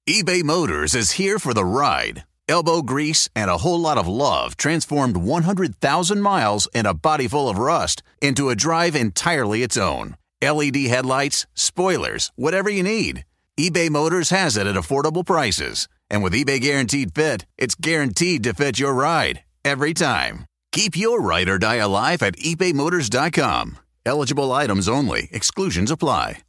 eBay 0.07 0.43
Motors 0.43 0.93
is 0.93 1.13
here 1.13 1.39
for 1.39 1.55
the 1.55 1.65
ride. 1.65 2.23
Elbow 2.47 2.83
grease 2.83 3.29
and 3.35 3.49
a 3.49 3.57
whole 3.57 3.79
lot 3.79 3.97
of 3.97 4.07
love 4.07 4.57
transformed 4.57 5.17
100,000 5.17 6.21
miles 6.21 6.67
and 6.75 6.85
a 6.85 6.93
body 6.93 7.27
full 7.27 7.49
of 7.49 7.57
rust 7.57 8.03
into 8.21 8.49
a 8.49 8.55
drive 8.55 8.95
entirely 8.95 9.63
its 9.63 9.75
own. 9.75 10.17
LED 10.39 10.77
headlights, 10.85 11.47
spoilers, 11.55 12.31
whatever 12.35 12.69
you 12.69 12.83
need 12.83 13.23
eBay 13.59 13.89
Motors 13.89 14.29
has 14.29 14.55
it 14.55 14.65
at 14.65 14.75
affordable 14.75 15.25
prices. 15.25 15.87
And 16.09 16.23
with 16.23 16.33
eBay 16.33 16.59
Guaranteed 16.59 17.13
Fit, 17.13 17.45
it's 17.57 17.75
guaranteed 17.75 18.43
to 18.43 18.53
fit 18.53 18.79
your 18.79 18.93
ride 18.93 19.43
every 19.63 19.93
time. 19.93 20.45
Keep 20.71 20.97
your 20.97 21.21
ride 21.21 21.49
or 21.49 21.57
die 21.57 21.75
alive 21.75 22.23
at 22.23 22.37
ebaymotors.com. 22.37 23.77
Eligible 24.05 24.51
items 24.51 24.87
only, 24.89 25.29
exclusions 25.31 25.91
apply. 25.91 26.39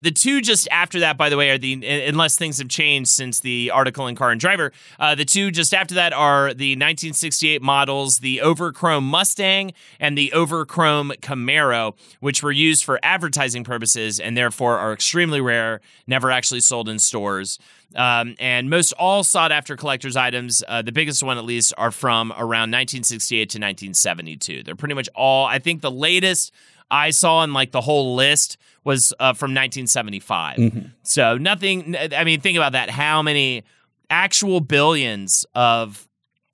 The 0.00 0.12
two 0.12 0.40
just 0.40 0.68
after 0.70 1.00
that, 1.00 1.16
by 1.16 1.28
the 1.28 1.36
way, 1.36 1.50
are 1.50 1.58
the 1.58 1.84
unless 2.06 2.36
things 2.36 2.58
have 2.58 2.68
changed 2.68 3.10
since 3.10 3.40
the 3.40 3.72
article 3.72 4.06
in 4.06 4.14
Car 4.14 4.30
and 4.30 4.40
Driver. 4.40 4.72
Uh, 4.98 5.16
the 5.16 5.24
two 5.24 5.50
just 5.50 5.74
after 5.74 5.96
that 5.96 6.12
are 6.12 6.54
the 6.54 6.72
1968 6.74 7.60
models, 7.62 8.20
the 8.20 8.40
Overchrome 8.40 9.02
Mustang 9.02 9.72
and 9.98 10.16
the 10.16 10.32
Overchrome 10.32 11.12
Camaro, 11.20 11.96
which 12.20 12.44
were 12.44 12.52
used 12.52 12.84
for 12.84 13.00
advertising 13.02 13.64
purposes 13.64 14.20
and 14.20 14.36
therefore 14.36 14.78
are 14.78 14.92
extremely 14.92 15.40
rare, 15.40 15.80
never 16.06 16.30
actually 16.30 16.60
sold 16.60 16.88
in 16.88 17.00
stores. 17.00 17.58
Um, 17.94 18.34
and 18.38 18.68
most 18.68 18.92
all 18.92 19.24
sought 19.24 19.50
after 19.50 19.76
collector's 19.76 20.16
items, 20.16 20.62
uh, 20.68 20.82
the 20.82 20.92
biggest 20.92 21.22
one 21.22 21.38
at 21.38 21.44
least, 21.44 21.72
are 21.78 21.90
from 21.90 22.32
around 22.32 22.70
1968 22.70 23.38
to 23.38 23.42
1972. 23.58 24.62
They're 24.62 24.76
pretty 24.76 24.94
much 24.94 25.08
all, 25.14 25.46
I 25.46 25.58
think 25.58 25.80
the 25.80 25.90
latest 25.90 26.52
I 26.90 27.10
saw 27.10 27.42
in 27.44 27.52
like 27.52 27.72
the 27.72 27.80
whole 27.80 28.14
list 28.14 28.56
was 28.84 29.12
uh, 29.18 29.32
from 29.34 29.50
1975. 29.50 30.56
Mm-hmm. 30.56 30.78
So 31.02 31.36
nothing. 31.36 31.96
I 31.96 32.24
mean, 32.24 32.40
think 32.40 32.56
about 32.56 32.72
that. 32.72 32.90
How 32.90 33.22
many 33.22 33.64
actual 34.10 34.60
billions 34.60 35.44
of? 35.54 36.06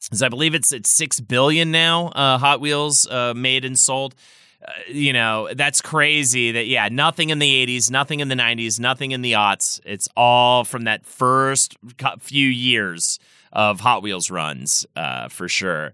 Because 0.03 0.23
I 0.23 0.29
believe 0.29 0.55
it's 0.55 0.73
it's 0.73 0.91
six 0.91 1.21
billion 1.21 1.71
now. 1.71 2.09
Uh, 2.09 2.39
Hot 2.39 2.61
Wheels 2.61 3.07
uh, 3.07 3.33
made 3.35 3.65
and 3.65 3.79
sold. 3.79 4.15
You 4.89 5.13
know 5.13 5.49
that's 5.55 5.81
crazy. 5.81 6.53
That 6.53 6.67
yeah, 6.67 6.89
nothing 6.91 7.31
in 7.31 7.39
the 7.39 7.67
80s, 7.67 7.91
nothing 7.91 8.21
in 8.21 8.29
the 8.29 8.35
90s, 8.35 8.81
nothing 8.81 9.11
in 9.11 9.23
the 9.23 9.33
aughts. 9.33 9.81
It's 9.85 10.09
all 10.17 10.65
from 10.65 10.85
that 10.85 11.05
first 11.05 11.77
few 12.21 12.49
years 12.49 13.19
of 13.53 13.81
Hot 13.81 14.03
Wheels 14.03 14.31
runs 14.31 14.87
uh, 14.97 15.29
for 15.29 15.49
sure. 15.49 15.93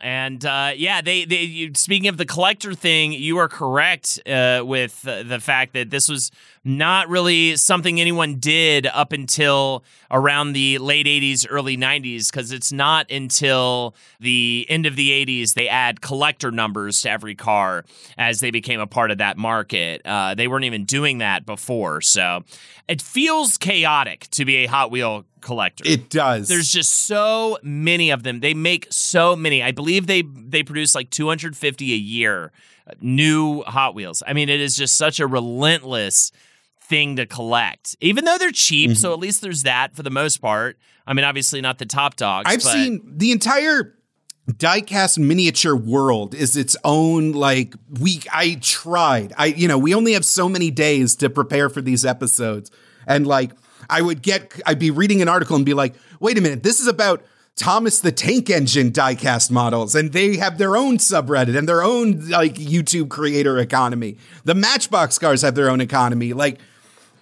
And 0.00 0.44
uh, 0.44 0.72
yeah, 0.76 1.02
they, 1.02 1.24
they 1.24 1.42
you, 1.42 1.72
speaking 1.74 2.08
of 2.08 2.16
the 2.16 2.24
collector 2.24 2.74
thing, 2.74 3.12
you 3.12 3.38
are 3.38 3.48
correct 3.48 4.20
uh, 4.26 4.62
with 4.64 5.02
the 5.02 5.38
fact 5.40 5.74
that 5.74 5.90
this 5.90 6.08
was 6.08 6.30
not 6.64 7.08
really 7.08 7.56
something 7.56 8.00
anyone 8.00 8.36
did 8.36 8.86
up 8.86 9.12
until 9.12 9.82
around 10.10 10.52
the 10.52 10.78
late 10.78 11.06
80s, 11.06 11.46
early 11.48 11.76
90s, 11.76 12.30
because 12.30 12.52
it's 12.52 12.72
not 12.72 13.10
until 13.10 13.94
the 14.20 14.66
end 14.68 14.86
of 14.86 14.96
the 14.96 15.10
80s 15.10 15.54
they 15.54 15.68
add 15.68 16.00
collector 16.00 16.50
numbers 16.50 17.00
to 17.02 17.10
every 17.10 17.34
car 17.34 17.84
as 18.18 18.40
they 18.40 18.50
became 18.50 18.80
a 18.80 18.86
part 18.86 19.10
of 19.10 19.18
that 19.18 19.38
market. 19.38 20.02
Uh, 20.04 20.34
they 20.34 20.48
weren't 20.48 20.64
even 20.64 20.84
doing 20.84 21.18
that 21.18 21.46
before. 21.46 22.00
So 22.00 22.44
it 22.88 23.00
feels 23.00 23.56
chaotic 23.56 24.28
to 24.32 24.44
be 24.44 24.56
a 24.56 24.66
Hot 24.66 24.90
Wheel 24.90 25.24
collector. 25.40 25.84
It 25.86 26.10
does. 26.10 26.48
There's 26.48 26.70
just 26.70 26.92
so 26.92 27.58
many 27.62 28.10
of 28.10 28.22
them. 28.22 28.40
They 28.40 28.54
make 28.54 28.86
so 28.90 29.36
many. 29.36 29.62
I 29.62 29.72
believe 29.72 30.06
they 30.06 30.22
they 30.22 30.62
produce 30.62 30.94
like 30.94 31.10
250 31.10 31.92
a 31.92 31.96
year 31.96 32.52
uh, 32.86 32.92
new 33.00 33.62
Hot 33.62 33.94
Wheels. 33.94 34.22
I 34.26 34.32
mean, 34.32 34.48
it 34.48 34.60
is 34.60 34.76
just 34.76 34.96
such 34.96 35.20
a 35.20 35.26
relentless 35.26 36.32
thing 36.82 37.16
to 37.16 37.26
collect, 37.26 37.96
even 38.00 38.24
though 38.24 38.38
they're 38.38 38.50
cheap. 38.50 38.90
Mm-hmm. 38.90 38.96
So 38.96 39.12
at 39.12 39.18
least 39.18 39.42
there's 39.42 39.62
that 39.62 39.94
for 39.94 40.02
the 40.02 40.10
most 40.10 40.38
part. 40.38 40.78
I 41.06 41.14
mean, 41.14 41.24
obviously 41.24 41.60
not 41.60 41.78
the 41.78 41.86
top 41.86 42.16
dogs. 42.16 42.50
I've 42.50 42.62
but- 42.62 42.72
seen 42.72 43.00
the 43.04 43.32
entire 43.32 43.94
diecast 44.52 45.18
miniature 45.18 45.76
world 45.76 46.34
is 46.34 46.56
its 46.56 46.76
own 46.84 47.32
like 47.32 47.74
we 48.00 48.20
I 48.32 48.58
tried. 48.60 49.32
I 49.36 49.46
you 49.46 49.68
know, 49.68 49.78
we 49.78 49.94
only 49.94 50.12
have 50.14 50.24
so 50.24 50.48
many 50.48 50.70
days 50.70 51.14
to 51.16 51.30
prepare 51.30 51.68
for 51.68 51.80
these 51.80 52.04
episodes. 52.04 52.70
And 53.06 53.26
like 53.26 53.52
I 53.90 54.00
would 54.02 54.22
get 54.22 54.60
I'd 54.66 54.78
be 54.78 54.90
reading 54.90 55.20
an 55.22 55.28
article 55.28 55.56
and 55.56 55.66
be 55.66 55.74
like, 55.74 55.94
"Wait 56.20 56.38
a 56.38 56.40
minute, 56.40 56.62
this 56.62 56.80
is 56.80 56.86
about 56.86 57.22
Thomas 57.56 58.00
the 58.00 58.12
Tank 58.12 58.48
Engine 58.48 58.90
diecast 58.90 59.50
models, 59.50 59.94
and 59.94 60.12
they 60.12 60.36
have 60.36 60.56
their 60.56 60.76
own 60.76 60.96
subreddit 60.96 61.56
and 61.56 61.68
their 61.68 61.82
own 61.82 62.28
like 62.28 62.54
YouTube 62.54 63.10
creator 63.10 63.58
economy. 63.58 64.16
The 64.44 64.54
Matchbox 64.54 65.18
cars 65.18 65.42
have 65.42 65.54
their 65.54 65.68
own 65.68 65.80
economy. 65.80 66.32
Like 66.32 66.58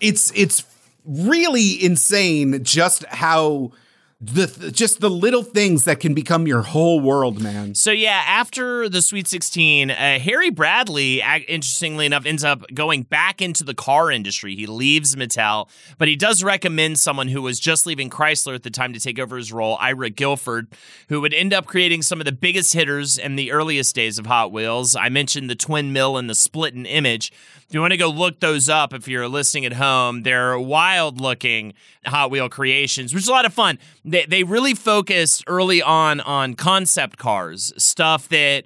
it's 0.01 0.33
it's 0.37 0.65
really 1.05 1.83
insane 1.83 2.63
just 2.63 3.05
how 3.07 3.73
the 4.21 4.73
just 4.75 5.01
the 5.01 5.09
little 5.09 5.45
things 5.45 5.85
that 5.85 6.01
can 6.01 6.13
become 6.13 6.49
your 6.49 6.63
whole 6.63 6.99
world, 6.99 7.41
man. 7.41 7.77
So 7.77 7.93
yeah, 7.93 8.25
after 8.27 8.89
the 8.89 9.01
Sweet 9.01 9.29
16, 9.29 9.93
uh, 9.93 10.19
Harry 10.19 10.51
Bradley, 10.51 11.23
interestingly 11.23 12.05
enough, 12.05 12.27
ends 12.27 12.43
up 12.43 12.65
going 12.75 13.05
back 13.05 13.41
into 13.41 13.63
the 13.63 13.75
car 13.75 14.11
industry. 14.11 14.57
He 14.57 14.67
leaves 14.67 15.15
Mattel, 15.15 15.69
but 15.99 16.09
he 16.09 16.17
does 16.17 16.43
recommend 16.43 16.99
someone 16.99 17.29
who 17.29 17.43
was 17.43 17.61
just 17.61 17.87
leaving 17.87 18.11
Chrysler 18.11 18.57
at 18.57 18.65
the 18.65 18.71
time 18.71 18.93
to 18.93 18.99
take 18.99 19.21
over 19.21 19.37
his 19.37 19.53
role, 19.53 19.77
Ira 19.81 20.11
Gilford, 20.11 20.67
who 21.09 21.21
would 21.21 21.33
end 21.33 21.53
up 21.53 21.67
creating 21.67 22.03
some 22.03 22.21
of 22.21 22.25
the 22.25 22.33
biggest 22.33 22.73
hitters 22.73 23.19
in 23.19 23.37
the 23.37 23.53
earliest 23.53 23.95
days 23.95 24.19
of 24.19 24.27
Hot 24.27 24.51
Wheels. 24.51 24.97
I 24.97 25.11
mentioned 25.11 25.49
the 25.49 25.55
twin 25.55 25.93
mill 25.93 26.17
and 26.17 26.29
the 26.29 26.35
Splittin' 26.35 26.87
Image. 26.87 27.31
If 27.69 27.75
you 27.75 27.83
want 27.83 27.93
to 27.93 27.99
go 27.99 28.09
look 28.09 28.41
those 28.41 28.71
up, 28.71 28.95
if 28.95 29.07
you're 29.09 29.29
listening 29.29 29.67
at 29.67 29.75
home, 29.75 30.23
they're 30.23 30.59
wild 30.59 31.21
looking 31.21 31.75
Hot 32.07 32.31
Wheel 32.31 32.49
creations, 32.49 33.13
which 33.13 33.25
is 33.25 33.29
a 33.29 33.33
lot 33.33 33.45
of 33.45 33.53
fun. 33.53 33.79
They, 34.07 34.25
they 34.25 34.43
really 34.43 34.73
focused 34.73 35.45
early 35.47 35.83
on 35.83 36.21
on 36.21 36.55
concept 36.55 37.19
cars, 37.19 37.75
stuff 37.77 38.31
that 38.31 38.65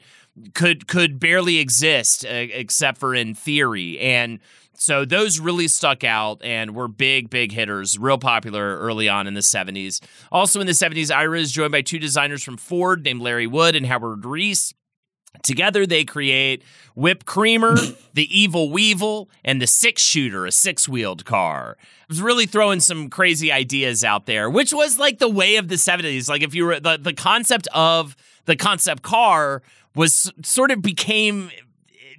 could 0.54 0.86
could 0.86 1.18
barely 1.18 1.58
exist 1.58 2.24
uh, 2.24 2.28
except 2.28 2.98
for 2.98 3.12
in 3.12 3.34
theory 3.34 3.98
and 3.98 4.38
so 4.74 5.04
those 5.04 5.38
really 5.38 5.68
stuck 5.68 6.02
out 6.02 6.42
and 6.42 6.74
were 6.74 6.88
big, 6.88 7.30
big 7.30 7.52
hitters, 7.52 8.00
real 8.00 8.18
popular 8.18 8.78
early 8.80 9.08
on 9.08 9.28
in 9.28 9.34
the 9.34 9.40
70s. 9.40 10.00
Also 10.32 10.60
in 10.60 10.66
the 10.66 10.72
70s, 10.72 11.14
Ira 11.14 11.38
is 11.38 11.52
joined 11.52 11.70
by 11.70 11.82
two 11.82 12.00
designers 12.00 12.42
from 12.42 12.56
Ford 12.56 13.04
named 13.04 13.20
Larry 13.20 13.46
Wood 13.46 13.76
and 13.76 13.86
Howard 13.86 14.24
Rees. 14.24 14.74
Together, 15.42 15.86
they 15.86 16.04
create 16.04 16.62
Whip 16.94 17.24
Creamer, 17.24 17.76
the 18.14 18.40
Evil 18.40 18.70
Weevil, 18.70 19.28
and 19.44 19.60
the 19.60 19.66
Six 19.66 20.02
Shooter, 20.02 20.46
a 20.46 20.52
six 20.52 20.88
wheeled 20.88 21.24
car. 21.24 21.76
I 21.80 22.04
was 22.08 22.22
really 22.22 22.46
throwing 22.46 22.80
some 22.80 23.08
crazy 23.08 23.50
ideas 23.50 24.04
out 24.04 24.26
there, 24.26 24.48
which 24.50 24.72
was 24.72 24.98
like 24.98 25.18
the 25.18 25.28
way 25.28 25.56
of 25.56 25.68
the 25.68 25.76
70s. 25.76 26.28
Like, 26.28 26.42
if 26.42 26.54
you 26.54 26.66
were 26.66 26.78
the, 26.78 26.98
the 26.98 27.14
concept 27.14 27.66
of 27.72 28.14
the 28.44 28.56
concept 28.56 29.02
car 29.02 29.62
was 29.94 30.32
sort 30.42 30.70
of 30.70 30.82
became, 30.82 31.50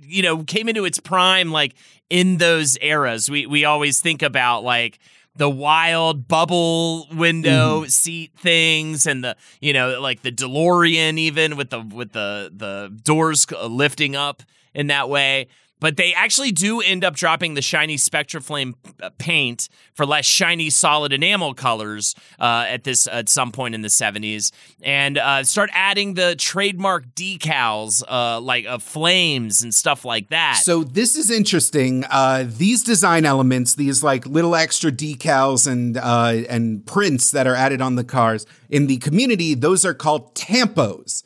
you 0.02 0.24
know, 0.24 0.44
came 0.44 0.68
into 0.68 0.86
its 0.86 1.00
prime 1.00 1.52
like 1.52 1.76
in 2.10 2.38
those 2.38 2.78
eras. 2.80 3.30
We, 3.30 3.46
we 3.46 3.66
always 3.66 4.02
think 4.02 4.22
about 4.22 4.64
like, 4.64 5.00
the 5.36 5.50
wild 5.50 6.28
bubble 6.28 7.08
window 7.14 7.82
mm-hmm. 7.82 7.88
seat 7.88 8.32
things 8.38 9.08
and 9.08 9.24
the 9.24 9.36
you 9.62 9.74
know 9.74 10.00
like 10.00 10.22
the 10.22 10.32
DeLorean 10.32 11.18
even 11.18 11.56
with 11.56 11.70
the 11.70 11.80
with 11.82 12.12
the 12.12 12.52
the 12.56 12.96
doors 13.04 13.48
lifting 13.52 14.16
up 14.16 14.44
in 14.74 14.88
that 14.88 15.10
way 15.10 15.48
but 15.84 15.98
they 15.98 16.14
actually 16.14 16.54
do 16.54 16.80
end 16.80 17.04
up 17.04 17.14
dropping 17.14 17.56
the 17.56 17.62
shiny 17.62 17.98
Spectraflame 17.98 18.74
uh, 19.02 19.10
paint 19.18 19.68
for 19.94 20.06
less 20.06 20.24
shiny 20.24 20.70
solid 20.70 21.12
enamel 21.12 21.54
colors 21.54 22.16
uh, 22.40 22.64
at 22.70 22.86
this 22.86 23.06
at 23.06 23.28
some 23.28 23.52
point 23.52 23.76
in 23.76 23.82
the 23.82 23.90
70s, 23.90 24.54
and 24.82 25.18
uh, 25.18 25.44
start 25.44 25.70
adding 25.74 26.14
the 26.14 26.38
trademark 26.38 27.04
decals 27.16 28.02
uh, 28.08 28.40
like 28.40 28.66
of 28.66 28.82
flames 28.82 29.62
and 29.62 29.76
stuff 29.76 30.06
like 30.06 30.30
that. 30.30 30.62
So 30.64 30.86
this 30.86 31.18
is 31.18 31.30
interesting. 31.30 32.06
Uh, 32.10 32.46
these 32.48 32.82
design 32.82 33.26
elements, 33.26 33.76
these 33.76 34.02
like 34.02 34.26
little 34.26 34.56
extra 34.56 34.90
decals 34.90 35.70
and 35.70 35.98
uh, 35.98 36.44
and 36.48 36.86
prints 36.86 37.32
that 37.32 37.46
are 37.46 37.56
added 37.56 37.82
on 37.82 37.96
the 37.96 38.06
cars 38.06 38.46
in 38.70 38.88
the 38.88 39.00
community, 39.00 39.54
those 39.54 39.84
are 39.84 39.94
called 39.94 40.34
tampos 40.34 41.24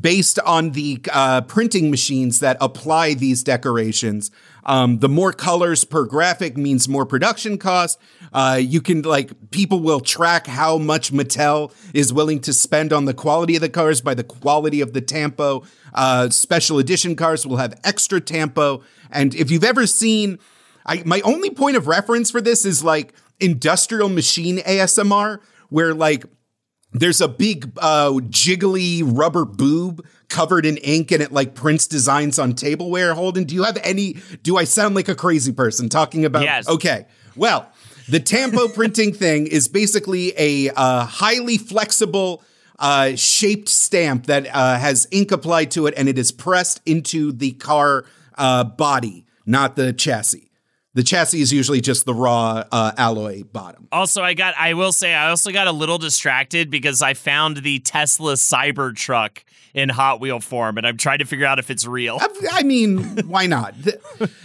based 0.00 0.38
on 0.40 0.72
the 0.72 1.00
uh, 1.12 1.40
printing 1.42 1.90
machines 1.90 2.40
that 2.40 2.56
apply 2.60 3.14
these 3.14 3.44
decorations. 3.44 4.30
Um, 4.64 4.98
the 4.98 5.08
more 5.08 5.32
colors 5.32 5.84
per 5.84 6.04
graphic 6.04 6.56
means 6.56 6.88
more 6.88 7.06
production 7.06 7.56
cost. 7.56 8.00
Uh, 8.32 8.58
you 8.60 8.80
can 8.80 9.02
like 9.02 9.50
people 9.50 9.80
will 9.80 10.00
track 10.00 10.48
how 10.48 10.76
much 10.76 11.12
Mattel 11.12 11.72
is 11.94 12.12
willing 12.12 12.40
to 12.40 12.52
spend 12.52 12.92
on 12.92 13.04
the 13.04 13.14
quality 13.14 13.54
of 13.54 13.62
the 13.62 13.68
cars 13.68 14.00
by 14.00 14.14
the 14.14 14.24
quality 14.24 14.80
of 14.80 14.92
the 14.92 15.00
tampo. 15.00 15.64
Uh, 15.94 16.28
special 16.30 16.78
edition 16.78 17.14
cars 17.14 17.46
will 17.46 17.58
have 17.58 17.78
extra 17.84 18.20
tampo, 18.20 18.82
and 19.10 19.34
if 19.36 19.50
you've 19.50 19.64
ever 19.64 19.86
seen, 19.86 20.38
I, 20.84 21.02
my 21.06 21.20
only 21.20 21.50
point 21.50 21.76
of 21.76 21.86
reference 21.86 22.30
for 22.30 22.40
this 22.40 22.64
is 22.64 22.82
like 22.82 23.14
industrial 23.38 24.08
machine 24.08 24.58
ASMR, 24.58 25.40
where 25.68 25.94
like 25.94 26.24
there's 27.00 27.20
a 27.20 27.28
big 27.28 27.72
uh, 27.78 28.10
jiggly 28.30 29.02
rubber 29.04 29.44
boob 29.44 30.06
covered 30.28 30.66
in 30.66 30.76
ink 30.78 31.12
and 31.12 31.22
it 31.22 31.32
like 31.32 31.54
prints 31.54 31.86
designs 31.86 32.38
on 32.38 32.54
tableware. 32.54 33.14
Holden, 33.14 33.44
do 33.44 33.54
you 33.54 33.64
have 33.64 33.78
any? 33.82 34.16
Do 34.42 34.56
I 34.56 34.64
sound 34.64 34.94
like 34.94 35.08
a 35.08 35.14
crazy 35.14 35.52
person 35.52 35.88
talking 35.88 36.24
about? 36.24 36.42
Yes. 36.42 36.68
Okay. 36.68 37.06
Well, 37.34 37.70
the 38.08 38.20
tampo 38.20 38.68
printing 38.74 39.12
thing 39.12 39.46
is 39.46 39.68
basically 39.68 40.32
a 40.36 40.70
uh, 40.70 41.04
highly 41.04 41.58
flexible 41.58 42.42
uh, 42.78 43.16
shaped 43.16 43.68
stamp 43.68 44.26
that 44.26 44.46
uh, 44.54 44.78
has 44.78 45.08
ink 45.10 45.32
applied 45.32 45.70
to 45.72 45.86
it 45.86 45.94
and 45.96 46.08
it 46.08 46.18
is 46.18 46.32
pressed 46.32 46.80
into 46.84 47.32
the 47.32 47.52
car 47.52 48.04
uh, 48.36 48.64
body, 48.64 49.24
not 49.46 49.76
the 49.76 49.92
chassis. 49.92 50.45
The 50.96 51.02
chassis 51.02 51.42
is 51.42 51.52
usually 51.52 51.82
just 51.82 52.06
the 52.06 52.14
raw 52.14 52.64
uh, 52.72 52.92
alloy 52.96 53.44
bottom. 53.44 53.86
Also, 53.92 54.22
I 54.22 54.32
got 54.32 54.54
I 54.56 54.72
will 54.72 54.92
say 54.92 55.12
I 55.12 55.28
also 55.28 55.52
got 55.52 55.66
a 55.66 55.72
little 55.72 55.98
distracted 55.98 56.70
because 56.70 57.02
I 57.02 57.12
found 57.12 57.58
the 57.58 57.80
Tesla 57.80 58.32
Cybertruck 58.32 59.40
in 59.74 59.90
Hot 59.90 60.20
Wheel 60.20 60.40
form, 60.40 60.78
and 60.78 60.86
I'm 60.86 60.96
trying 60.96 61.18
to 61.18 61.26
figure 61.26 61.44
out 61.44 61.58
if 61.58 61.70
it's 61.70 61.86
real. 61.86 62.18
I 62.50 62.62
mean, 62.62 63.18
why 63.26 63.46
not? 63.46 63.74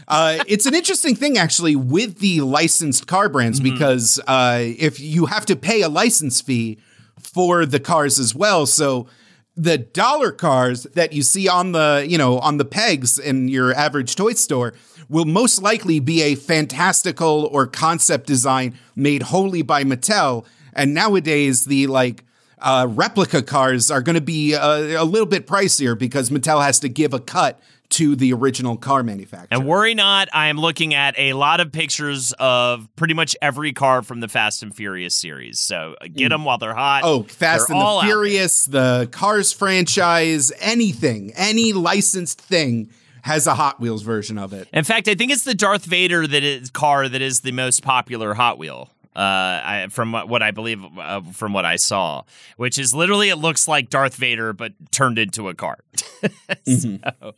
Uh, 0.09 0.43
it's 0.45 0.65
an 0.65 0.75
interesting 0.75 1.15
thing, 1.15 1.37
actually, 1.37 1.77
with 1.77 2.19
the 2.19 2.41
licensed 2.41 3.07
car 3.07 3.29
brands, 3.29 3.61
mm-hmm. 3.61 3.73
because 3.73 4.19
uh, 4.27 4.59
if 4.61 4.99
you 4.99 5.27
have 5.27 5.45
to 5.45 5.55
pay 5.55 5.83
a 5.83 5.87
license 5.87 6.41
fee 6.41 6.79
for 7.17 7.65
the 7.65 7.79
cars 7.79 8.19
as 8.19 8.35
well, 8.35 8.65
so 8.65 9.07
the 9.55 9.77
dollar 9.77 10.31
cars 10.31 10.83
that 10.93 11.13
you 11.13 11.21
see 11.21 11.47
on 11.47 11.73
the 11.73 12.05
you 12.07 12.17
know 12.17 12.39
on 12.39 12.57
the 12.57 12.65
pegs 12.65 13.19
in 13.19 13.47
your 13.47 13.73
average 13.73 14.15
toy 14.15 14.33
store 14.33 14.73
will 15.11 15.25
most 15.25 15.61
likely 15.61 15.99
be 15.99 16.21
a 16.21 16.35
fantastical 16.35 17.49
or 17.51 17.67
concept 17.67 18.25
design 18.25 18.73
made 18.95 19.23
wholly 19.23 19.61
by 19.61 19.83
Mattel. 19.83 20.45
And 20.73 20.93
nowadays, 20.93 21.65
the 21.65 21.87
like 21.87 22.23
uh, 22.59 22.87
replica 22.89 23.43
cars 23.43 23.91
are 23.91 24.01
going 24.01 24.15
to 24.15 24.21
be 24.21 24.55
uh, 24.55 25.01
a 25.01 25.03
little 25.03 25.25
bit 25.25 25.45
pricier 25.45 25.99
because 25.99 26.29
Mattel 26.29 26.63
has 26.63 26.79
to 26.79 26.89
give 26.89 27.13
a 27.13 27.19
cut 27.19 27.59
to 27.91 28.15
the 28.15 28.33
original 28.33 28.77
car 28.77 29.03
manufacturer. 29.03 29.47
And 29.51 29.67
worry 29.67 29.93
not, 29.93 30.29
I 30.33 30.47
am 30.47 30.57
looking 30.57 30.93
at 30.93 31.15
a 31.17 31.33
lot 31.33 31.59
of 31.59 31.71
pictures 31.71 32.33
of 32.39 32.87
pretty 32.95 33.13
much 33.13 33.35
every 33.41 33.73
car 33.73 34.01
from 34.01 34.19
the 34.19 34.27
Fast 34.27 34.63
and 34.63 34.75
Furious 34.75 35.15
series. 35.15 35.59
So 35.59 35.95
uh, 36.01 36.07
get 36.13 36.29
them 36.29 36.45
while 36.45 36.57
they're 36.57 36.73
hot. 36.73 37.01
Oh, 37.03 37.23
Fast 37.23 37.67
they're 37.67 37.77
and 37.77 37.85
the 37.85 38.01
Furious, 38.03 38.65
the 38.65 39.09
Cars 39.11 39.51
franchise, 39.53 40.51
anything, 40.59 41.31
any 41.35 41.73
licensed 41.73 42.41
thing 42.41 42.89
has 43.23 43.47
a 43.47 43.53
Hot 43.53 43.79
Wheels 43.79 44.01
version 44.01 44.37
of 44.37 44.53
it. 44.53 44.67
In 44.73 44.83
fact, 44.83 45.07
I 45.07 45.15
think 45.15 45.31
it's 45.31 45.43
the 45.43 45.53
Darth 45.53 45.85
Vader 45.85 46.25
that 46.25 46.43
is 46.43 46.69
car 46.69 47.07
that 47.07 47.21
is 47.21 47.41
the 47.41 47.51
most 47.51 47.83
popular 47.83 48.33
Hot 48.33 48.57
Wheel. 48.57 48.89
Uh, 49.13 49.19
I, 49.19 49.87
from 49.89 50.13
what 50.13 50.41
I 50.41 50.51
believe, 50.51 50.81
uh, 50.97 51.19
from 51.33 51.51
what 51.51 51.65
I 51.65 51.75
saw, 51.75 52.23
which 52.55 52.79
is 52.79 52.93
literally 52.93 53.27
it 53.27 53.35
looks 53.35 53.67
like 53.67 53.89
Darth 53.89 54.15
Vader 54.15 54.53
but 54.53 54.71
turned 54.91 55.19
into 55.19 55.49
a 55.49 55.53
car. 55.53 55.79
mm-hmm. 56.65 57.29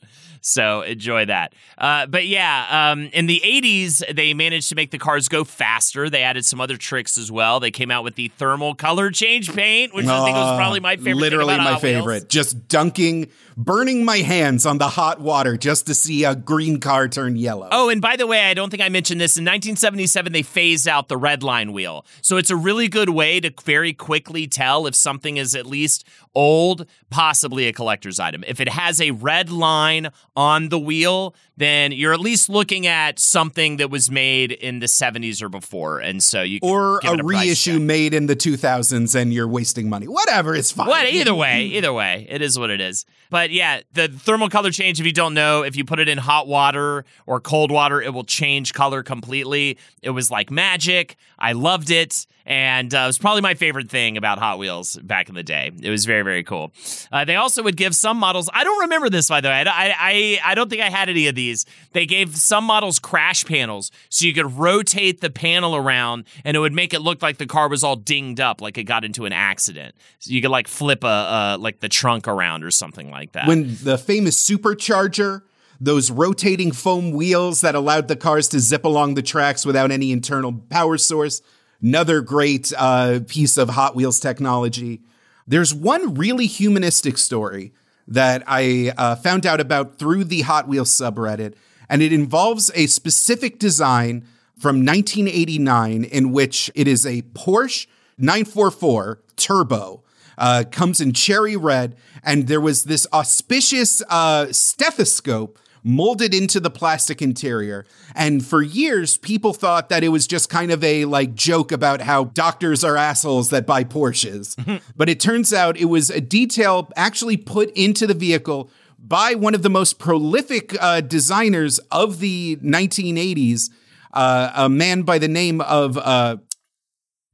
So, 0.45 0.81
enjoy 0.81 1.23
that. 1.25 1.53
Uh, 1.77 2.05
but 2.05 2.27
yeah, 2.27 2.91
um, 2.91 3.09
in 3.13 3.27
the 3.27 3.41
80s, 3.45 4.13
they 4.13 4.33
managed 4.33 4.67
to 4.69 4.75
make 4.75 4.91
the 4.91 4.97
cars 4.97 5.29
go 5.29 5.45
faster. 5.45 6.09
They 6.09 6.21
added 6.21 6.43
some 6.43 6.59
other 6.59 6.75
tricks 6.75 7.17
as 7.17 7.31
well. 7.31 7.61
They 7.61 7.71
came 7.71 7.89
out 7.89 8.03
with 8.03 8.15
the 8.15 8.27
thermal 8.27 8.75
color 8.75 9.09
change 9.09 9.53
paint, 9.53 9.93
which 9.93 10.05
uh, 10.05 10.21
I 10.21 10.25
think 10.25 10.35
was 10.35 10.57
probably 10.57 10.81
my 10.81 10.97
favorite. 10.97 11.15
Literally 11.15 11.55
my 11.55 11.71
Hot 11.71 11.81
favorite. 11.81 12.23
Wheels. 12.23 12.25
Just 12.25 12.67
dunking, 12.67 13.29
burning 13.55 14.03
my 14.03 14.17
hands 14.17 14.65
on 14.65 14.79
the 14.79 14.89
hot 14.89 15.21
water 15.21 15.55
just 15.55 15.87
to 15.87 15.95
see 15.95 16.25
a 16.25 16.35
green 16.35 16.81
car 16.81 17.07
turn 17.07 17.37
yellow. 17.37 17.69
Oh, 17.71 17.87
and 17.87 18.01
by 18.01 18.17
the 18.17 18.27
way, 18.27 18.41
I 18.41 18.53
don't 18.53 18.69
think 18.69 18.83
I 18.83 18.89
mentioned 18.89 19.21
this. 19.21 19.37
In 19.37 19.43
1977, 19.45 20.33
they 20.33 20.41
phased 20.41 20.89
out 20.89 21.07
the 21.07 21.15
red 21.15 21.41
line 21.41 21.71
wheel. 21.71 22.05
So 22.21 22.35
it's 22.35 22.49
a 22.49 22.57
really 22.57 22.89
good 22.89 23.09
way 23.09 23.39
to 23.39 23.53
very 23.63 23.93
quickly 23.93 24.47
tell 24.47 24.87
if 24.87 24.95
something 24.95 25.37
is 25.37 25.55
at 25.55 25.65
least 25.65 26.05
old, 26.35 26.85
possibly 27.09 27.67
a 27.67 27.73
collector's 27.73 28.19
item. 28.19 28.43
If 28.47 28.59
it 28.59 28.69
has 28.69 28.99
a 28.99 29.11
red 29.11 29.49
line 29.49 30.09
on 30.35 30.69
the 30.69 30.79
wheel, 30.79 31.35
then 31.55 31.91
you're 31.91 32.13
at 32.13 32.19
least 32.19 32.49
looking 32.49 32.87
at 32.87 33.19
something 33.19 33.77
that 33.77 33.89
was 33.89 34.09
made 34.09 34.51
in 34.51 34.79
the 34.79 34.87
70s 34.87 35.41
or 35.41 35.49
before. 35.49 35.99
And 35.99 36.23
so 36.23 36.41
you 36.41 36.59
Or 36.63 36.99
a, 37.03 37.11
a 37.11 37.23
reissue 37.23 37.79
made 37.79 38.13
in 38.13 38.25
the 38.25 38.35
2000s 38.35 39.15
and 39.15 39.33
you're 39.33 39.47
wasting 39.47 39.89
money. 39.89 40.07
Whatever, 40.07 40.55
it's 40.55 40.71
fine. 40.71 40.87
What 40.87 41.05
either 41.07 41.35
way, 41.43 41.65
either 41.65 41.93
way, 41.93 42.25
it 42.29 42.41
is 42.41 42.57
what 42.57 42.69
it 42.69 42.81
is. 42.81 43.05
But 43.29 43.51
yeah, 43.51 43.81
the 43.93 44.07
thermal 44.07 44.49
color 44.49 44.71
change 44.71 44.99
if 44.99 45.05
you 45.05 45.13
don't 45.13 45.33
know, 45.33 45.63
if 45.63 45.75
you 45.75 45.85
put 45.85 45.99
it 45.99 46.09
in 46.09 46.17
hot 46.17 46.47
water 46.47 47.05
or 47.25 47.39
cold 47.39 47.71
water, 47.71 48.01
it 48.01 48.13
will 48.13 48.23
change 48.23 48.73
color 48.73 49.03
completely. 49.03 49.77
It 50.01 50.11
was 50.11 50.31
like 50.31 50.49
magic. 50.49 51.15
I 51.37 51.53
loved 51.53 51.91
it 51.91 52.25
and 52.45 52.93
uh, 52.93 52.99
it 52.99 53.07
was 53.07 53.17
probably 53.17 53.41
my 53.41 53.53
favorite 53.53 53.89
thing 53.89 54.17
about 54.17 54.39
Hot 54.39 54.59
Wheels 54.59 54.97
back 54.97 55.29
in 55.29 55.35
the 55.35 55.43
day. 55.43 55.71
It 55.81 55.89
was 55.89 56.05
very 56.05 56.23
very 56.23 56.43
cool. 56.43 56.73
Uh, 57.11 57.25
they 57.25 57.35
also 57.35 57.63
would 57.63 57.77
give 57.77 57.95
some 57.95 58.17
models. 58.17 58.49
I 58.53 58.63
don't 58.63 58.81
remember 58.81 59.09
this 59.09 59.29
by 59.29 59.41
the 59.41 59.49
way. 59.49 59.63
I, 59.65 59.95
I 59.97 60.39
I 60.51 60.55
don't 60.55 60.69
think 60.69 60.81
I 60.81 60.89
had 60.89 61.09
any 61.09 61.27
of 61.27 61.35
these. 61.35 61.65
They 61.93 62.05
gave 62.05 62.35
some 62.35 62.65
models 62.65 62.99
crash 62.99 63.45
panels, 63.45 63.91
so 64.09 64.25
you 64.25 64.33
could 64.33 64.51
rotate 64.57 65.21
the 65.21 65.29
panel 65.29 65.75
around, 65.75 66.25
and 66.43 66.57
it 66.57 66.59
would 66.59 66.73
make 66.73 66.93
it 66.93 66.99
look 67.01 67.21
like 67.21 67.37
the 67.37 67.45
car 67.45 67.69
was 67.69 67.83
all 67.83 67.95
dinged 67.95 68.39
up, 68.39 68.61
like 68.61 68.77
it 68.77 68.83
got 68.83 69.03
into 69.05 69.25
an 69.25 69.33
accident. 69.33 69.95
So 70.19 70.31
you 70.31 70.41
could 70.41 70.51
like 70.51 70.67
flip 70.67 71.03
a 71.03 71.57
like 71.59 71.79
the 71.79 71.89
trunk 71.89 72.27
around 72.27 72.63
or 72.63 72.71
something 72.71 73.09
like 73.09 73.33
that. 73.33 73.47
When 73.47 73.77
the 73.83 73.97
famous 73.97 74.37
supercharger 74.37 75.43
those 75.83 76.09
rotating 76.09 76.71
foam 76.71 77.11
wheels 77.11 77.61
that 77.61 77.75
allowed 77.75 78.07
the 78.07 78.15
cars 78.15 78.47
to 78.47 78.59
zip 78.59 78.85
along 78.85 79.15
the 79.15 79.21
tracks 79.21 79.65
without 79.65 79.91
any 79.91 80.11
internal 80.11 80.53
power 80.69 80.97
source. 80.97 81.41
Another 81.83 82.21
great 82.21 82.71
uh, 82.77 83.19
piece 83.27 83.57
of 83.57 83.71
Hot 83.71 83.93
Wheels 83.93 84.21
technology. 84.21 85.01
There's 85.45 85.73
one 85.73 86.13
really 86.13 86.47
humanistic 86.47 87.17
story 87.17 87.73
that 88.07 88.41
I 88.47 88.93
uh, 88.97 89.17
found 89.17 89.45
out 89.45 89.59
about 89.59 89.99
through 89.99 90.23
the 90.23 90.41
Hot 90.43 90.65
Wheels 90.65 90.91
subreddit, 90.91 91.55
and 91.89 92.01
it 92.01 92.13
involves 92.13 92.71
a 92.73 92.87
specific 92.87 93.59
design 93.59 94.25
from 94.57 94.77
1989 94.85 96.05
in 96.05 96.31
which 96.31 96.71
it 96.73 96.87
is 96.87 97.05
a 97.05 97.23
Porsche 97.33 97.87
944 98.17 99.19
Turbo. 99.35 100.03
Uh, 100.37 100.63
comes 100.71 101.01
in 101.01 101.11
cherry 101.11 101.57
red, 101.57 101.97
and 102.23 102.47
there 102.47 102.61
was 102.61 102.85
this 102.85 103.05
auspicious 103.13 104.01
uh, 104.09 104.47
stethoscope 104.51 105.59
molded 105.83 106.33
into 106.33 106.59
the 106.59 106.69
plastic 106.69 107.21
interior. 107.21 107.85
And 108.15 108.45
for 108.45 108.61
years, 108.61 109.17
people 109.17 109.53
thought 109.53 109.89
that 109.89 110.03
it 110.03 110.09
was 110.09 110.25
just 110.25 110.49
kind 110.49 110.71
of 110.71 110.83
a 110.83 111.05
like 111.05 111.35
joke 111.35 111.71
about 111.71 112.01
how 112.01 112.25
doctors 112.25 112.83
are 112.83 112.95
assholes 112.95 113.49
that 113.49 113.67
buy 113.67 113.83
Porsches. 113.83 114.81
but 114.95 115.09
it 115.09 115.19
turns 115.19 115.53
out 115.53 115.77
it 115.77 115.85
was 115.85 116.09
a 116.09 116.21
detail 116.21 116.89
actually 116.95 117.37
put 117.37 117.69
into 117.71 118.07
the 118.07 118.13
vehicle 118.13 118.69
by 118.97 119.35
one 119.35 119.53
of 119.53 119.63
the 119.63 119.69
most 119.69 119.99
prolific 119.99 120.75
uh, 120.81 121.01
designers 121.01 121.79
of 121.91 122.19
the 122.19 122.55
1980s, 122.57 123.69
uh, 124.13 124.51
a 124.55 124.69
man 124.69 125.01
by 125.01 125.17
the 125.17 125.27
name 125.27 125.59
of 125.59 125.97
uh, 125.97 126.37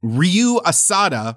Ryu 0.02 0.58
Asada 0.66 1.36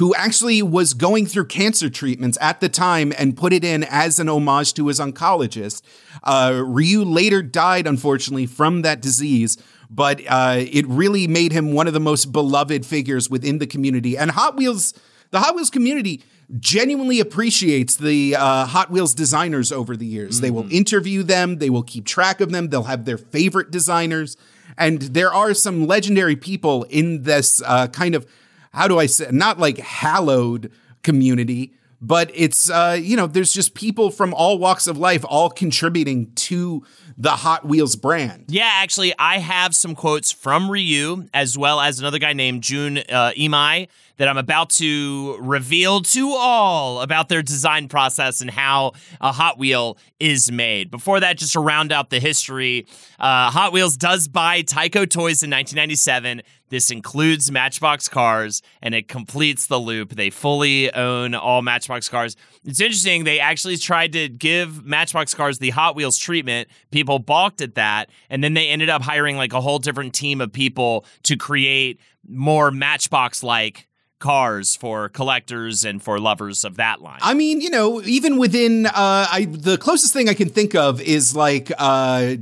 who 0.00 0.14
actually 0.14 0.62
was 0.62 0.94
going 0.94 1.26
through 1.26 1.44
cancer 1.44 1.90
treatments 1.90 2.38
at 2.40 2.58
the 2.60 2.70
time 2.70 3.12
and 3.18 3.36
put 3.36 3.52
it 3.52 3.62
in 3.62 3.84
as 3.84 4.18
an 4.18 4.30
homage 4.30 4.72
to 4.72 4.86
his 4.86 4.98
oncologist. 4.98 5.82
Uh, 6.22 6.62
Ryu 6.64 7.04
later 7.04 7.42
died, 7.42 7.86
unfortunately, 7.86 8.46
from 8.46 8.80
that 8.80 9.02
disease, 9.02 9.58
but 9.90 10.22
uh, 10.26 10.56
it 10.56 10.86
really 10.86 11.26
made 11.26 11.52
him 11.52 11.74
one 11.74 11.86
of 11.86 11.92
the 11.92 12.00
most 12.00 12.32
beloved 12.32 12.86
figures 12.86 13.28
within 13.28 13.58
the 13.58 13.66
community. 13.66 14.16
And 14.16 14.30
Hot 14.30 14.56
Wheels, 14.56 14.94
the 15.32 15.40
Hot 15.40 15.54
Wheels 15.54 15.68
community, 15.68 16.22
genuinely 16.58 17.20
appreciates 17.20 17.96
the 17.96 18.36
uh, 18.36 18.64
Hot 18.64 18.90
Wheels 18.90 19.12
designers 19.12 19.70
over 19.70 19.98
the 19.98 20.06
years. 20.06 20.36
Mm-hmm. 20.36 20.42
They 20.42 20.50
will 20.50 20.62
mm-hmm. 20.62 20.76
interview 20.76 21.22
them, 21.24 21.58
they 21.58 21.68
will 21.68 21.82
keep 21.82 22.06
track 22.06 22.40
of 22.40 22.52
them, 22.52 22.70
they'll 22.70 22.84
have 22.84 23.04
their 23.04 23.18
favorite 23.18 23.70
designers. 23.70 24.38
And 24.78 25.02
there 25.02 25.30
are 25.30 25.52
some 25.52 25.86
legendary 25.86 26.36
people 26.36 26.84
in 26.84 27.24
this 27.24 27.60
uh, 27.66 27.88
kind 27.88 28.14
of 28.14 28.26
how 28.70 28.88
do 28.88 28.98
I 28.98 29.06
say, 29.06 29.28
not 29.30 29.58
like 29.58 29.78
hallowed 29.78 30.72
community, 31.02 31.72
but 32.00 32.30
it's 32.34 32.70
uh, 32.70 32.98
you 33.00 33.16
know, 33.16 33.26
there's 33.26 33.52
just 33.52 33.74
people 33.74 34.10
from 34.10 34.32
all 34.32 34.58
walks 34.58 34.86
of 34.86 34.96
life 34.96 35.24
all 35.28 35.50
contributing 35.50 36.32
to 36.34 36.84
the 37.18 37.30
Hot 37.30 37.66
Wheels 37.66 37.96
brand. 37.96 38.46
Yeah, 38.48 38.70
actually, 38.72 39.12
I 39.18 39.38
have 39.38 39.74
some 39.74 39.94
quotes 39.94 40.32
from 40.32 40.70
Ryu 40.70 41.28
as 41.34 41.58
well 41.58 41.78
as 41.78 41.98
another 41.98 42.18
guy 42.18 42.32
named 42.32 42.62
Jun 42.62 42.98
uh, 42.98 43.32
Imai 43.36 43.88
that 44.16 44.28
I'm 44.28 44.38
about 44.38 44.70
to 44.70 45.36
reveal 45.40 46.00
to 46.00 46.30
all 46.30 47.02
about 47.02 47.28
their 47.28 47.42
design 47.42 47.88
process 47.88 48.40
and 48.40 48.50
how 48.50 48.92
a 49.20 49.32
Hot 49.32 49.58
Wheel 49.58 49.98
is 50.18 50.50
made. 50.50 50.90
Before 50.90 51.20
that, 51.20 51.38
just 51.38 51.52
to 51.54 51.60
round 51.60 51.92
out 51.92 52.08
the 52.08 52.20
history, 52.20 52.86
uh, 53.18 53.50
Hot 53.50 53.72
Wheels 53.72 53.98
does 53.98 54.26
buy 54.26 54.62
Tyco 54.62 55.08
Toys 55.08 55.42
in 55.42 55.50
1997. 55.50 56.42
This 56.70 56.90
includes 56.90 57.50
Matchbox 57.50 58.08
cars 58.08 58.62
and 58.80 58.94
it 58.94 59.08
completes 59.08 59.66
the 59.66 59.78
loop. 59.78 60.14
They 60.14 60.30
fully 60.30 60.92
own 60.94 61.34
all 61.34 61.62
Matchbox 61.62 62.08
cars. 62.08 62.36
It's 62.64 62.80
interesting. 62.80 63.24
They 63.24 63.40
actually 63.40 63.76
tried 63.76 64.12
to 64.12 64.28
give 64.28 64.84
Matchbox 64.84 65.34
cars 65.34 65.58
the 65.58 65.70
Hot 65.70 65.96
Wheels 65.96 66.16
treatment. 66.16 66.68
People 66.90 67.18
balked 67.18 67.60
at 67.60 67.74
that. 67.74 68.08
And 68.30 68.42
then 68.42 68.54
they 68.54 68.68
ended 68.68 68.88
up 68.88 69.02
hiring 69.02 69.36
like 69.36 69.52
a 69.52 69.60
whole 69.60 69.78
different 69.78 70.14
team 70.14 70.40
of 70.40 70.52
people 70.52 71.04
to 71.24 71.36
create 71.36 72.00
more 72.26 72.70
Matchbox 72.70 73.42
like 73.42 73.88
cars 74.20 74.76
for 74.76 75.08
collectors 75.08 75.84
and 75.84 76.02
for 76.02 76.20
lovers 76.20 76.64
of 76.64 76.76
that 76.76 77.00
line. 77.00 77.18
I 77.22 77.34
mean, 77.34 77.60
you 77.60 77.70
know, 77.70 78.00
even 78.02 78.36
within 78.36 78.86
uh 78.86 78.92
I 78.94 79.46
the 79.50 79.78
closest 79.78 80.12
thing 80.12 80.28
I 80.28 80.34
can 80.34 80.50
think 80.50 80.74
of 80.74 81.00
is 81.00 81.34
like 81.34 81.72
uh 81.78 82.36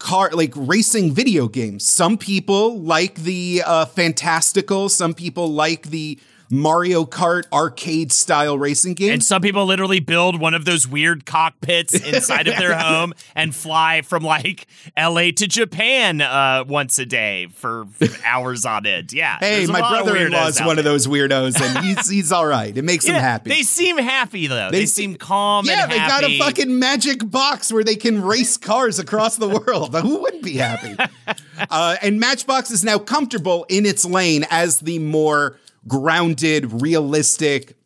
car 0.00 0.30
like 0.32 0.52
racing 0.56 1.14
video 1.14 1.46
games. 1.46 1.86
Some 1.86 2.18
people 2.18 2.80
like 2.80 3.14
the 3.16 3.62
uh 3.64 3.84
fantastical, 3.84 4.88
some 4.88 5.14
people 5.14 5.52
like 5.52 5.90
the 5.90 6.18
Mario 6.50 7.04
Kart 7.04 7.44
arcade 7.52 8.10
style 8.12 8.58
racing 8.58 8.94
game. 8.94 9.12
And 9.12 9.24
some 9.24 9.40
people 9.40 9.64
literally 9.66 10.00
build 10.00 10.40
one 10.40 10.52
of 10.52 10.64
those 10.64 10.86
weird 10.86 11.24
cockpits 11.24 11.94
inside 12.12 12.48
of 12.48 12.56
their 12.56 12.76
home 12.76 13.14
and 13.36 13.54
fly 13.54 14.02
from 14.02 14.24
like 14.24 14.66
LA 14.98 15.30
to 15.36 15.46
Japan 15.46 16.20
uh, 16.20 16.64
once 16.66 16.98
a 16.98 17.06
day 17.06 17.46
for 17.54 17.86
hours 18.24 18.66
on 18.66 18.84
end. 18.84 19.12
Yeah. 19.12 19.38
hey, 19.38 19.66
my 19.66 19.80
brother-in-law 19.80 20.48
is 20.48 20.60
one 20.60 20.78
of 20.78 20.84
those 20.84 21.06
weirdos, 21.06 21.60
and 21.60 21.84
he's 21.84 22.08
he's 22.08 22.32
all 22.32 22.46
right. 22.46 22.76
It 22.76 22.82
makes 22.82 23.06
Yeah, 23.06 23.14
him 23.14 23.20
happy. 23.20 23.50
They 23.50 23.62
seem 23.62 23.96
happy 23.98 24.46
though. 24.48 24.70
They, 24.70 24.80
They 24.80 24.86
seem 24.86 25.14
calm 25.16 25.66
yeah, 25.66 25.84
and 25.84 25.92
they 25.92 25.96
got 25.98 26.24
a 26.24 26.38
fucking 26.38 26.78
magic 26.78 27.30
box 27.30 27.72
where 27.72 27.84
they 27.84 27.96
can 27.96 28.22
race 28.22 28.56
cars 28.56 28.98
across 28.98 29.36
the 29.36 29.48
world. 29.48 29.94
Who 29.94 30.20
wouldn't 30.22 30.42
be 30.42 30.56
happy? 30.56 30.96
uh, 31.70 31.96
and 32.02 32.18
Matchbox 32.18 32.70
is 32.70 32.82
now 32.84 32.98
comfortable 32.98 33.66
in 33.68 33.86
its 33.86 34.04
lane 34.04 34.44
as 34.50 34.80
the 34.80 34.98
more 34.98 35.56
grounded, 35.86 36.82
realistic 36.82 37.76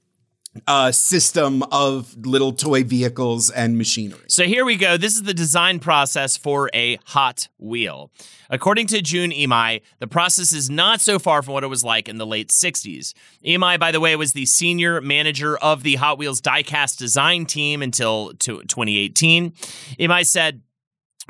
uh, 0.67 0.93
system 0.93 1.63
of 1.73 2.17
little 2.27 2.53
toy 2.53 2.85
vehicles 2.85 3.51
and 3.51 3.77
machinery. 3.77 4.21
So 4.29 4.45
here 4.45 4.65
we 4.65 4.77
go. 4.77 4.97
This 4.97 5.15
is 5.15 5.25
the 5.25 5.35
design 5.35 5.81
process 5.81 6.37
for 6.37 6.71
a 6.73 6.99
Hot 7.07 7.49
Wheel. 7.59 8.11
According 8.51 8.87
to 8.89 9.03
Jun 9.03 9.31
Imai, 9.31 9.83
the 9.99 10.07
process 10.07 10.53
is 10.53 10.71
not 10.71 11.01
so 11.01 11.19
far 11.19 11.43
from 11.43 11.55
what 11.55 11.65
it 11.65 11.69
was 11.69 11.83
like 11.83 12.09
in 12.09 12.19
the 12.19 12.27
late 12.27 12.49
60s. 12.51 13.15
Imai, 13.45 13.81
by 13.81 13.91
the 13.91 14.01
way, 14.01 14.15
was 14.17 14.33
the 14.33 14.47
senior 14.47 15.01
manager 15.01 15.57
of 15.57 15.83
the 15.83 15.97
Hot 15.97 16.19
Wheels 16.19 16.41
diecast 16.41 16.99
design 16.99 17.47
team 17.47 17.83
until 17.83 18.33
to- 18.35 18.63
2018. 18.63 19.51
Imai 19.99 20.25
said, 20.25 20.61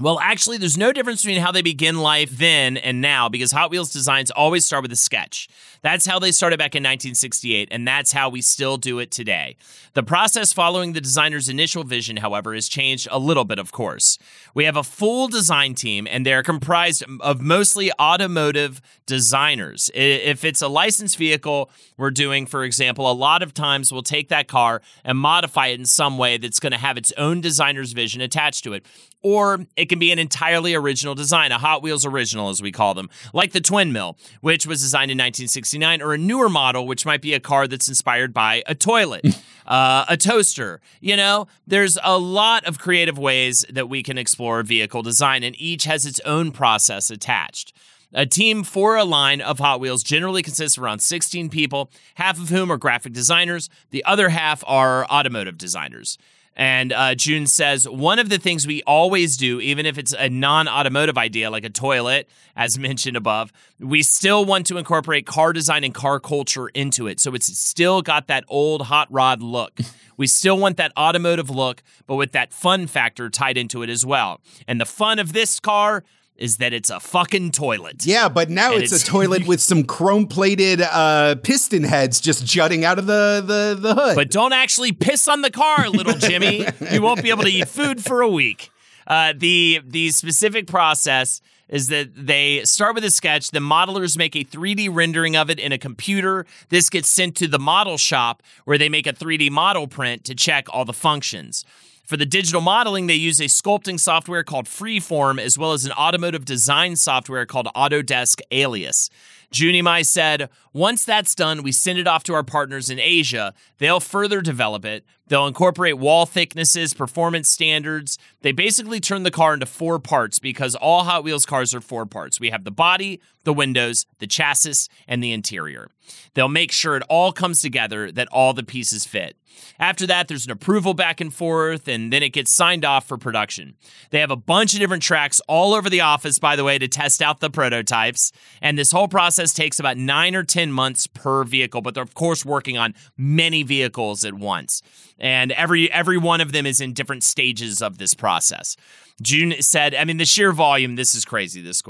well, 0.00 0.18
actually, 0.18 0.58
there's 0.58 0.76
no 0.76 0.92
difference 0.92 1.22
between 1.22 1.40
how 1.40 1.52
they 1.52 1.62
begin 1.62 1.98
life 1.98 2.30
then 2.30 2.76
and 2.76 3.00
now 3.00 3.28
because 3.28 3.52
Hot 3.52 3.70
Wheels 3.70 3.92
designs 3.92 4.32
always 4.32 4.66
start 4.66 4.82
with 4.82 4.90
a 4.90 4.96
sketch. 4.96 5.48
That's 5.82 6.04
how 6.04 6.18
they 6.18 6.32
started 6.32 6.58
back 6.58 6.74
in 6.74 6.82
1968, 6.82 7.68
and 7.70 7.86
that's 7.86 8.10
how 8.10 8.28
we 8.28 8.40
still 8.40 8.76
do 8.76 8.98
it 8.98 9.12
today. 9.12 9.56
The 9.92 10.02
process 10.02 10.52
following 10.52 10.94
the 10.94 11.00
designer's 11.00 11.48
initial 11.48 11.84
vision, 11.84 12.16
however, 12.16 12.54
has 12.54 12.68
changed 12.68 13.06
a 13.10 13.20
little 13.20 13.44
bit, 13.44 13.60
of 13.60 13.70
course. 13.70 14.18
We 14.52 14.64
have 14.64 14.76
a 14.76 14.82
full 14.82 15.28
design 15.28 15.74
team, 15.74 16.08
and 16.10 16.26
they're 16.26 16.42
comprised 16.42 17.04
of 17.20 17.40
mostly 17.40 17.92
automotive 18.00 18.80
designers. 19.06 19.92
If 19.94 20.44
it's 20.44 20.62
a 20.62 20.68
licensed 20.68 21.18
vehicle, 21.18 21.70
we're 21.96 22.10
doing, 22.10 22.46
for 22.46 22.64
example, 22.64 23.08
a 23.08 23.12
lot 23.12 23.42
of 23.42 23.54
times 23.54 23.92
we'll 23.92 24.02
take 24.02 24.28
that 24.30 24.48
car 24.48 24.82
and 25.04 25.18
modify 25.18 25.68
it 25.68 25.78
in 25.78 25.86
some 25.86 26.18
way 26.18 26.36
that's 26.36 26.58
going 26.58 26.72
to 26.72 26.78
have 26.78 26.96
its 26.96 27.12
own 27.16 27.40
designer's 27.40 27.92
vision 27.92 28.20
attached 28.20 28.64
to 28.64 28.72
it 28.72 28.84
or 29.24 29.66
it 29.74 29.88
can 29.88 29.98
be 29.98 30.12
an 30.12 30.18
entirely 30.18 30.74
original 30.74 31.14
design, 31.14 31.50
a 31.50 31.58
Hot 31.58 31.82
Wheels 31.82 32.04
original, 32.04 32.50
as 32.50 32.60
we 32.60 32.70
call 32.70 32.92
them, 32.92 33.08
like 33.32 33.52
the 33.52 33.60
Twin 33.60 33.90
Mill, 33.90 34.18
which 34.42 34.66
was 34.66 34.82
designed 34.82 35.10
in 35.10 35.16
1969, 35.16 36.02
or 36.02 36.12
a 36.12 36.18
newer 36.18 36.50
model, 36.50 36.86
which 36.86 37.06
might 37.06 37.22
be 37.22 37.32
a 37.32 37.40
car 37.40 37.66
that's 37.66 37.88
inspired 37.88 38.34
by 38.34 38.62
a 38.66 38.74
toilet, 38.74 39.24
uh, 39.66 40.04
a 40.08 40.18
toaster. 40.18 40.82
You 41.00 41.16
know, 41.16 41.48
there's 41.66 41.96
a 42.04 42.18
lot 42.18 42.66
of 42.66 42.78
creative 42.78 43.18
ways 43.18 43.64
that 43.70 43.88
we 43.88 44.02
can 44.02 44.18
explore 44.18 44.62
vehicle 44.62 45.02
design, 45.02 45.42
and 45.42 45.58
each 45.58 45.84
has 45.84 46.04
its 46.04 46.20
own 46.20 46.52
process 46.52 47.10
attached. 47.10 47.72
A 48.12 48.26
team 48.26 48.62
for 48.62 48.94
a 48.94 49.04
line 49.04 49.40
of 49.40 49.58
Hot 49.58 49.80
Wheels 49.80 50.04
generally 50.04 50.42
consists 50.42 50.76
of 50.76 50.84
around 50.84 51.00
16 51.00 51.48
people, 51.48 51.90
half 52.16 52.38
of 52.38 52.50
whom 52.50 52.70
are 52.70 52.76
graphic 52.76 53.14
designers, 53.14 53.70
the 53.90 54.04
other 54.04 54.28
half 54.28 54.62
are 54.66 55.06
automotive 55.06 55.56
designers. 55.56 56.18
And 56.56 56.92
uh, 56.92 57.14
Jun 57.14 57.46
says 57.46 57.88
one 57.88 58.18
of 58.18 58.28
the 58.28 58.38
things 58.38 58.66
we 58.66 58.82
always 58.84 59.36
do, 59.36 59.60
even 59.60 59.86
if 59.86 59.98
it's 59.98 60.14
a 60.16 60.28
non 60.28 60.68
automotive 60.68 61.18
idea 61.18 61.50
like 61.50 61.64
a 61.64 61.70
toilet, 61.70 62.28
as 62.56 62.78
mentioned 62.84 63.16
above, 63.16 63.52
we 63.78 64.02
still 64.02 64.44
want 64.44 64.66
to 64.66 64.76
incorporate 64.76 65.26
car 65.26 65.52
design 65.52 65.84
and 65.84 65.94
car 65.94 66.20
culture 66.20 66.68
into 66.68 67.06
it. 67.06 67.20
So 67.20 67.34
it's 67.34 67.58
still 67.58 68.02
got 68.02 68.28
that 68.28 68.44
old 68.48 68.82
hot 68.82 69.08
rod 69.10 69.42
look. 69.42 69.78
We 70.16 70.28
still 70.28 70.56
want 70.56 70.76
that 70.76 70.92
automotive 70.96 71.50
look, 71.50 71.82
but 72.06 72.14
with 72.14 72.30
that 72.32 72.52
fun 72.52 72.86
factor 72.86 73.28
tied 73.28 73.58
into 73.58 73.82
it 73.82 73.90
as 73.90 74.06
well. 74.06 74.40
And 74.68 74.80
the 74.80 74.84
fun 74.86 75.18
of 75.18 75.32
this 75.32 75.58
car 75.58 76.04
is 76.36 76.56
that 76.56 76.72
it's 76.72 76.90
a 76.90 76.98
fucking 77.00 77.52
toilet. 77.52 78.04
Yeah, 78.04 78.28
but 78.28 78.50
now 78.50 78.72
it's, 78.72 78.92
it's- 78.92 79.02
a 79.02 79.06
toilet 79.06 79.46
with 79.46 79.60
some 79.60 79.84
chrome 79.84 80.26
plated 80.26 80.80
uh, 80.80 81.36
piston 81.36 81.84
heads 81.84 82.20
just 82.20 82.44
jutting 82.44 82.84
out 82.84 82.98
of 82.98 83.06
the, 83.06 83.42
the, 83.46 83.76
the 83.80 83.94
hood. 83.94 84.16
But 84.16 84.30
don't 84.30 84.52
actually 84.52 84.92
piss 84.92 85.28
on 85.28 85.42
the 85.42 85.50
car, 85.50 85.88
little 85.88 86.14
Jimmy. 86.14 86.66
you 86.90 87.02
won't 87.02 87.22
be 87.22 87.30
able 87.30 87.44
to 87.44 87.50
eat 87.50 87.68
food 87.68 88.02
for 88.04 88.20
a 88.20 88.28
week. 88.28 88.70
Uh, 89.06 89.34
the 89.36 89.80
the 89.84 90.10
specific 90.10 90.66
process 90.66 91.42
is 91.68 91.88
that 91.88 92.08
they 92.14 92.64
start 92.64 92.94
with 92.94 93.04
a 93.04 93.10
sketch. 93.10 93.50
The 93.50 93.58
modelers 93.58 94.16
make 94.16 94.34
a 94.34 94.44
3D 94.44 94.88
rendering 94.90 95.36
of 95.36 95.50
it 95.50 95.58
in 95.58 95.72
a 95.72 95.78
computer. 95.78 96.46
This 96.68 96.88
gets 96.90 97.08
sent 97.08 97.36
to 97.36 97.48
the 97.48 97.58
model 97.58 97.96
shop 97.98 98.42
where 98.64 98.78
they 98.78 98.88
make 98.88 99.06
a 99.06 99.12
3D 99.12 99.50
model 99.50 99.86
print 99.86 100.24
to 100.24 100.34
check 100.34 100.66
all 100.70 100.84
the 100.84 100.92
functions. 100.92 101.64
For 102.04 102.18
the 102.18 102.26
digital 102.26 102.60
modeling, 102.60 103.06
they 103.06 103.14
use 103.14 103.40
a 103.40 103.44
sculpting 103.44 103.98
software 103.98 104.44
called 104.44 104.66
Freeform, 104.66 105.40
as 105.40 105.56
well 105.56 105.72
as 105.72 105.86
an 105.86 105.92
automotive 105.92 106.44
design 106.44 106.96
software 106.96 107.46
called 107.46 107.66
Autodesk 107.74 108.42
Alias. 108.50 109.08
Jun 109.54 109.68
Imai 109.68 110.04
said, 110.04 110.50
once 110.72 111.04
that's 111.04 111.36
done, 111.36 111.62
we 111.62 111.70
send 111.70 112.00
it 112.00 112.08
off 112.08 112.24
to 112.24 112.34
our 112.34 112.42
partners 112.42 112.90
in 112.90 112.98
Asia. 112.98 113.54
They'll 113.78 114.00
further 114.00 114.40
develop 114.40 114.84
it. 114.84 115.06
They'll 115.28 115.46
incorporate 115.46 115.96
wall 115.96 116.26
thicknesses, 116.26 116.92
performance 116.92 117.48
standards. 117.48 118.18
They 118.42 118.50
basically 118.50 118.98
turn 118.98 119.22
the 119.22 119.30
car 119.30 119.54
into 119.54 119.66
four 119.66 120.00
parts 120.00 120.40
because 120.40 120.74
all 120.74 121.04
Hot 121.04 121.22
Wheels 121.22 121.46
cars 121.46 121.72
are 121.72 121.80
four 121.80 122.04
parts. 122.04 122.40
We 122.40 122.50
have 122.50 122.64
the 122.64 122.72
body, 122.72 123.20
the 123.44 123.54
windows, 123.54 124.06
the 124.18 124.26
chassis, 124.26 124.90
and 125.06 125.22
the 125.22 125.32
interior. 125.32 125.88
They'll 126.34 126.48
make 126.48 126.72
sure 126.72 126.96
it 126.96 127.04
all 127.08 127.30
comes 127.32 127.62
together, 127.62 128.10
that 128.12 128.28
all 128.32 128.52
the 128.52 128.64
pieces 128.64 129.06
fit. 129.06 129.36
After 129.78 130.06
that, 130.08 130.28
there's 130.28 130.44
an 130.44 130.50
approval 130.50 130.94
back 130.94 131.20
and 131.20 131.32
forth, 131.32 131.88
and 131.88 132.12
then 132.12 132.22
it 132.22 132.30
gets 132.30 132.52
signed 132.52 132.84
off 132.84 133.06
for 133.06 133.16
production. 133.16 133.76
They 134.10 134.20
have 134.20 134.30
a 134.30 134.36
bunch 134.36 134.74
of 134.74 134.80
different 134.80 135.02
tracks 135.02 135.40
all 135.48 135.74
over 135.74 135.88
the 135.88 136.00
office, 136.00 136.38
by 136.38 136.56
the 136.56 136.64
way, 136.64 136.78
to 136.78 136.88
test 136.88 137.22
out 137.22 137.40
the 137.40 137.50
prototypes. 137.50 138.32
And 138.60 138.76
this 138.76 138.92
whole 138.92 139.08
process 139.08 139.43
takes 139.52 139.78
about 139.78 139.96
nine 139.96 140.34
or 140.34 140.42
10 140.42 140.72
months 140.72 141.06
per 141.06 141.44
vehicle, 141.44 141.80
but 141.82 141.94
they're, 141.94 142.02
of 142.02 142.14
course, 142.14 142.44
working 142.44 142.78
on 142.78 142.94
many 143.16 143.62
vehicles 143.62 144.24
at 144.24 144.34
once. 144.34 144.82
And 145.18 145.52
every 145.52 145.90
every 145.92 146.18
one 146.18 146.40
of 146.40 146.52
them 146.52 146.66
is 146.66 146.80
in 146.80 146.92
different 146.92 147.22
stages 147.22 147.82
of 147.82 147.98
this 147.98 148.14
process. 148.14 148.76
Jun 149.22 149.54
said, 149.60 149.94
I 149.94 150.04
mean, 150.04 150.16
the 150.16 150.24
sheer 150.24 150.52
volume, 150.52 150.96
this 150.96 151.14
is 151.14 151.24
crazy. 151.24 151.60
This 151.60 151.82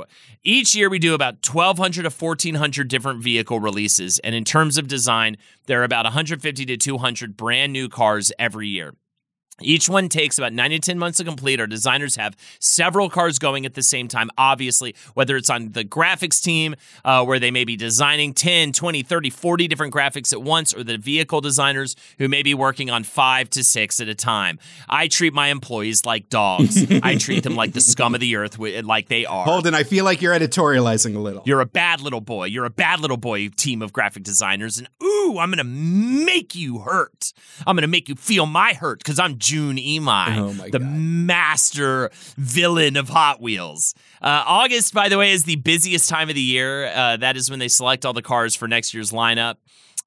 Each 0.42 0.74
year 0.74 0.90
we 0.90 0.98
do 0.98 1.14
about 1.14 1.46
1,200 1.46 2.02
to 2.02 2.10
1,400 2.10 2.88
different 2.88 3.22
vehicle 3.22 3.60
releases. 3.60 4.18
And 4.18 4.34
in 4.34 4.44
terms 4.44 4.76
of 4.76 4.88
design, 4.88 5.38
there 5.66 5.80
are 5.80 5.84
about 5.84 6.04
150 6.04 6.66
to 6.66 6.76
200 6.76 7.36
brand 7.36 7.72
new 7.72 7.88
cars 7.88 8.30
every 8.38 8.68
year. 8.68 8.94
Each 9.60 9.88
one 9.88 10.08
takes 10.08 10.36
about 10.36 10.52
nine 10.52 10.70
to 10.70 10.80
10 10.80 10.98
months 10.98 11.18
to 11.18 11.24
complete. 11.24 11.60
Our 11.60 11.68
designers 11.68 12.16
have 12.16 12.36
several 12.58 13.08
cars 13.08 13.38
going 13.38 13.64
at 13.64 13.74
the 13.74 13.84
same 13.84 14.08
time, 14.08 14.28
obviously, 14.36 14.96
whether 15.14 15.36
it's 15.36 15.48
on 15.48 15.70
the 15.70 15.84
graphics 15.84 16.42
team, 16.42 16.74
uh, 17.04 17.24
where 17.24 17.38
they 17.38 17.52
may 17.52 17.64
be 17.64 17.76
designing 17.76 18.34
10, 18.34 18.72
20, 18.72 19.02
30, 19.02 19.30
40 19.30 19.68
different 19.68 19.94
graphics 19.94 20.32
at 20.32 20.42
once, 20.42 20.74
or 20.74 20.82
the 20.82 20.98
vehicle 20.98 21.40
designers 21.40 21.94
who 22.18 22.28
may 22.28 22.42
be 22.42 22.52
working 22.52 22.90
on 22.90 23.04
five 23.04 23.48
to 23.50 23.62
six 23.62 24.00
at 24.00 24.08
a 24.08 24.14
time. 24.14 24.58
I 24.88 25.06
treat 25.06 25.32
my 25.32 25.48
employees 25.48 26.04
like 26.04 26.28
dogs. 26.30 26.84
I 27.04 27.14
treat 27.14 27.44
them 27.44 27.54
like 27.54 27.74
the 27.74 27.80
scum 27.80 28.14
of 28.14 28.20
the 28.20 28.34
earth, 28.34 28.58
like 28.58 29.08
they 29.08 29.24
are. 29.24 29.44
Holden, 29.44 29.72
I 29.74 29.84
feel 29.84 30.04
like 30.04 30.20
you're 30.20 30.34
editorializing 30.34 31.14
a 31.14 31.20
little. 31.20 31.42
You're 31.46 31.60
a 31.60 31.66
bad 31.66 32.00
little 32.00 32.20
boy. 32.20 32.46
You're 32.46 32.64
a 32.64 32.70
bad 32.70 32.98
little 32.98 33.16
boy, 33.16 33.48
team 33.50 33.82
of 33.82 33.92
graphic 33.92 34.24
designers. 34.24 34.78
And 34.78 34.88
ooh, 35.00 35.38
I'm 35.38 35.50
going 35.50 35.58
to 35.58 35.64
make 35.64 36.56
you 36.56 36.80
hurt. 36.80 37.32
I'm 37.66 37.76
going 37.76 37.82
to 37.82 37.88
make 37.88 38.08
you 38.08 38.16
feel 38.16 38.46
my 38.46 38.72
hurt 38.72 38.98
because 38.98 39.20
I'm 39.20 39.38
Jun 39.44 39.76
Imai, 39.76 40.38
Oh 40.38 40.52
the 40.70 40.78
God. 40.78 40.88
master 40.90 42.10
villain 42.36 42.96
of 42.96 43.08
Hot 43.10 43.40
Wheels. 43.40 43.94
Uh, 44.22 44.42
August, 44.46 44.94
by 44.94 45.08
the 45.08 45.18
way, 45.18 45.32
is 45.32 45.44
the 45.44 45.56
busiest 45.56 46.08
time 46.08 46.28
of 46.28 46.34
the 46.34 46.40
year. 46.40 46.86
Uh, 46.86 47.16
that 47.18 47.36
is 47.36 47.50
when 47.50 47.58
they 47.58 47.68
select 47.68 48.04
all 48.06 48.12
the 48.12 48.22
cars 48.22 48.54
for 48.56 48.66
next 48.66 48.94
year's 48.94 49.12
lineup. 49.12 49.56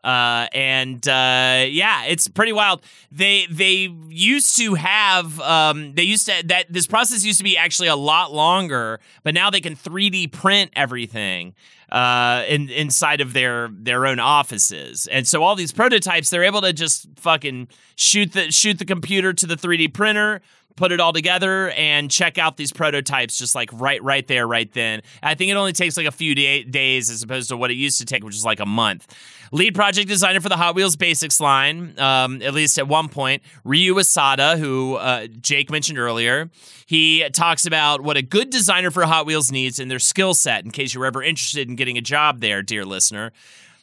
Uh, 0.03 0.47
and 0.53 1.05
uh, 1.07 1.65
yeah, 1.67 2.05
it's 2.05 2.27
pretty 2.27 2.53
wild. 2.53 2.81
They 3.11 3.45
they 3.49 3.89
used 4.07 4.55
to 4.57 4.75
have 4.75 5.39
um, 5.41 5.93
they 5.95 6.03
used 6.03 6.27
to 6.27 6.33
that 6.47 6.71
this 6.71 6.87
process 6.87 7.25
used 7.25 7.39
to 7.39 7.43
be 7.43 7.57
actually 7.57 7.89
a 7.89 7.95
lot 7.95 8.31
longer, 8.31 8.99
but 9.23 9.33
now 9.33 9.49
they 9.49 9.59
can 9.59 9.75
3D 9.75 10.31
print 10.31 10.71
everything 10.75 11.55
uh, 11.91 12.43
in, 12.47 12.69
inside 12.69 13.21
of 13.21 13.33
their 13.33 13.69
their 13.71 14.05
own 14.05 14.19
offices. 14.19 15.07
And 15.07 15.27
so 15.27 15.43
all 15.43 15.55
these 15.55 15.71
prototypes, 15.71 16.29
they're 16.29 16.43
able 16.43 16.61
to 16.61 16.73
just 16.73 17.07
fucking 17.17 17.67
shoot 17.95 18.33
the 18.33 18.51
shoot 18.51 18.79
the 18.79 18.85
computer 18.85 19.33
to 19.33 19.47
the 19.47 19.55
3D 19.55 19.93
printer, 19.93 20.41
put 20.77 20.93
it 20.93 21.01
all 21.01 21.11
together, 21.11 21.71
and 21.71 22.09
check 22.09 22.37
out 22.37 22.55
these 22.55 22.71
prototypes 22.71 23.37
just 23.37 23.53
like 23.53 23.69
right 23.73 24.01
right 24.01 24.25
there, 24.27 24.47
right 24.47 24.71
then. 24.71 25.01
I 25.21 25.35
think 25.35 25.51
it 25.51 25.55
only 25.55 25.73
takes 25.73 25.97
like 25.97 26.05
a 26.05 26.11
few 26.11 26.33
day, 26.33 26.63
days 26.63 27.09
as 27.09 27.21
opposed 27.21 27.49
to 27.49 27.57
what 27.57 27.69
it 27.69 27.73
used 27.73 27.99
to 27.99 28.05
take, 28.05 28.23
which 28.23 28.35
is 28.35 28.45
like 28.45 28.61
a 28.61 28.65
month. 28.65 29.13
Lead 29.51 29.75
project 29.75 30.07
designer 30.07 30.41
for 30.41 30.49
the 30.49 30.57
Hot 30.57 30.75
Wheels 30.75 30.95
Basics 30.95 31.39
line, 31.39 31.97
um, 31.99 32.41
at 32.41 32.53
least 32.53 32.77
at 32.77 32.87
one 32.87 33.09
point, 33.09 33.43
Ryu 33.63 33.95
Asada, 33.95 34.57
who 34.57 34.95
uh, 34.95 35.27
Jake 35.41 35.69
mentioned 35.69 35.97
earlier. 35.97 36.49
He 36.85 37.27
talks 37.29 37.65
about 37.65 38.01
what 38.01 38.17
a 38.17 38.21
good 38.21 38.49
designer 38.49 38.91
for 38.91 39.03
Hot 39.05 39.25
Wheels 39.25 39.51
needs 39.51 39.79
and 39.79 39.89
their 39.89 39.99
skill 39.99 40.33
set 40.33 40.65
in 40.65 40.71
case 40.71 40.93
you're 40.93 41.05
ever 41.05 41.23
interested 41.23 41.69
in 41.69 41.75
getting 41.75 41.97
a 41.97 42.01
job 42.01 42.39
there, 42.39 42.61
dear 42.61 42.85
listener. 42.85 43.31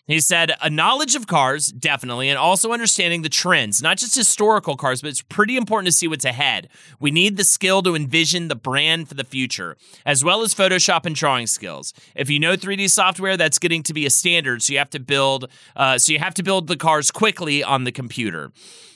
He 0.07 0.21
said 0.21 0.53
a 0.61 0.69
knowledge 0.69 1.15
of 1.15 1.27
cars, 1.27 1.69
definitely, 1.69 2.29
and 2.29 2.39
also 2.39 2.73
understanding 2.73 3.23
the 3.23 3.31
trends, 3.31 3.83
not 3.83 3.97
just 3.97 4.15
historical 4.15 4.77
cars, 4.77 5.01
but 5.01 5.09
it's 5.09 5.23
pretty 5.23 5.57
important 5.57 5.87
to 5.87 5.93
see 5.93 6.07
what's 6.07 6.27
ahead. 6.27 6.69
We 7.01 7.11
need 7.11 7.39
the 7.39 7.45
skill 7.45 7.83
to 7.83 7.95
envision 7.95 8.49
the 8.49 8.55
brand 8.55 9.09
for 9.09 9.15
the 9.15 9.25
future, 9.25 9.79
as 10.05 10.23
well 10.23 10.43
as 10.43 10.55
Photoshop 10.55 11.07
and 11.07 11.17
drawing 11.17 11.47
skills. 11.47 11.95
If 12.15 12.29
you 12.29 12.39
know 12.39 12.55
3D 12.55 12.91
software, 12.91 13.39
that's 13.39 13.59
getting 13.59 13.83
to 13.85 13.95
be 13.95 14.05
a 14.05 14.11
standard, 14.11 14.63
so 14.63 14.75
you 14.75 14.79
have 14.79 14.91
to 14.91 15.01
build, 15.01 15.49
uh, 15.75 15.97
so 15.97 16.13
you 16.13 16.19
have 16.19 16.35
to 16.35 16.43
build 16.43 16.67
the 16.67 16.77
cars 16.77 17.11
quickly 17.11 17.65
on 17.65 17.85
the 17.85 17.93
computer. 17.93 18.53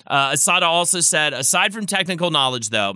Uh, 0.06 0.32
Asada 0.32 0.62
also 0.62 1.00
said, 1.00 1.32
aside 1.32 1.72
from 1.72 1.86
technical 1.86 2.30
knowledge, 2.30 2.68
though, 2.68 2.94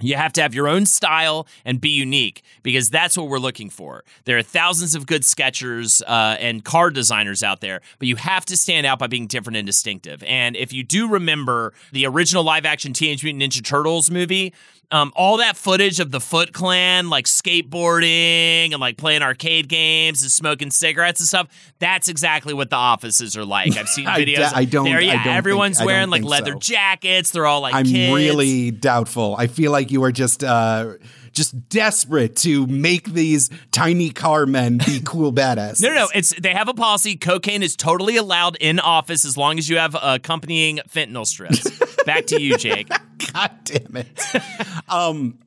you 0.00 0.16
have 0.16 0.32
to 0.34 0.42
have 0.42 0.54
your 0.54 0.68
own 0.68 0.86
style 0.86 1.46
and 1.64 1.80
be 1.80 1.90
unique 1.90 2.42
because 2.62 2.90
that's 2.90 3.16
what 3.16 3.28
we're 3.28 3.38
looking 3.38 3.70
for. 3.70 4.04
There 4.24 4.38
are 4.38 4.42
thousands 4.42 4.94
of 4.94 5.06
good 5.06 5.24
sketchers 5.24 6.02
uh, 6.02 6.36
and 6.38 6.64
car 6.64 6.90
designers 6.90 7.42
out 7.42 7.60
there, 7.60 7.80
but 7.98 8.08
you 8.08 8.16
have 8.16 8.44
to 8.46 8.56
stand 8.56 8.86
out 8.86 8.98
by 8.98 9.06
being 9.06 9.26
different 9.26 9.56
and 9.56 9.66
distinctive. 9.66 10.22
And 10.24 10.56
if 10.56 10.72
you 10.72 10.82
do 10.82 11.08
remember 11.08 11.72
the 11.92 12.06
original 12.06 12.42
live 12.42 12.64
action 12.66 12.92
Teenage 12.92 13.24
Mutant 13.24 13.42
Ninja 13.42 13.64
Turtles 13.64 14.10
movie, 14.10 14.52
um, 14.92 15.12
all 15.14 15.36
that 15.38 15.56
footage 15.56 16.00
of 16.00 16.10
the 16.10 16.20
Foot 16.20 16.52
Clan, 16.52 17.08
like 17.10 17.26
skateboarding 17.26 18.72
and 18.72 18.80
like 18.80 18.96
playing 18.96 19.22
arcade 19.22 19.68
games 19.68 20.22
and 20.22 20.30
smoking 20.30 20.70
cigarettes 20.70 21.20
and 21.20 21.28
stuff, 21.28 21.48
that's 21.78 22.08
exactly 22.08 22.54
what 22.54 22.70
the 22.70 22.76
offices 22.76 23.36
are 23.36 23.44
like. 23.44 23.76
I've 23.76 23.88
seen 23.88 24.06
videos. 24.06 24.50
da- 24.50 24.56
I 24.56 24.64
don't- 24.64 24.84
There, 24.84 25.00
yeah, 25.00 25.20
I 25.20 25.24
don't 25.24 25.34
everyone's 25.36 25.78
think- 25.78 25.86
wearing 25.86 26.10
like 26.10 26.24
leather 26.24 26.52
so. 26.52 26.58
jackets. 26.58 27.30
They're 27.30 27.46
all 27.46 27.60
like 27.60 27.74
I'm 27.74 27.86
kids. 27.86 28.14
really 28.14 28.70
doubtful. 28.70 29.36
I 29.38 29.46
feel 29.46 29.72
like 29.72 29.90
you 29.90 30.02
are 30.04 30.12
just 30.12 30.42
uh 30.44 30.94
just 31.32 31.68
desperate 31.68 32.36
to 32.36 32.66
make 32.66 33.12
these 33.12 33.50
tiny 33.70 34.10
car 34.10 34.46
men 34.46 34.78
be 34.78 35.00
cool 35.04 35.32
badass. 35.32 35.82
No, 35.82 35.88
no, 35.88 35.94
no. 35.94 36.08
It's 36.14 36.34
they 36.40 36.52
have 36.52 36.68
a 36.68 36.74
policy. 36.74 37.16
Cocaine 37.16 37.62
is 37.62 37.76
totally 37.76 38.16
allowed 38.16 38.56
in 38.56 38.80
office 38.80 39.24
as 39.24 39.36
long 39.36 39.58
as 39.58 39.68
you 39.68 39.78
have 39.78 39.96
accompanying 40.00 40.80
fentanyl 40.88 41.26
strips. 41.26 41.68
Back 42.04 42.26
to 42.26 42.40
you, 42.40 42.56
Jake. 42.56 42.88
God 43.32 43.50
damn 43.64 43.96
it. 43.96 44.26
um, 44.88 45.38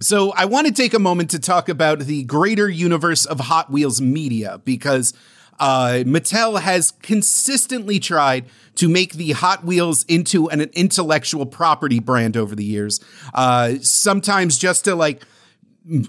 so 0.00 0.32
I 0.36 0.44
want 0.44 0.66
to 0.66 0.72
take 0.72 0.94
a 0.94 0.98
moment 0.98 1.30
to 1.30 1.38
talk 1.38 1.68
about 1.68 2.00
the 2.00 2.24
greater 2.24 2.68
universe 2.68 3.24
of 3.24 3.40
Hot 3.40 3.70
Wheels 3.70 4.00
media 4.00 4.60
because 4.64 5.14
uh, 5.58 6.02
Mattel 6.04 6.60
has 6.60 6.92
consistently 7.02 7.98
tried 7.98 8.46
to 8.76 8.88
make 8.88 9.14
the 9.14 9.32
Hot 9.32 9.64
Wheels 9.64 10.04
into 10.04 10.48
an, 10.48 10.60
intellectual 10.60 11.46
property 11.46 11.98
brand 11.98 12.36
over 12.36 12.54
the 12.54 12.64
years. 12.64 13.00
Uh, 13.34 13.74
sometimes 13.80 14.58
just 14.58 14.84
to 14.84 14.94
like 14.94 15.22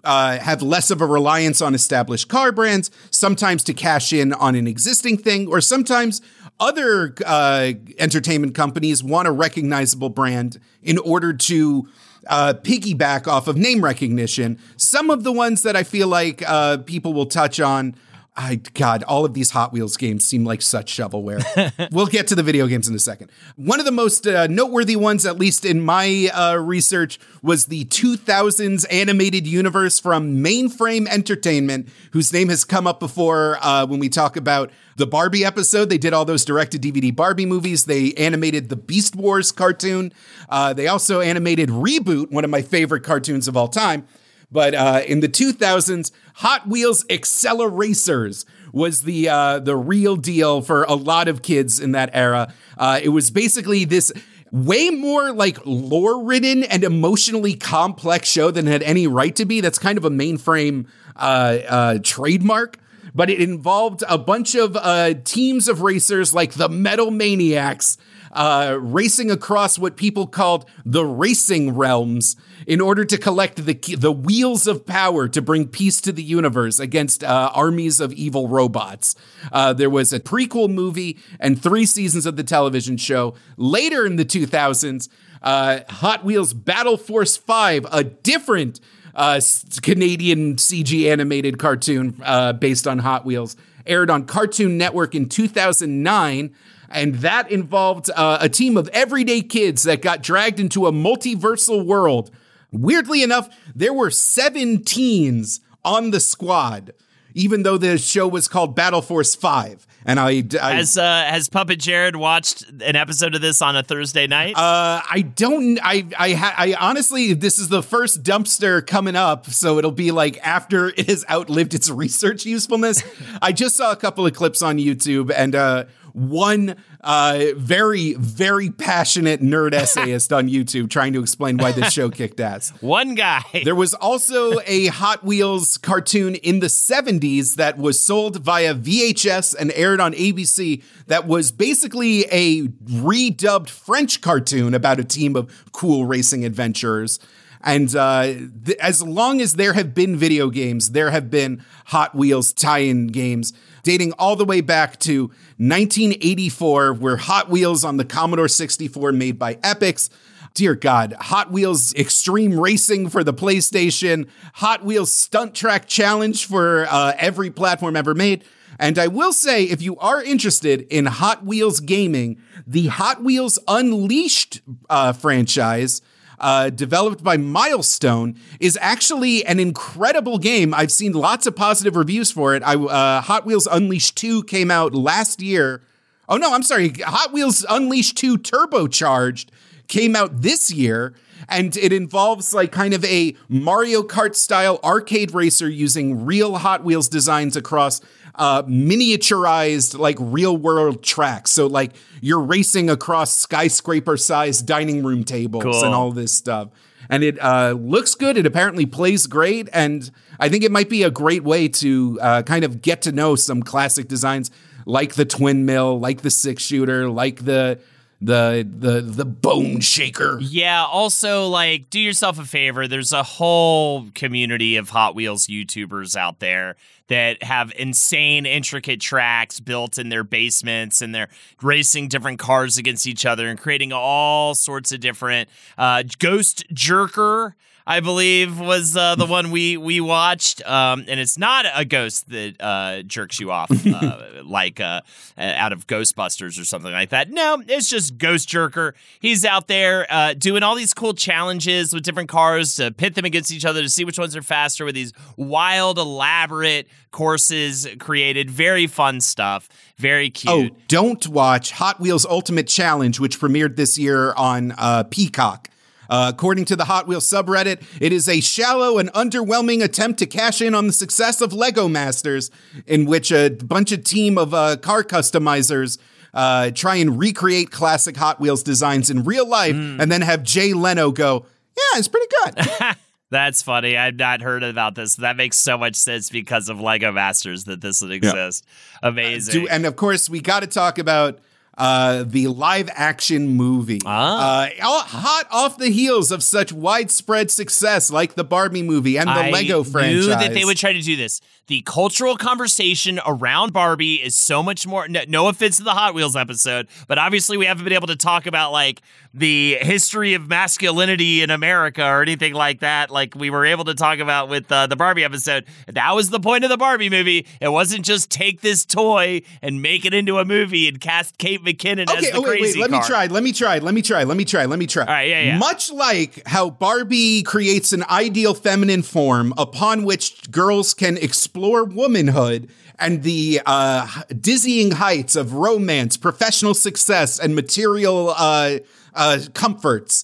uh, 0.03 0.39
have 0.39 0.61
less 0.61 0.89
of 0.89 1.01
a 1.01 1.05
reliance 1.05 1.61
on 1.61 1.75
established 1.75 2.29
car 2.29 2.51
brands, 2.51 2.89
sometimes 3.11 3.63
to 3.65 3.73
cash 3.73 4.11
in 4.11 4.33
on 4.33 4.55
an 4.55 4.67
existing 4.67 5.17
thing, 5.17 5.47
or 5.47 5.61
sometimes 5.61 6.21
other 6.59 7.13
uh, 7.25 7.73
entertainment 7.99 8.55
companies 8.55 9.03
want 9.03 9.27
a 9.27 9.31
recognizable 9.31 10.09
brand 10.09 10.59
in 10.81 10.97
order 10.97 11.33
to 11.33 11.87
uh, 12.27 12.53
piggyback 12.63 13.27
off 13.27 13.47
of 13.47 13.55
name 13.55 13.83
recognition. 13.83 14.59
Some 14.75 15.09
of 15.09 15.23
the 15.23 15.31
ones 15.31 15.63
that 15.63 15.75
I 15.75 15.83
feel 15.83 16.07
like 16.07 16.43
uh, 16.47 16.77
people 16.77 17.13
will 17.13 17.27
touch 17.27 17.59
on. 17.59 17.95
I 18.37 18.61
God, 18.75 19.01
all 19.03 19.25
of 19.25 19.33
these 19.33 19.49
Hot 19.51 19.73
Wheels 19.73 19.97
games 19.97 20.23
seem 20.23 20.45
like 20.45 20.61
such 20.61 20.95
shovelware. 20.95 21.89
we'll 21.91 22.05
get 22.05 22.27
to 22.27 22.35
the 22.35 22.43
video 22.43 22.67
games 22.67 22.87
in 22.87 22.93
a 22.93 22.99
second. 22.99 23.31
One 23.55 23.79
of 23.79 23.85
the 23.85 23.91
most 23.91 24.27
uh, 24.27 24.45
noteworthy 24.45 24.95
ones, 24.95 25.25
at 25.25 25.39
least 25.39 25.65
in 25.65 25.81
my 25.81 26.29
uh, 26.31 26.57
research, 26.57 27.19
was 27.41 27.65
the 27.65 27.85
2000s 27.85 28.85
animated 28.91 29.47
universe 29.47 29.99
from 29.99 30.37
Mainframe 30.37 31.07
Entertainment, 31.07 31.89
whose 32.11 32.31
name 32.31 32.49
has 32.49 32.63
come 32.63 32.85
up 32.85 32.99
before 32.99 33.57
uh, 33.61 33.87
when 33.87 33.99
we 33.99 34.07
talk 34.07 34.37
about 34.37 34.71
the 34.97 35.07
Barbie 35.07 35.43
episode. 35.43 35.89
They 35.89 35.97
did 35.97 36.13
all 36.13 36.25
those 36.25 36.45
direct-to-DVD 36.45 37.15
Barbie 37.15 37.47
movies. 37.47 37.85
They 37.85 38.13
animated 38.13 38.69
the 38.69 38.75
Beast 38.75 39.15
Wars 39.15 39.51
cartoon. 39.51 40.13
Uh, 40.47 40.73
they 40.73 40.87
also 40.87 41.21
animated 41.21 41.69
Reboot, 41.69 42.31
one 42.31 42.43
of 42.43 42.51
my 42.51 42.61
favorite 42.61 43.01
cartoons 43.01 43.47
of 43.47 43.57
all 43.57 43.67
time. 43.67 44.07
But 44.51 44.75
uh, 44.75 45.01
in 45.05 45.19
the 45.19 45.27
2000s, 45.27 46.11
Hot 46.35 46.67
Wheels 46.67 47.03
Acceleracers 47.05 48.45
was 48.71 49.01
the 49.01 49.27
uh, 49.27 49.59
the 49.59 49.75
real 49.75 50.15
deal 50.15 50.61
for 50.61 50.83
a 50.83 50.93
lot 50.93 51.27
of 51.27 51.41
kids 51.41 51.79
in 51.79 51.91
that 51.93 52.09
era. 52.13 52.53
Uh, 52.77 52.99
it 53.01 53.09
was 53.09 53.31
basically 53.31 53.85
this 53.85 54.11
way 54.51 54.89
more 54.89 55.31
like 55.33 55.57
lore 55.65 56.23
ridden 56.23 56.63
and 56.63 56.83
emotionally 56.83 57.55
complex 57.55 58.29
show 58.29 58.51
than 58.51 58.67
it 58.67 58.71
had 58.71 58.83
any 58.83 59.07
right 59.07 59.35
to 59.35 59.45
be. 59.45 59.61
That's 59.61 59.79
kind 59.79 59.97
of 59.97 60.05
a 60.05 60.09
mainframe 60.09 60.87
uh, 61.15 61.59
uh, 61.67 61.99
trademark. 62.03 62.77
But 63.15 63.29
it 63.31 63.41
involved 63.41 64.03
a 64.07 64.17
bunch 64.17 64.53
of 64.53 64.75
uh, 64.75 65.15
teams 65.23 65.67
of 65.67 65.81
racers 65.81 66.35
like 66.35 66.53
the 66.53 66.69
Metal 66.69 67.09
Maniacs 67.09 67.97
uh, 68.31 68.77
racing 68.79 69.31
across 69.31 69.77
what 69.79 69.97
people 69.97 70.27
called 70.27 70.69
the 70.85 71.05
racing 71.05 71.75
realms 71.75 72.35
in 72.65 72.81
order 72.81 73.05
to 73.05 73.17
collect 73.17 73.65
the 73.65 73.73
the 73.97 74.11
wheels 74.11 74.67
of 74.67 74.85
power 74.85 75.27
to 75.27 75.41
bring 75.41 75.67
peace 75.67 76.01
to 76.01 76.11
the 76.11 76.23
universe 76.23 76.79
against 76.79 77.23
uh, 77.23 77.51
armies 77.53 77.99
of 77.99 78.11
evil 78.13 78.47
robots. 78.47 79.15
Uh, 79.51 79.73
there 79.73 79.89
was 79.89 80.11
a 80.11 80.19
prequel 80.19 80.69
movie 80.69 81.17
and 81.39 81.61
three 81.61 81.85
seasons 81.85 82.25
of 82.25 82.35
the 82.35 82.43
television 82.43 82.97
show. 82.97 83.35
Later 83.55 84.05
in 84.05 84.17
the 84.17 84.25
2000s, 84.25 85.09
uh, 85.41 85.79
Hot 85.89 86.25
Wheels 86.25 86.53
Battle 86.53 86.97
Force 86.97 87.37
5, 87.37 87.85
a 87.91 88.03
different 88.03 88.79
uh, 89.15 89.41
Canadian 89.81 90.55
CG 90.55 91.09
animated 91.11 91.57
cartoon 91.57 92.21
uh, 92.23 92.53
based 92.53 92.87
on 92.87 92.99
Hot 92.99 93.25
Wheels, 93.25 93.55
aired 93.85 94.09
on 94.09 94.25
Cartoon 94.25 94.77
Network 94.77 95.15
in 95.15 95.27
2009 95.27 96.53
and 96.89 97.15
that 97.15 97.51
involved 97.51 98.09
uh, 98.15 98.37
a 98.41 98.49
team 98.49 98.77
of 98.77 98.87
everyday 98.89 99.41
kids 99.41 99.83
that 99.83 100.01
got 100.01 100.23
dragged 100.23 100.59
into 100.59 100.87
a 100.87 100.91
multiversal 100.91 101.85
world. 101.85 102.31
Weirdly 102.71 103.23
enough, 103.23 103.49
there 103.75 103.93
were 103.93 104.11
seven 104.11 104.83
teens 104.83 105.61
on 105.85 106.11
the 106.11 106.19
squad, 106.19 106.93
even 107.33 107.63
though 107.63 107.77
the 107.77 107.97
show 107.97 108.27
was 108.27 108.47
called 108.47 108.75
Battle 108.75 109.01
Force 109.01 109.35
Five. 109.35 109.87
And 110.05 110.21
I, 110.21 110.41
I 110.61 110.75
Has 110.75 110.97
uh, 110.97 111.03
has 111.03 111.49
Puppet 111.49 111.79
Jared 111.79 112.15
watched 112.15 112.69
an 112.69 112.95
episode 112.95 113.35
of 113.35 113.41
this 113.41 113.61
on 113.61 113.75
a 113.75 113.83
Thursday 113.83 114.25
night? 114.25 114.55
uh, 114.55 115.01
I 115.09 115.21
don't. 115.21 115.77
I 115.83 116.07
I 116.17 116.31
ha, 116.33 116.55
I 116.57 116.75
honestly, 116.79 117.33
this 117.33 117.59
is 117.59 117.67
the 117.67 117.83
first 117.83 118.23
dumpster 118.23 118.85
coming 118.85 119.17
up, 119.17 119.47
so 119.47 119.77
it'll 119.77 119.91
be 119.91 120.11
like 120.11 120.37
after 120.45 120.89
it 120.89 121.09
has 121.09 121.25
outlived 121.29 121.73
its 121.73 121.89
research 121.89 122.45
usefulness. 122.45 123.03
I 123.41 123.51
just 123.51 123.75
saw 123.75 123.91
a 123.91 123.97
couple 123.97 124.25
of 124.25 124.33
clips 124.33 124.61
on 124.61 124.77
YouTube, 124.77 125.29
and 125.35 125.55
uh, 125.55 125.85
one 126.17 126.75
uh, 127.01 127.45
very 127.55 128.15
very 128.15 128.71
passionate 128.71 129.39
nerd 129.39 129.73
essayist 129.73 130.33
on 130.33 130.49
YouTube 130.49 130.89
trying 130.89 131.13
to 131.13 131.21
explain 131.21 131.57
why 131.57 131.71
this 131.71 131.93
show 131.93 132.09
kicked 132.09 132.39
ass. 132.39 132.69
One 132.81 133.15
guy. 133.15 133.43
There 133.63 133.75
was 133.75 133.93
also 133.93 134.59
a 134.65 134.87
Hot 134.87 135.23
Wheels 135.23 135.77
cartoon 135.77 136.35
in 136.35 136.59
the 136.59 136.67
70s 136.67 137.55
that 137.55 137.77
was 137.77 137.99
sold 137.99 138.37
via 138.37 138.73
VHS 138.73 139.55
and 139.57 139.71
aired 139.73 139.99
on 139.99 140.13
ABC 140.13 140.81
that 141.05 141.27
was 141.27 141.51
basically 141.51 142.25
a 142.31 142.63
redubbed 142.63 143.69
French 143.69 144.21
cartoon 144.21 144.73
about 144.73 144.99
a 144.99 145.03
team 145.03 145.35
of 145.35 145.65
cool 145.71 146.05
racing 146.05 146.43
adventurers. 146.45 147.19
And 147.61 147.95
uh, 147.95 148.23
th- 148.65 148.77
as 148.79 149.03
long 149.03 149.41
as 149.41 149.55
there 149.55 149.73
have 149.73 149.93
been 149.93 150.15
video 150.15 150.49
games, 150.49 150.91
there 150.91 151.11
have 151.11 151.29
been 151.29 151.63
Hot 151.87 152.15
Wheels 152.15 152.53
tie 152.53 152.79
in 152.79 153.07
games 153.07 153.53
dating 153.83 154.13
all 154.13 154.35
the 154.35 154.45
way 154.45 154.61
back 154.61 154.99
to 154.99 155.27
1984, 155.57 156.93
where 156.93 157.17
Hot 157.17 157.49
Wheels 157.49 157.83
on 157.83 157.97
the 157.97 158.05
Commodore 158.05 158.47
64 158.47 159.11
made 159.11 159.39
by 159.39 159.55
Epyx 159.55 160.09
dear 160.57 160.73
God, 160.73 161.13
Hot 161.13 161.51
Wheels 161.51 161.93
Extreme 161.93 162.59
Racing 162.59 163.09
for 163.09 163.23
the 163.23 163.33
PlayStation, 163.33 164.27
Hot 164.55 164.83
Wheels 164.83 165.13
Stunt 165.13 165.53
Track 165.53 165.87
Challenge 165.87 166.43
for 166.47 166.87
uh, 166.89 167.13
every 167.19 167.51
platform 167.51 167.95
ever 167.95 168.15
made. 168.15 168.43
And 168.79 168.97
I 168.97 169.05
will 169.05 169.33
say, 169.33 169.65
if 169.65 169.83
you 169.83 169.97
are 169.97 170.21
interested 170.21 170.81
in 170.89 171.05
Hot 171.05 171.45
Wheels 171.45 171.79
gaming, 171.79 172.41
the 172.65 172.87
Hot 172.87 173.23
Wheels 173.23 173.59
Unleashed 173.67 174.61
uh, 174.89 175.13
franchise. 175.13 176.01
Uh, 176.39 176.69
developed 176.69 177.23
by 177.23 177.35
Milestone 177.35 178.35
is 178.59 178.77
actually 178.79 179.43
an 179.45 179.59
incredible 179.59 180.37
game. 180.37 180.71
I've 180.71 180.91
seen 180.91 181.13
lots 181.13 181.47
of 181.47 181.55
positive 181.55 181.95
reviews 181.95 182.31
for 182.31 182.53
it. 182.53 182.61
I, 182.61 182.75
uh, 182.75 183.21
Hot 183.21 183.43
Wheels 183.43 183.67
Unleashed 183.69 184.15
2 184.17 184.43
came 184.43 184.69
out 184.69 184.93
last 184.93 185.41
year. 185.41 185.81
Oh 186.29 186.37
no, 186.37 186.53
I'm 186.53 186.61
sorry. 186.61 186.89
Hot 186.89 187.33
Wheels 187.33 187.65
Unleashed 187.67 188.17
2 188.17 188.37
Turbocharged 188.37 189.47
came 189.87 190.15
out 190.15 190.41
this 190.41 190.71
year 190.71 191.15
and 191.49 191.75
it 191.77 191.93
involves 191.93 192.53
like 192.53 192.71
kind 192.71 192.93
of 192.93 193.03
a 193.05 193.35
Mario 193.47 194.03
Kart 194.03 194.35
style 194.35 194.79
arcade 194.83 195.33
racer 195.33 195.69
using 195.69 196.25
real 196.25 196.57
Hot 196.57 196.83
Wheels 196.83 197.07
designs 197.07 197.55
across 197.55 198.01
uh, 198.37 198.63
miniaturized 198.63 199.97
like 199.97 200.15
real 200.19 200.55
world 200.55 201.03
tracks. 201.03 201.51
So 201.51 201.67
like 201.67 201.93
you're 202.21 202.41
racing 202.41 202.89
across 202.89 203.33
skyscraper 203.35 204.17
sized 204.17 204.65
dining 204.65 205.03
room 205.03 205.23
tables 205.23 205.63
Cool. 205.63 205.83
and 205.85 205.93
all 205.93 206.11
this 206.11 206.33
stuff. 206.33 206.69
And 207.09 207.23
it 207.23 207.41
uh, 207.41 207.71
looks 207.71 208.15
good. 208.15 208.37
It 208.37 208.45
apparently 208.45 208.85
plays 208.85 209.27
great. 209.27 209.69
And 209.71 210.09
I 210.39 210.49
think 210.49 210.63
it 210.63 210.71
might 210.71 210.89
be 210.89 211.03
a 211.03 211.11
great 211.11 211.43
way 211.43 211.67
to 211.69 212.19
uh, 212.21 212.41
kind 212.43 212.63
of 212.63 212.81
get 212.81 213.01
to 213.03 213.11
know 213.11 213.35
some 213.35 213.63
classic 213.63 214.07
designs 214.07 214.51
like 214.85 215.15
the 215.15 215.25
twin 215.25 215.65
mill, 215.65 215.99
like 215.99 216.21
the 216.21 216.29
six 216.29 216.63
shooter, 216.63 217.09
like 217.09 217.45
the 217.45 217.79
the 218.21 218.67
the 218.67 219.01
the 219.01 219.25
bone 219.25 219.79
shaker. 219.79 220.39
Yeah, 220.41 220.83
also 220.85 221.47
like 221.47 221.89
do 221.89 221.99
yourself 221.99 222.39
a 222.39 222.45
favor. 222.45 222.87
There's 222.87 223.13
a 223.13 223.23
whole 223.23 224.07
community 224.15 224.75
of 224.77 224.89
Hot 224.89 225.13
Wheels 225.13 225.47
YouTubers 225.47 226.15
out 226.15 226.39
there 226.39 226.75
that 227.07 227.41
have 227.43 227.71
insane 227.77 228.45
intricate 228.45 228.99
tracks 228.99 229.59
built 229.59 229.97
in 229.97 230.09
their 230.09 230.23
basements 230.23 231.01
and 231.01 231.15
they're 231.15 231.29
racing 231.61 232.09
different 232.09 232.39
cars 232.39 232.77
against 232.77 233.07
each 233.07 233.25
other 233.25 233.47
and 233.47 233.59
creating 233.59 233.93
all 233.93 234.53
sorts 234.55 234.91
of 234.91 234.99
different 234.99 235.47
uh, 235.77 236.03
ghost 236.19 236.65
jerker 236.73 237.53
I 237.89 238.01
believe 238.01 238.59
was 238.59 238.97
uh, 238.97 239.15
the 239.15 239.25
one 239.25 239.49
we 239.49 239.77
we 239.77 240.01
watched, 240.01 240.61
um, 240.67 241.05
and 241.07 241.21
it's 241.21 241.37
not 241.37 241.65
a 241.73 241.85
ghost 241.85 242.29
that 242.29 242.55
uh, 242.59 243.01
jerks 243.03 243.39
you 243.39 243.49
off 243.49 243.71
uh, 243.87 244.43
like 244.43 244.81
uh, 244.81 244.99
out 245.37 245.71
of 245.71 245.87
Ghostbusters 245.87 246.59
or 246.59 246.65
something 246.65 246.91
like 246.91 247.11
that. 247.11 247.31
No, 247.31 247.63
it's 247.65 247.89
just 247.89 248.17
Ghost 248.17 248.49
Jerker. 248.49 248.91
He's 249.21 249.45
out 249.45 249.69
there 249.69 250.05
uh, 250.09 250.33
doing 250.33 250.63
all 250.63 250.75
these 250.75 250.93
cool 250.93 251.13
challenges 251.13 251.93
with 251.93 252.03
different 252.03 252.27
cars 252.27 252.75
to 252.75 252.91
pit 252.91 253.15
them 253.15 253.23
against 253.23 253.53
each 253.53 253.63
other 253.63 253.81
to 253.81 253.87
see 253.87 254.03
which 254.03 254.19
ones 254.19 254.35
are 254.35 254.41
faster 254.41 254.83
with 254.83 254.95
these 254.95 255.13
wild, 255.37 255.97
elaborate 255.97 256.89
courses 257.11 257.87
created. 257.99 258.51
Very 258.51 258.87
fun 258.87 259.21
stuff. 259.21 259.69
Very 259.95 260.29
cute. 260.29 260.73
Oh, 260.73 260.77
don't 260.89 261.25
watch 261.29 261.71
Hot 261.71 262.01
Wheels 262.01 262.25
Ultimate 262.25 262.67
Challenge, 262.67 263.17
which 263.17 263.39
premiered 263.39 263.77
this 263.77 263.97
year 263.97 264.33
on 264.33 264.73
uh, 264.77 265.03
Peacock. 265.03 265.69
Uh, 266.09 266.31
according 266.33 266.65
to 266.65 266.75
the 266.75 266.85
Hot 266.85 267.07
Wheels 267.07 267.29
subreddit, 267.29 267.83
it 267.99 268.11
is 268.13 268.27
a 268.29 268.39
shallow 268.39 268.97
and 268.97 269.11
underwhelming 269.13 269.83
attempt 269.83 270.19
to 270.19 270.25
cash 270.25 270.61
in 270.61 270.73
on 270.73 270.87
the 270.87 270.93
success 270.93 271.41
of 271.41 271.53
Lego 271.53 271.87
Masters, 271.87 272.51
in 272.85 273.05
which 273.05 273.31
a 273.31 273.49
bunch 273.49 273.91
of 273.91 274.03
team 274.03 274.37
of 274.37 274.53
uh, 274.53 274.77
car 274.77 275.03
customizers 275.03 275.97
uh, 276.33 276.71
try 276.71 276.95
and 276.97 277.17
recreate 277.19 277.71
classic 277.71 278.15
Hot 278.17 278.39
Wheels 278.39 278.63
designs 278.63 279.09
in 279.09 279.23
real 279.23 279.47
life, 279.47 279.75
mm. 279.75 279.99
and 279.99 280.11
then 280.11 280.21
have 280.21 280.43
Jay 280.43 280.73
Leno 280.73 281.11
go, 281.11 281.45
"Yeah, 281.75 281.99
it's 281.99 282.07
pretty 282.07 282.27
good." 282.43 282.95
That's 283.29 283.61
funny. 283.61 283.97
I've 283.97 284.15
not 284.15 284.41
heard 284.41 284.63
about 284.63 284.95
this. 284.95 285.17
That 285.17 285.35
makes 285.35 285.57
so 285.57 285.77
much 285.77 285.95
sense 285.95 286.29
because 286.29 286.69
of 286.69 286.79
Lego 286.79 287.11
Masters 287.11 287.65
that 287.65 287.81
this 287.81 288.01
would 288.01 288.11
exist. 288.11 288.65
Yeah. 289.03 289.09
Amazing. 289.09 289.63
Do, 289.63 289.67
and 289.67 289.85
of 289.85 289.97
course, 289.97 290.29
we 290.29 290.39
got 290.39 290.61
to 290.61 290.67
talk 290.67 290.97
about 290.97 291.39
uh, 291.77 292.23
the 292.25 292.47
live 292.47 292.89
action 292.93 293.49
movie. 293.49 294.01
Ah. 294.05 294.65
Uh, 294.65 295.03
hot 295.03 295.47
off 295.51 295.77
the 295.77 295.89
heels 295.89 296.31
of 296.31 296.41
such 296.43 296.73
widespread 296.73 297.51
success 297.51 298.09
like 298.09 298.35
the 298.35 298.43
Barbie 298.43 298.83
movie 298.83 299.17
and 299.17 299.27
the 299.27 299.33
I 299.33 299.49
Lego 299.51 299.83
franchise. 299.83 300.25
knew 300.27 300.27
that 300.27 300.53
they 300.53 300.65
would 300.65 300.77
try 300.77 300.93
to 300.93 301.01
do 301.01 301.15
this. 301.15 301.39
The 301.67 301.81
cultural 301.81 302.37
conversation 302.37 303.19
around 303.25 303.73
Barbie 303.73 304.15
is 304.15 304.35
so 304.37 304.63
much 304.63 304.87
more. 304.87 305.07
No, 305.09 305.23
no 305.27 305.47
offense 305.49 305.77
to 305.77 305.83
the 305.83 305.91
Hot 305.93 306.13
Wheels 306.13 306.35
episode, 306.37 306.87
but 307.09 307.17
obviously 307.17 307.57
we 307.57 307.65
haven't 307.65 307.83
been 307.83 307.91
able 307.93 308.07
to 308.07 308.15
talk 308.15 308.47
about 308.47 308.71
like 308.71 309.01
the 309.33 309.77
history 309.81 310.33
of 310.33 310.47
masculinity 310.47 311.41
in 311.41 311.49
America 311.49 312.03
or 312.05 312.21
anything 312.21 312.53
like 312.53 312.79
that. 312.79 313.11
Like 313.11 313.35
we 313.35 313.49
were 313.49 313.65
able 313.65 313.83
to 313.85 313.95
talk 313.95 314.19
about 314.19 314.47
with 314.47 314.71
uh, 314.71 314.87
the 314.87 314.95
Barbie 314.95 315.25
episode. 315.25 315.65
That 315.87 316.15
was 316.15 316.29
the 316.29 316.39
point 316.39 316.63
of 316.63 316.69
the 316.69 316.77
Barbie 316.77 317.09
movie. 317.09 317.45
It 317.59 317.67
wasn't 317.67 318.05
just 318.05 318.29
take 318.31 318.61
this 318.61 318.85
toy 318.85 319.41
and 319.61 319.81
make 319.81 320.05
it 320.05 320.13
into 320.13 320.39
a 320.39 320.45
movie 320.45 320.87
and 320.87 321.01
cast 321.01 321.37
Kate 321.37 321.61
McKinnon 321.67 322.09
okay, 322.09 322.17
as 322.17 322.31
the 322.31 322.37
oh, 322.37 322.41
wait, 322.41 322.59
crazy 322.59 322.79
wait, 322.79 322.89
let 322.89 322.91
car. 322.91 323.01
me 323.01 323.07
try. 323.07 323.25
Let 323.27 323.43
me 323.43 323.51
try. 323.51 323.79
Let 323.79 323.93
me 323.93 324.01
try. 324.01 324.23
Let 324.23 324.37
me 324.37 324.45
try. 324.45 324.65
Let 324.65 324.79
me 324.79 324.87
try. 324.87 325.03
All 325.03 325.13
right, 325.13 325.27
yeah, 325.27 325.41
yeah. 325.41 325.57
Much 325.57 325.91
like 325.91 326.47
how 326.47 326.69
Barbie 326.69 327.43
creates 327.43 327.91
an 327.93 328.03
ideal 328.09 328.53
feminine 328.53 329.03
form 329.03 329.53
upon 329.57 330.03
which 330.03 330.49
girls 330.49 330.93
can 330.93 331.17
explore 331.17 331.83
womanhood 331.83 332.69
and 332.99 333.23
the 333.23 333.61
uh, 333.65 334.07
dizzying 334.39 334.91
heights 334.91 335.35
of 335.35 335.53
romance, 335.53 336.17
professional 336.17 336.73
success, 336.73 337.37
and 337.39 337.55
material 337.55 338.33
uh, 338.35 338.77
uh, 339.13 339.39
comforts. 339.53 340.23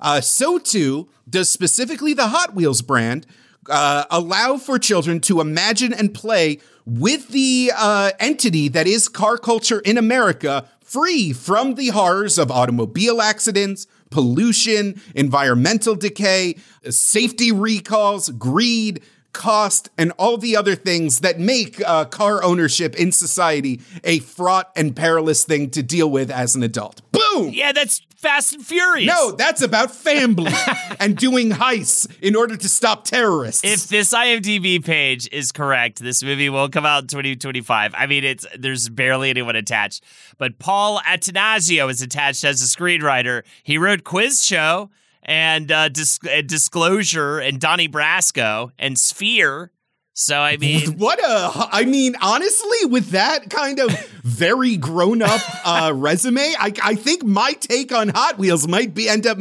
Uh, 0.00 0.20
so 0.20 0.58
too 0.58 1.08
does 1.28 1.48
specifically 1.48 2.12
the 2.12 2.28
Hot 2.28 2.54
Wheels 2.54 2.82
brand 2.82 3.26
uh, 3.70 4.04
allow 4.10 4.56
for 4.56 4.78
children 4.78 5.20
to 5.20 5.40
imagine 5.40 5.92
and 5.92 6.12
play 6.12 6.58
with 6.84 7.28
the 7.28 7.72
uh, 7.76 8.10
entity 8.18 8.68
that 8.68 8.86
is 8.86 9.08
car 9.08 9.38
culture 9.38 9.80
in 9.80 9.98
America, 9.98 10.68
free 10.82 11.32
from 11.32 11.74
the 11.74 11.88
horrors 11.88 12.38
of 12.38 12.50
automobile 12.50 13.20
accidents, 13.22 13.86
pollution, 14.10 15.00
environmental 15.14 15.94
decay, 15.94 16.56
safety 16.90 17.50
recalls, 17.50 18.28
greed, 18.30 19.02
cost, 19.32 19.90
and 19.96 20.12
all 20.18 20.36
the 20.36 20.56
other 20.56 20.74
things 20.74 21.20
that 21.20 21.38
make 21.38 21.80
uh, 21.86 22.04
car 22.04 22.42
ownership 22.42 22.94
in 22.96 23.12
society 23.12 23.80
a 24.04 24.18
fraught 24.20 24.70
and 24.76 24.94
perilous 24.94 25.44
thing 25.44 25.70
to 25.70 25.82
deal 25.82 26.10
with 26.10 26.30
as 26.30 26.54
an 26.54 26.62
adult. 26.62 27.00
Boom! 27.12 27.50
Yeah, 27.50 27.72
that's 27.72 28.00
Fast 28.22 28.52
and 28.52 28.64
Furious. 28.64 29.08
No, 29.08 29.32
that's 29.32 29.62
about 29.62 29.90
family 29.90 30.52
and 31.00 31.16
doing 31.16 31.50
heists 31.50 32.06
in 32.20 32.36
order 32.36 32.56
to 32.56 32.68
stop 32.68 33.04
terrorists. 33.04 33.64
If 33.64 33.88
this 33.88 34.14
IMDb 34.14 34.82
page 34.84 35.28
is 35.32 35.50
correct, 35.50 35.98
this 35.98 36.22
movie 36.22 36.48
will 36.48 36.68
come 36.68 36.86
out 36.86 37.02
in 37.02 37.08
2025. 37.08 37.92
I 37.96 38.06
mean, 38.06 38.22
it's 38.22 38.46
there's 38.56 38.88
barely 38.88 39.30
anyone 39.30 39.56
attached, 39.56 40.04
but 40.38 40.60
Paul 40.60 41.00
Attanasio 41.00 41.90
is 41.90 42.00
attached 42.00 42.44
as 42.44 42.62
a 42.62 42.66
screenwriter. 42.66 43.42
He 43.64 43.76
wrote 43.76 44.04
Quiz 44.04 44.44
Show 44.44 44.90
and 45.22 45.70
uh, 45.70 45.88
Dis- 45.88 46.20
uh, 46.24 46.42
Disclosure 46.42 47.38
and 47.38 47.60
Donnie 47.60 47.88
Brasco 47.88 48.70
and 48.78 48.98
Sphere 48.98 49.72
so 50.14 50.38
I 50.38 50.58
mean, 50.58 50.98
what 50.98 51.18
a 51.20 51.68
I 51.72 51.84
mean, 51.84 52.16
honestly, 52.20 52.86
with 52.86 53.10
that 53.10 53.48
kind 53.48 53.78
of 53.78 53.90
very 54.22 54.76
grown 54.76 55.22
up 55.22 55.40
uh, 55.66 55.92
resume, 55.94 56.40
I, 56.58 56.72
I 56.82 56.94
think 56.96 57.24
my 57.24 57.52
take 57.52 57.92
on 57.92 58.10
Hot 58.10 58.38
Wheels 58.38 58.68
might 58.68 58.94
be 58.94 59.08
end 59.08 59.26
up. 59.26 59.38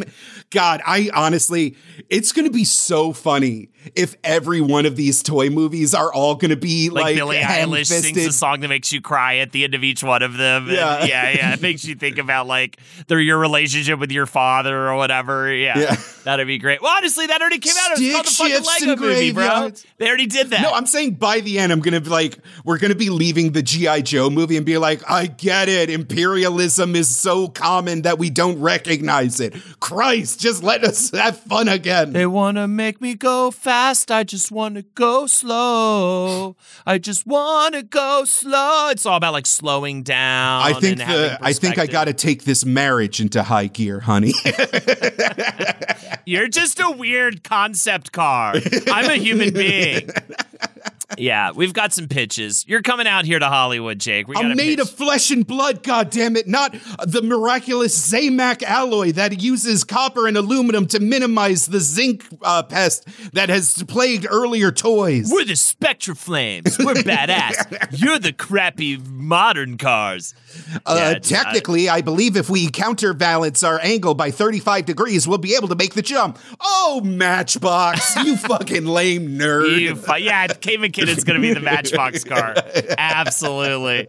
God, 0.49 0.81
I 0.85 1.09
honestly, 1.13 1.75
it's 2.09 2.31
going 2.31 2.45
to 2.45 2.51
be 2.51 2.65
so 2.65 3.13
funny 3.13 3.69
if 3.95 4.15
every 4.23 4.61
one 4.61 4.85
of 4.85 4.95
these 4.95 5.23
toy 5.23 5.49
movies 5.49 5.93
are 5.93 6.13
all 6.13 6.35
going 6.35 6.49
to 6.49 6.55
be 6.55 6.89
like, 6.89 7.03
like 7.03 7.15
Billie 7.15 7.37
Eilish 7.37 7.87
sings 7.87 8.17
a 8.17 8.31
song 8.31 8.59
that 8.61 8.67
makes 8.67 8.91
you 8.91 9.01
cry 9.01 9.37
at 9.37 9.51
the 9.51 9.63
end 9.63 9.73
of 9.73 9.83
each 9.83 10.03
one 10.03 10.21
of 10.21 10.37
them. 10.37 10.67
Yeah, 10.69 11.05
yeah, 11.05 11.29
yeah. 11.29 11.53
It 11.53 11.61
makes 11.61 11.83
you 11.85 11.95
think 11.95 12.17
about 12.17 12.47
like 12.47 12.77
their 13.07 13.19
your 13.19 13.39
relationship 13.39 13.99
with 13.99 14.11
your 14.11 14.25
father 14.25 14.87
or 14.87 14.95
whatever. 14.95 15.51
Yeah, 15.53 15.77
yeah. 15.77 15.95
that'd 16.23 16.45
be 16.47 16.59
great. 16.59 16.81
Well, 16.81 16.95
honestly, 16.95 17.27
that 17.27 17.41
already 17.41 17.59
came 17.59 17.73
out. 17.79 17.97
It's 17.97 18.37
called 18.37 18.51
the 18.51 18.61
fucking 18.61 18.87
Lego 18.89 19.01
movie, 19.01 19.31
bro. 19.31 19.71
They 19.97 20.07
already 20.07 20.27
did 20.27 20.51
that. 20.51 20.61
No, 20.61 20.71
I'm 20.71 20.85
saying 20.85 21.15
by 21.15 21.39
the 21.39 21.59
end, 21.59 21.71
I'm 21.71 21.79
going 21.79 21.93
to 21.93 22.01
be 22.01 22.09
like, 22.09 22.37
we're 22.63 22.77
going 22.77 22.91
to 22.91 22.97
be 22.97 23.09
leaving 23.09 23.51
the 23.51 23.63
GI 23.63 24.03
Joe 24.03 24.29
movie 24.29 24.57
and 24.57 24.65
be 24.65 24.77
like, 24.77 25.01
I 25.09 25.27
get 25.27 25.69
it. 25.69 25.89
Imperialism 25.89 26.95
is 26.95 27.15
so 27.15 27.47
common 27.47 28.03
that 28.03 28.19
we 28.19 28.29
don't 28.29 28.59
recognize 28.59 29.39
it. 29.39 29.55
Christ, 29.79 30.39
just 30.39 30.63
let 30.63 30.83
us 30.83 31.09
have 31.11 31.39
fun 31.39 31.67
again. 31.67 32.13
They 32.13 32.27
want 32.27 32.57
to 32.57 32.67
make 32.67 33.01
me 33.01 33.15
go 33.15 33.49
fast 33.49 33.70
fast. 33.71 34.11
I 34.11 34.25
just 34.25 34.51
want 34.51 34.75
to 34.75 34.81
go 34.81 35.27
slow. 35.27 36.57
I 36.85 36.97
just 36.97 37.25
want 37.25 37.73
to 37.73 37.83
go 37.83 38.25
slow. 38.25 38.89
It's 38.89 39.05
all 39.05 39.15
about 39.15 39.31
like 39.31 39.45
slowing 39.45 40.03
down. 40.03 40.61
I 40.61 40.73
think 40.73 40.97
the, 40.97 41.37
I 41.41 41.53
think 41.53 41.79
I 41.79 41.87
got 41.87 42.05
to 42.05 42.13
take 42.13 42.43
this 42.43 42.65
marriage 42.65 43.21
into 43.21 43.41
high 43.41 43.67
gear, 43.67 44.01
honey. 44.01 44.33
You're 46.25 46.49
just 46.49 46.81
a 46.81 46.91
weird 46.91 47.45
concept 47.45 48.11
car. 48.11 48.55
I'm 48.87 49.09
a 49.09 49.15
human 49.15 49.53
being 49.53 50.09
yeah, 51.17 51.51
we've 51.51 51.73
got 51.73 51.93
some 51.93 52.07
pitches. 52.07 52.65
You're 52.67 52.81
coming 52.81 53.07
out 53.07 53.25
here 53.25 53.39
to 53.39 53.47
Hollywood, 53.47 53.99
Jake. 53.99 54.27
We 54.27 54.35
I'm 54.35 54.55
made 54.55 54.77
pitch. 54.77 54.87
of 54.87 54.89
flesh 54.89 55.31
and 55.31 55.45
blood, 55.45 55.83
God 55.83 56.09
damn 56.09 56.35
it! 56.35 56.47
Not 56.47 56.75
the 57.05 57.21
miraculous 57.21 58.11
Zamac 58.11 58.63
alloy 58.63 59.11
that 59.13 59.41
uses 59.41 59.83
copper 59.83 60.27
and 60.27 60.37
aluminum 60.37 60.87
to 60.87 60.99
minimize 60.99 61.65
the 61.67 61.79
zinc 61.79 62.25
uh, 62.41 62.63
pest 62.63 63.07
that 63.33 63.49
has 63.49 63.83
plagued 63.83 64.27
earlier 64.29 64.71
toys. 64.71 65.29
We're 65.31 65.45
the 65.45 65.55
Spectra 65.55 66.15
Flames. 66.15 66.77
We're 66.77 66.93
badass. 66.95 67.99
You're 67.99 68.19
the 68.19 68.33
crappy 68.33 68.97
modern 68.97 69.77
cars. 69.77 70.33
Uh, 70.85 71.13
yeah, 71.13 71.19
technically, 71.19 71.85
not... 71.85 71.97
I 71.97 72.01
believe 72.01 72.35
if 72.35 72.49
we 72.49 72.69
counterbalance 72.69 73.63
our 73.63 73.79
angle 73.81 74.13
by 74.13 74.31
35 74.31 74.85
degrees, 74.85 75.27
we'll 75.27 75.37
be 75.37 75.55
able 75.55 75.67
to 75.69 75.75
make 75.75 75.93
the 75.93 76.01
jump. 76.01 76.39
Oh, 76.59 77.01
Matchbox, 77.03 78.15
you 78.17 78.37
fucking 78.51 78.85
lame 78.85 79.37
nerd. 79.37 79.79
You 79.79 79.95
fu- 79.95 80.17
yeah, 80.17 80.47
Kate 80.47 80.79
McKinnon's 81.11 81.23
going 81.23 81.41
to 81.41 81.47
be 81.47 81.53
the 81.53 81.59
Matchbox 81.59 82.23
car. 82.25 82.55
Absolutely. 82.97 84.07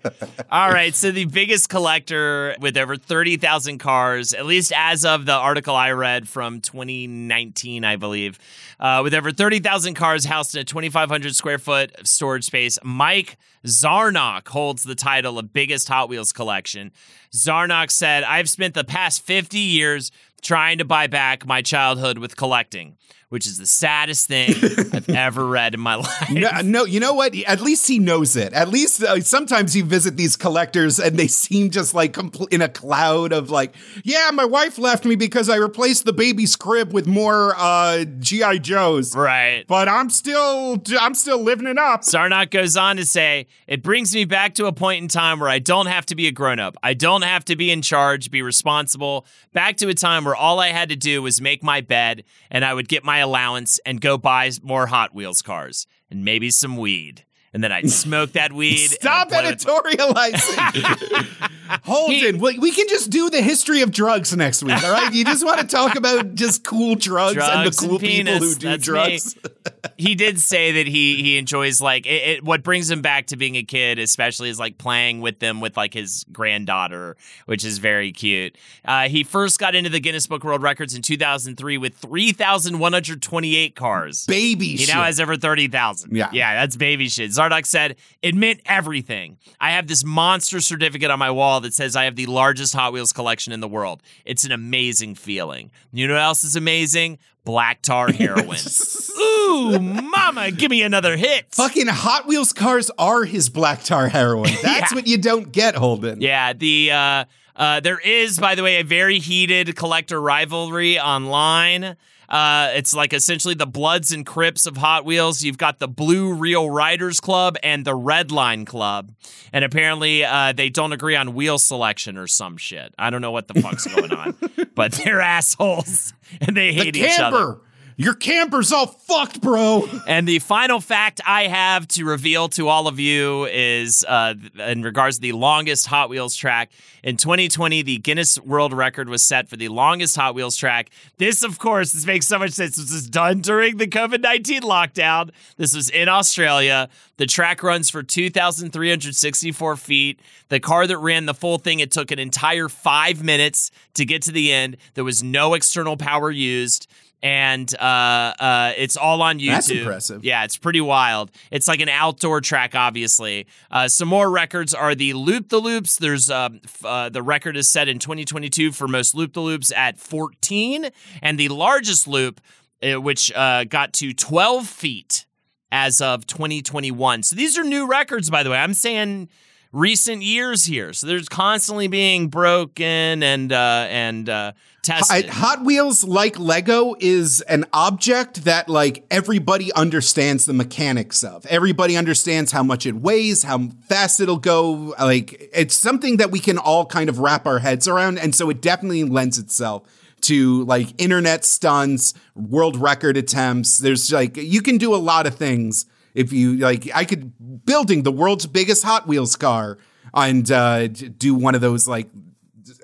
All 0.50 0.70
right, 0.70 0.94
so 0.94 1.11
the 1.11 1.24
biggest 1.26 1.68
collector 1.68 2.57
with 2.61 2.76
over 2.76 2.96
30,000 2.96 3.78
cars, 3.78 4.32
at 4.34 4.46
least 4.46 4.72
as 4.74 5.05
of 5.05 5.26
the 5.26 5.32
article 5.32 5.74
I 5.74 5.90
read 5.90 6.28
from 6.28 6.61
2019, 6.61 7.84
I 7.84 7.96
believe, 7.96 8.38
uh, 8.80 9.00
with 9.03 9.14
over 9.14 9.32
30,000 9.32 9.94
cars 9.94 10.24
housed 10.24 10.55
in 10.55 10.61
a 10.61 10.64
2,500 10.64 11.34
square 11.34 11.59
foot 11.59 11.92
storage 12.05 12.44
space, 12.44 12.78
Mike 12.82 13.38
Zarnock 13.66 14.48
holds 14.48 14.82
the 14.82 14.94
title 14.94 15.38
of 15.38 15.53
biggest 15.53 15.88
Hot 15.88 16.09
Wheels 16.09 16.32
collection. 16.32 16.92
Zarnock 17.32 17.90
said, 17.90 18.24
I've 18.24 18.50
spent 18.50 18.74
the 18.74 18.84
past 18.84 19.22
50 19.22 19.59
years 19.59 20.11
trying 20.42 20.78
to 20.78 20.84
buy 20.84 21.07
back 21.07 21.46
my 21.46 21.62
childhood 21.62 22.18
with 22.18 22.36
collecting. 22.36 22.96
Which 23.32 23.46
is 23.46 23.56
the 23.56 23.64
saddest 23.64 24.28
thing 24.28 24.52
I've 24.92 25.08
ever 25.08 25.46
read 25.46 25.72
in 25.72 25.80
my 25.80 25.94
life. 25.94 26.30
No, 26.30 26.50
no, 26.62 26.84
you 26.84 27.00
know 27.00 27.14
what? 27.14 27.34
At 27.46 27.62
least 27.62 27.88
he 27.88 27.98
knows 27.98 28.36
it. 28.36 28.52
At 28.52 28.68
least 28.68 29.02
uh, 29.02 29.22
sometimes 29.22 29.74
you 29.74 29.86
visit 29.86 30.18
these 30.18 30.36
collectors 30.36 31.00
and 31.00 31.16
they 31.18 31.28
seem 31.28 31.70
just 31.70 31.94
like 31.94 32.12
compl- 32.12 32.52
in 32.52 32.60
a 32.60 32.68
cloud 32.68 33.32
of 33.32 33.48
like, 33.48 33.74
yeah, 34.04 34.28
my 34.34 34.44
wife 34.44 34.76
left 34.76 35.06
me 35.06 35.16
because 35.16 35.48
I 35.48 35.56
replaced 35.56 36.04
the 36.04 36.12
baby's 36.12 36.56
crib 36.56 36.92
with 36.92 37.06
more 37.06 37.54
uh, 37.56 38.04
GI 38.04 38.58
Joes. 38.58 39.16
Right. 39.16 39.64
But 39.66 39.88
I'm 39.88 40.10
still, 40.10 40.82
I'm 41.00 41.14
still 41.14 41.40
living 41.40 41.66
it 41.66 41.78
up. 41.78 42.02
Zarnock 42.02 42.50
goes 42.50 42.76
on 42.76 42.96
to 42.96 43.06
say, 43.06 43.46
It 43.66 43.82
brings 43.82 44.14
me 44.14 44.26
back 44.26 44.52
to 44.56 44.66
a 44.66 44.74
point 44.74 45.00
in 45.00 45.08
time 45.08 45.40
where 45.40 45.48
I 45.48 45.58
don't 45.58 45.86
have 45.86 46.04
to 46.04 46.14
be 46.14 46.26
a 46.26 46.32
grown 46.32 46.58
up. 46.58 46.76
I 46.82 46.92
don't 46.92 47.22
have 47.22 47.46
to 47.46 47.56
be 47.56 47.70
in 47.70 47.80
charge, 47.80 48.30
be 48.30 48.42
responsible. 48.42 49.24
Back 49.54 49.78
to 49.78 49.88
a 49.88 49.94
time 49.94 50.26
where 50.26 50.36
all 50.36 50.60
I 50.60 50.68
had 50.68 50.90
to 50.90 50.96
do 50.96 51.22
was 51.22 51.40
make 51.40 51.62
my 51.62 51.80
bed 51.80 52.24
and 52.50 52.62
I 52.62 52.74
would 52.74 52.88
get 52.88 53.04
my 53.04 53.21
allowance 53.22 53.80
and 53.86 54.00
go 54.00 54.18
buy 54.18 54.50
more 54.62 54.86
Hot 54.86 55.14
Wheels 55.14 55.42
cars 55.42 55.86
and 56.10 56.24
maybe 56.24 56.50
some 56.50 56.76
weed. 56.76 57.24
And 57.54 57.62
then 57.62 57.72
I'd 57.72 57.90
smoke 57.90 58.32
that 58.32 58.52
weed. 58.52 58.88
Stop 58.88 59.30
editorializing. 59.30 61.50
Holden, 61.84 62.38
we, 62.38 62.58
we 62.58 62.72
can 62.72 62.88
just 62.88 63.10
do 63.10 63.30
the 63.30 63.42
history 63.42 63.82
of 63.82 63.90
drugs 63.90 64.34
next 64.36 64.62
week, 64.62 64.82
all 64.82 64.92
right? 64.92 65.12
You 65.12 65.24
just 65.24 65.44
want 65.44 65.60
to 65.60 65.66
talk 65.66 65.96
about 65.96 66.34
just 66.34 66.64
cool 66.64 66.94
drugs, 66.94 67.36
and 67.36 67.40
the 67.40 67.62
Drugs 67.62 67.82
and 67.82 67.90
cool 67.90 67.98
people 67.98 68.38
who 68.38 68.54
do 68.54 68.68
that's 68.68 68.84
drugs. 68.84 69.36
he 69.96 70.14
did 70.14 70.40
say 70.40 70.72
that 70.72 70.86
he 70.86 71.22
he 71.22 71.38
enjoys 71.38 71.80
like 71.80 72.06
it, 72.06 72.28
it, 72.28 72.44
what 72.44 72.62
brings 72.62 72.90
him 72.90 73.02
back 73.02 73.26
to 73.28 73.36
being 73.36 73.56
a 73.56 73.62
kid 73.62 73.98
especially 73.98 74.48
is 74.48 74.58
like 74.58 74.78
playing 74.78 75.20
with 75.20 75.38
them 75.38 75.60
with 75.60 75.76
like 75.76 75.92
his 75.94 76.24
granddaughter 76.32 77.16
which 77.46 77.64
is 77.64 77.78
very 77.78 78.12
cute 78.12 78.56
uh, 78.84 79.08
he 79.08 79.22
first 79.24 79.58
got 79.58 79.74
into 79.74 79.90
the 79.90 80.00
guinness 80.00 80.26
book 80.26 80.44
world 80.44 80.62
records 80.62 80.94
in 80.94 81.02
2003 81.02 81.78
with 81.78 81.94
3128 81.96 83.74
cars 83.74 84.26
Baby 84.26 84.68
he 84.68 84.76
shit. 84.78 84.94
now 84.94 85.02
has 85.04 85.20
over 85.20 85.36
30,000. 85.36 86.16
Yeah. 86.16 86.30
Yeah, 86.32 86.54
that's 86.54 86.76
baby 86.76 87.08
shit. 87.08 87.30
Zarnock 87.30 87.66
said, 87.66 87.96
it 88.22 88.34
meant 88.34 88.60
everything. 88.66 89.38
I 89.60 89.72
have 89.72 89.86
this 89.86 90.04
monster 90.04 90.60
certificate 90.60 91.10
on 91.10 91.18
my 91.18 91.30
wall 91.30 91.51
that 91.61 91.74
says 91.74 91.94
I 91.96 92.05
have 92.05 92.16
the 92.16 92.26
largest 92.26 92.74
Hot 92.74 92.92
Wheels 92.92 93.12
collection 93.12 93.53
in 93.53 93.61
the 93.61 93.68
world. 93.68 94.03
It's 94.24 94.44
an 94.44 94.53
amazing 94.53 95.14
feeling. 95.14 95.70
You 95.92 96.09
know 96.09 96.14
what 96.14 96.22
else 96.22 96.44
is 96.44 96.57
amazing? 96.57 97.18
Black 97.44 97.82
tar 97.82 98.12
heroin. 98.12 98.59
Ooh, 99.20 99.78
mama, 99.78 100.50
give 100.50 100.70
me 100.70 100.82
another 100.82 101.16
hit. 101.16 101.55
Fucking 101.55 101.86
Hot 101.88 102.26
Wheels 102.26 102.53
cars 102.53 102.90
are 102.98 103.24
his 103.24 103.48
black 103.48 103.82
tar 103.82 104.09
heroin. 104.09 104.50
That's 104.62 104.92
Yeah. 104.92 104.94
what 104.96 105.07
you 105.07 105.18
don't 105.18 105.50
get, 105.53 105.74
Holden. 105.74 106.20
Yeah, 106.20 106.53
the 106.53 106.90
uh, 106.92 107.24
uh, 107.57 107.80
there 107.80 107.98
is, 107.98 108.38
by 108.38 108.55
the 108.55 108.62
way, 108.62 108.76
a 108.76 108.84
very 108.84 109.18
heated 109.18 109.74
collector 109.76 110.20
rivalry 110.20 110.98
online. 110.98 111.96
Uh, 112.32 112.70
it's 112.74 112.94
like 112.94 113.12
essentially 113.12 113.54
the 113.54 113.66
Bloods 113.66 114.10
and 114.10 114.24
Crips 114.24 114.64
of 114.64 114.78
Hot 114.78 115.04
Wheels. 115.04 115.42
You've 115.42 115.58
got 115.58 115.78
the 115.78 115.86
Blue 115.86 116.32
Real 116.32 116.70
Riders 116.70 117.20
Club 117.20 117.56
and 117.62 117.84
the 117.84 117.94
Red 117.94 118.32
Line 118.32 118.64
Club, 118.64 119.12
and 119.52 119.64
apparently 119.64 120.24
uh, 120.24 120.52
they 120.52 120.70
don't 120.70 120.92
agree 120.92 121.14
on 121.14 121.34
wheel 121.34 121.58
selection 121.58 122.16
or 122.16 122.26
some 122.26 122.56
shit. 122.56 122.94
I 122.98 123.10
don't 123.10 123.20
know 123.20 123.32
what 123.32 123.48
the 123.48 123.60
fuck's 123.60 123.86
going 123.86 124.12
on, 124.12 124.34
but 124.74 124.92
they're 124.92 125.20
assholes 125.20 126.14
and 126.40 126.56
they 126.56 126.72
The 126.72 126.84
hate 126.84 126.96
each 126.96 127.20
other. 127.20 127.58
Your 127.97 128.14
camper's 128.14 128.72
all 128.72 128.86
fucked, 128.86 129.40
bro. 129.40 129.88
And 130.07 130.26
the 130.26 130.38
final 130.38 130.80
fact 130.80 131.20
I 131.26 131.49
have 131.49 131.86
to 131.88 132.05
reveal 132.05 132.49
to 132.51 132.68
all 132.68 132.88
of 132.88 132.99
you 132.99 133.45
is 133.47 134.05
uh, 134.09 134.34
in 134.59 134.82
regards 134.82 135.16
to 135.16 135.22
the 135.22 135.32
longest 135.32 135.86
Hot 135.86 136.09
Wheels 136.09 136.34
track. 136.34 136.70
In 137.03 137.16
2020, 137.16 137.82
the 137.82 137.99
Guinness 137.99 138.38
World 138.40 138.72
Record 138.72 139.09
was 139.09 139.22
set 139.24 139.49
for 139.49 139.57
the 139.57 139.68
longest 139.68 140.16
Hot 140.16 140.34
Wheels 140.34 140.57
track. 140.57 140.90
This, 141.18 141.43
of 141.43 141.59
course, 141.59 141.93
this 141.93 142.07
makes 142.07 142.26
so 142.26 142.38
much 142.38 142.53
sense. 142.53 142.76
This 142.76 142.93
was 142.93 143.09
done 143.09 143.40
during 143.40 143.76
the 143.76 143.86
COVID 143.86 144.20
19 144.20 144.62
lockdown. 144.62 145.30
This 145.57 145.74
was 145.74 145.88
in 145.90 146.09
Australia. 146.09 146.88
The 147.18 147.26
track 147.26 147.62
runs 147.62 147.90
for 147.90 148.03
2,364 148.03 149.76
feet. 149.76 150.20
The 150.49 150.61
car 150.61 150.86
that 150.86 150.99
ran 150.99 151.26
the 151.26 151.34
full 151.34 151.59
thing, 151.59 151.80
it 151.80 151.90
took 151.90 152.11
an 152.11 152.18
entire 152.18 152.68
five 152.68 153.22
minutes 153.22 153.70
to 153.95 154.05
get 154.05 154.22
to 154.22 154.32
the 154.32 154.53
end. 154.53 154.76
There 154.95 155.05
was 155.05 155.22
no 155.22 155.55
external 155.55 155.97
power 155.97 156.30
used. 156.30 156.88
And 157.22 157.72
uh, 157.78 158.34
uh, 158.38 158.72
it's 158.76 158.96
all 158.96 159.22
on 159.22 159.38
YouTube. 159.38 159.50
That's 159.50 159.70
impressive. 159.70 160.24
Yeah, 160.24 160.42
it's 160.42 160.56
pretty 160.56 160.80
wild. 160.80 161.30
It's 161.52 161.68
like 161.68 161.80
an 161.80 161.88
outdoor 161.88 162.40
track, 162.40 162.74
obviously. 162.74 163.46
Uh, 163.70 163.86
some 163.86 164.08
more 164.08 164.28
records 164.28 164.74
are 164.74 164.94
the 164.96 165.12
Loop 165.12 165.48
the 165.48 165.60
Loops. 165.60 165.96
There's 165.98 166.30
um, 166.30 166.60
uh, 166.84 167.10
the 167.10 167.22
record 167.22 167.56
is 167.56 167.68
set 167.68 167.88
in 167.88 168.00
2022 168.00 168.72
for 168.72 168.88
most 168.88 169.14
Loop 169.14 169.34
the 169.34 169.40
Loops 169.40 169.72
at 169.72 169.98
14, 169.98 170.88
and 171.22 171.38
the 171.38 171.48
largest 171.48 172.08
loop, 172.08 172.40
uh, 172.82 173.00
which 173.00 173.30
uh, 173.32 173.64
got 173.64 173.92
to 173.94 174.12
12 174.12 174.66
feet 174.66 175.26
as 175.70 176.00
of 176.00 176.26
2021. 176.26 177.22
So 177.22 177.36
these 177.36 177.56
are 177.56 177.64
new 177.64 177.86
records, 177.86 178.30
by 178.30 178.42
the 178.42 178.50
way. 178.50 178.58
I'm 178.58 178.74
saying 178.74 179.28
recent 179.72 180.22
years 180.22 180.64
here. 180.64 180.92
So 180.92 181.06
there's 181.06 181.28
constantly 181.28 181.88
being 181.88 182.28
broken 182.28 183.22
and 183.22 183.52
uh, 183.52 183.86
and 183.88 184.28
uh, 184.28 184.52
tested. 184.82 185.30
Hot 185.30 185.64
Wheels, 185.64 186.04
like 186.04 186.38
Lego, 186.38 186.94
is 187.00 187.40
an 187.42 187.64
object 187.72 188.44
that 188.44 188.68
like 188.68 189.04
everybody 189.10 189.72
understands 189.72 190.44
the 190.44 190.52
mechanics 190.52 191.24
of. 191.24 191.46
Everybody 191.46 191.96
understands 191.96 192.52
how 192.52 192.62
much 192.62 192.86
it 192.86 192.96
weighs, 192.96 193.42
how 193.42 193.68
fast 193.88 194.20
it'll 194.20 194.36
go. 194.36 194.94
Like 195.00 195.50
it's 195.52 195.74
something 195.74 196.18
that 196.18 196.30
we 196.30 196.38
can 196.38 196.58
all 196.58 196.86
kind 196.86 197.08
of 197.08 197.18
wrap 197.18 197.46
our 197.46 197.58
heads 197.58 197.88
around, 197.88 198.18
and 198.18 198.34
so 198.34 198.50
it 198.50 198.60
definitely 198.60 199.04
lends 199.04 199.38
itself 199.38 199.88
to 200.22 200.64
like 200.64 201.00
internet 201.00 201.44
stunts, 201.44 202.14
world 202.34 202.76
record 202.76 203.16
attempts. 203.16 203.78
There's 203.78 204.12
like 204.12 204.36
you 204.36 204.62
can 204.62 204.78
do 204.78 204.94
a 204.94 204.96
lot 204.96 205.26
of 205.26 205.34
things 205.34 205.86
if 206.14 206.32
you 206.32 206.56
like. 206.56 206.88
I 206.94 207.04
could 207.04 207.64
building 207.64 208.02
the 208.02 208.12
world's 208.12 208.46
biggest 208.46 208.84
Hot 208.84 209.06
Wheels 209.06 209.36
car 209.36 209.78
and 210.14 210.50
uh, 210.50 210.88
do 210.88 211.34
one 211.34 211.54
of 211.54 211.60
those 211.60 211.88
like 211.88 212.08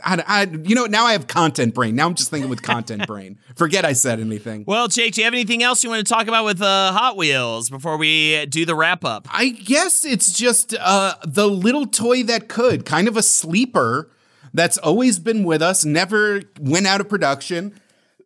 I, 0.04 0.22
I, 0.26 0.42
you 0.44 0.74
know, 0.74 0.86
now 0.86 1.06
I 1.06 1.12
have 1.12 1.26
content 1.26 1.74
brain. 1.74 1.94
Now 1.94 2.06
I'm 2.06 2.14
just 2.14 2.30
thinking 2.30 2.50
with 2.50 2.62
content 2.62 3.06
brain. 3.06 3.38
Forget 3.56 3.84
I 3.84 3.92
said 3.92 4.20
anything. 4.20 4.64
Well, 4.66 4.88
Jake, 4.88 5.14
do 5.14 5.20
you 5.20 5.24
have 5.24 5.34
anything 5.34 5.62
else 5.62 5.82
you 5.82 5.90
want 5.90 6.06
to 6.06 6.12
talk 6.12 6.28
about 6.28 6.44
with 6.44 6.60
uh, 6.62 6.92
Hot 6.92 7.16
Wheels 7.16 7.70
before 7.70 7.96
we 7.96 8.46
do 8.46 8.64
the 8.64 8.74
wrap 8.74 9.04
up? 9.04 9.28
I 9.30 9.48
guess 9.48 10.04
it's 10.04 10.32
just 10.32 10.74
uh, 10.78 11.14
the 11.24 11.48
little 11.48 11.86
toy 11.86 12.22
that 12.24 12.48
could, 12.48 12.84
kind 12.84 13.08
of 13.08 13.16
a 13.16 13.22
sleeper 13.22 14.10
that's 14.54 14.78
always 14.78 15.18
been 15.18 15.44
with 15.44 15.62
us, 15.62 15.84
never 15.84 16.42
went 16.60 16.86
out 16.86 17.00
of 17.00 17.08
production. 17.08 17.78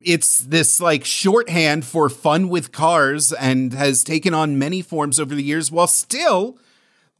It's 0.04 0.38
this 0.38 0.80
like 0.80 1.04
shorthand 1.04 1.84
for 1.84 2.08
fun 2.08 2.48
with 2.48 2.72
cars 2.72 3.32
and 3.32 3.72
has 3.72 4.04
taken 4.04 4.34
on 4.34 4.58
many 4.58 4.82
forms 4.82 5.18
over 5.20 5.34
the 5.34 5.42
years 5.42 5.70
while 5.70 5.86
still 5.86 6.58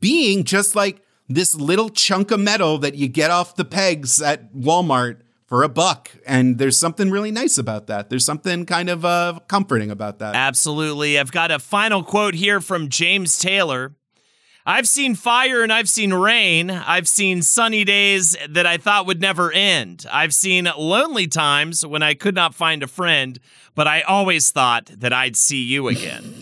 being 0.01 0.45
just 0.45 0.75
like 0.75 1.03
this 1.29 1.55
little 1.55 1.89
chunk 1.89 2.31
of 2.31 2.41
metal 2.41 2.79
that 2.79 2.95
you 2.95 3.09
get 3.09 3.31
off 3.31 3.55
the 3.57 3.65
pegs 3.65 4.21
at 4.21 4.53
Walmart 4.55 5.19
for 5.47 5.63
a 5.63 5.69
buck. 5.69 6.11
And 6.27 6.59
there's 6.59 6.77
something 6.77 7.11
really 7.11 7.31
nice 7.31 7.59
about 7.59 7.87
that. 7.87 8.09
There's 8.11 8.25
something 8.25 8.65
kind 8.65 8.89
of 8.89 9.05
uh, 9.05 9.39
comforting 9.49 9.91
about 9.91 10.19
that. 10.21 10.35
Absolutely. 10.35 11.19
I've 11.19 11.33
got 11.33 11.51
a 11.51 11.59
final 11.59 12.03
quote 12.03 12.35
here 12.35 12.61
from 12.61 12.89
James 12.89 13.39
Taylor. 13.39 13.95
I've 14.65 14.87
seen 14.87 15.17
fire 15.17 15.63
and 15.63 15.73
I've 15.73 15.89
seen 15.89 16.15
rain. 16.15 16.71
I've 16.71 17.09
seen 17.09 17.43
sunny 17.43 17.85
days 17.85 18.37
that 18.49 18.65
I 18.67 18.77
thought 18.77 19.07
would 19.07 19.21
never 19.21 19.51
end. 19.51 20.07
I've 20.13 20.33
seen 20.33 20.69
lonely 20.79 21.27
times 21.27 21.85
when 21.85 22.03
I 22.03 22.15
could 22.15 22.35
not 22.35 22.55
find 22.55 22.83
a 22.83 22.87
friend, 22.87 23.41
but 23.75 23.89
I 23.89 24.03
always 24.03 24.51
thought 24.51 24.87
that 24.87 25.13
I'd 25.13 25.37
see 25.37 25.63
you 25.63 25.89
again. 25.89 26.33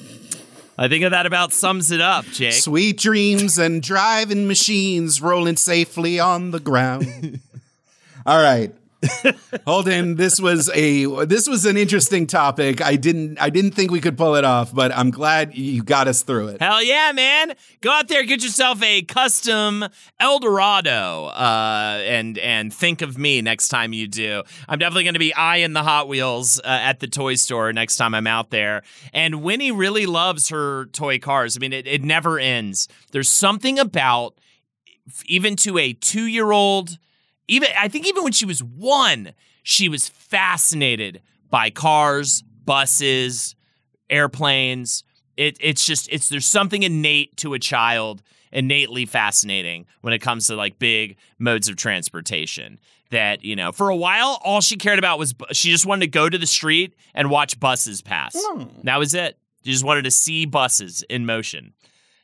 I 0.76 0.88
think 0.88 1.08
that 1.08 1.26
about 1.26 1.52
sums 1.52 1.90
it 1.90 2.00
up, 2.00 2.24
Jake. 2.26 2.54
Sweet 2.54 2.98
dreams 2.98 3.58
and 3.58 3.82
driving 3.82 4.46
machines 4.46 5.20
rolling 5.20 5.56
safely 5.56 6.18
on 6.18 6.50
the 6.50 6.60
ground. 6.60 7.40
All 8.26 8.42
right. 8.42 8.72
Holden, 9.66 10.16
this 10.16 10.40
was 10.40 10.70
a 10.74 11.24
this 11.24 11.48
was 11.48 11.64
an 11.64 11.76
interesting 11.76 12.26
topic. 12.26 12.82
I 12.82 12.96
didn't 12.96 13.40
I 13.40 13.48
didn't 13.48 13.72
think 13.72 13.90
we 13.90 14.00
could 14.00 14.16
pull 14.16 14.36
it 14.36 14.44
off, 14.44 14.74
but 14.74 14.92
I'm 14.96 15.10
glad 15.10 15.56
you 15.56 15.82
got 15.82 16.06
us 16.06 16.22
through 16.22 16.48
it. 16.48 16.60
Hell 16.60 16.82
yeah, 16.82 17.12
man! 17.12 17.54
Go 17.80 17.90
out 17.90 18.08
there, 18.08 18.22
get 18.24 18.42
yourself 18.42 18.82
a 18.82 19.02
custom 19.02 19.86
Eldorado, 20.18 21.26
uh, 21.26 22.00
and 22.04 22.36
and 22.38 22.72
think 22.72 23.00
of 23.00 23.16
me 23.16 23.40
next 23.40 23.68
time 23.68 23.92
you 23.92 24.06
do. 24.06 24.42
I'm 24.68 24.78
definitely 24.78 25.04
going 25.04 25.14
to 25.14 25.20
be 25.20 25.34
eyeing 25.34 25.72
the 25.72 25.82
Hot 25.82 26.06
Wheels 26.06 26.60
uh, 26.60 26.68
at 26.68 27.00
the 27.00 27.08
toy 27.08 27.36
store 27.36 27.72
next 27.72 27.96
time 27.96 28.14
I'm 28.14 28.26
out 28.26 28.50
there. 28.50 28.82
And 29.14 29.42
Winnie 29.42 29.72
really 29.72 30.06
loves 30.06 30.50
her 30.50 30.86
toy 30.86 31.18
cars. 31.18 31.56
I 31.56 31.60
mean, 31.60 31.72
it, 31.72 31.86
it 31.86 32.04
never 32.04 32.38
ends. 32.38 32.88
There's 33.12 33.28
something 33.28 33.78
about 33.78 34.34
even 35.26 35.56
to 35.56 35.78
a 35.78 35.92
two 35.92 36.26
year 36.26 36.52
old, 36.52 36.98
even 37.50 37.68
I 37.78 37.88
think 37.88 38.06
even 38.06 38.22
when 38.22 38.32
she 38.32 38.46
was 38.46 38.62
one, 38.62 39.32
she 39.62 39.88
was 39.88 40.08
fascinated 40.08 41.20
by 41.50 41.70
cars, 41.70 42.42
buses, 42.64 43.56
airplanes. 44.08 45.04
It, 45.36 45.56
it's 45.60 45.84
just 45.84 46.08
it's 46.10 46.28
there's 46.28 46.46
something 46.46 46.82
innate 46.82 47.36
to 47.38 47.54
a 47.54 47.58
child, 47.58 48.22
innately 48.52 49.04
fascinating 49.06 49.86
when 50.00 50.12
it 50.12 50.20
comes 50.20 50.46
to 50.46 50.56
like 50.56 50.78
big 50.78 51.16
modes 51.38 51.68
of 51.68 51.76
transportation. 51.76 52.78
that 53.10 53.44
you 53.44 53.56
know 53.56 53.72
for 53.72 53.88
a 53.88 53.96
while 53.96 54.38
all 54.44 54.60
she 54.60 54.76
cared 54.76 54.98
about 55.00 55.18
was 55.18 55.34
she 55.50 55.70
just 55.70 55.84
wanted 55.84 56.02
to 56.02 56.10
go 56.10 56.28
to 56.28 56.38
the 56.38 56.46
street 56.46 56.94
and 57.14 57.28
watch 57.28 57.58
buses 57.58 58.00
pass. 58.02 58.32
Hmm. 58.36 58.64
That 58.84 58.98
was 58.98 59.14
it. 59.14 59.36
She 59.64 59.72
just 59.72 59.84
wanted 59.84 60.04
to 60.04 60.10
see 60.10 60.46
buses 60.46 61.02
in 61.10 61.26
motion. 61.26 61.72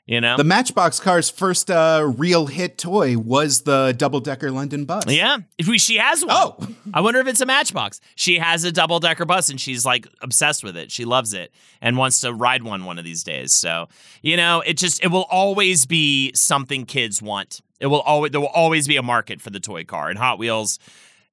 You 0.07 0.21
know, 0.21 0.37
The 0.37 0.45
Matchbox 0.45 1.01
Car's 1.01 1.29
first 1.31 1.69
uh, 1.69 2.13
real 2.17 2.47
hit 2.47 2.79
toy 2.79 3.19
was 3.19 3.63
the 3.63 3.93
double 3.97 4.21
decker 4.21 4.53
London 4.53 4.85
bus. 4.85 5.05
yeah. 5.09 5.39
She 5.61 5.97
has 5.97 6.25
one. 6.25 6.33
Oh. 6.39 6.57
I 6.95 7.01
wonder 7.01 7.19
if 7.19 7.27
it's 7.27 7.41
a 7.41 7.47
Matchbox. 7.47 8.01
She 8.15 8.39
has 8.39 8.63
a 8.63 8.71
double 8.71 9.01
decker 9.01 9.25
bus 9.25 9.49
and 9.49 9.61
she's 9.61 9.85
like 9.85 10.07
obsessed 10.23 10.63
with 10.63 10.77
it. 10.77 10.93
She 10.93 11.05
loves 11.05 11.35
it 11.35 11.53
and 11.81 11.97
wants 11.97 12.21
to 12.21 12.33
ride 12.33 12.63
one 12.63 12.85
one 12.85 13.01
of 13.01 13.05
these 13.05 13.25
days. 13.25 13.53
So 13.53 13.89
you 14.23 14.37
know, 14.37 14.61
it 14.61 14.79
just 14.79 15.03
it 15.03 15.09
will 15.09 15.27
always 15.29 15.87
be 15.87 16.31
something 16.37 16.87
kids 16.87 17.21
want. 17.21 17.61
It 17.81 17.89
will 17.89 18.03
always 18.03 18.31
there 18.31 18.41
will 18.41 18.47
always 18.49 18.87
be 18.87 18.97
a 18.97 19.03
market 19.03 19.41
for 19.41 19.51
the 19.51 19.61
toy 19.61 19.83
car 19.83 20.09
and 20.09 20.19
Hot 20.19 20.39
Wheels 20.39 20.79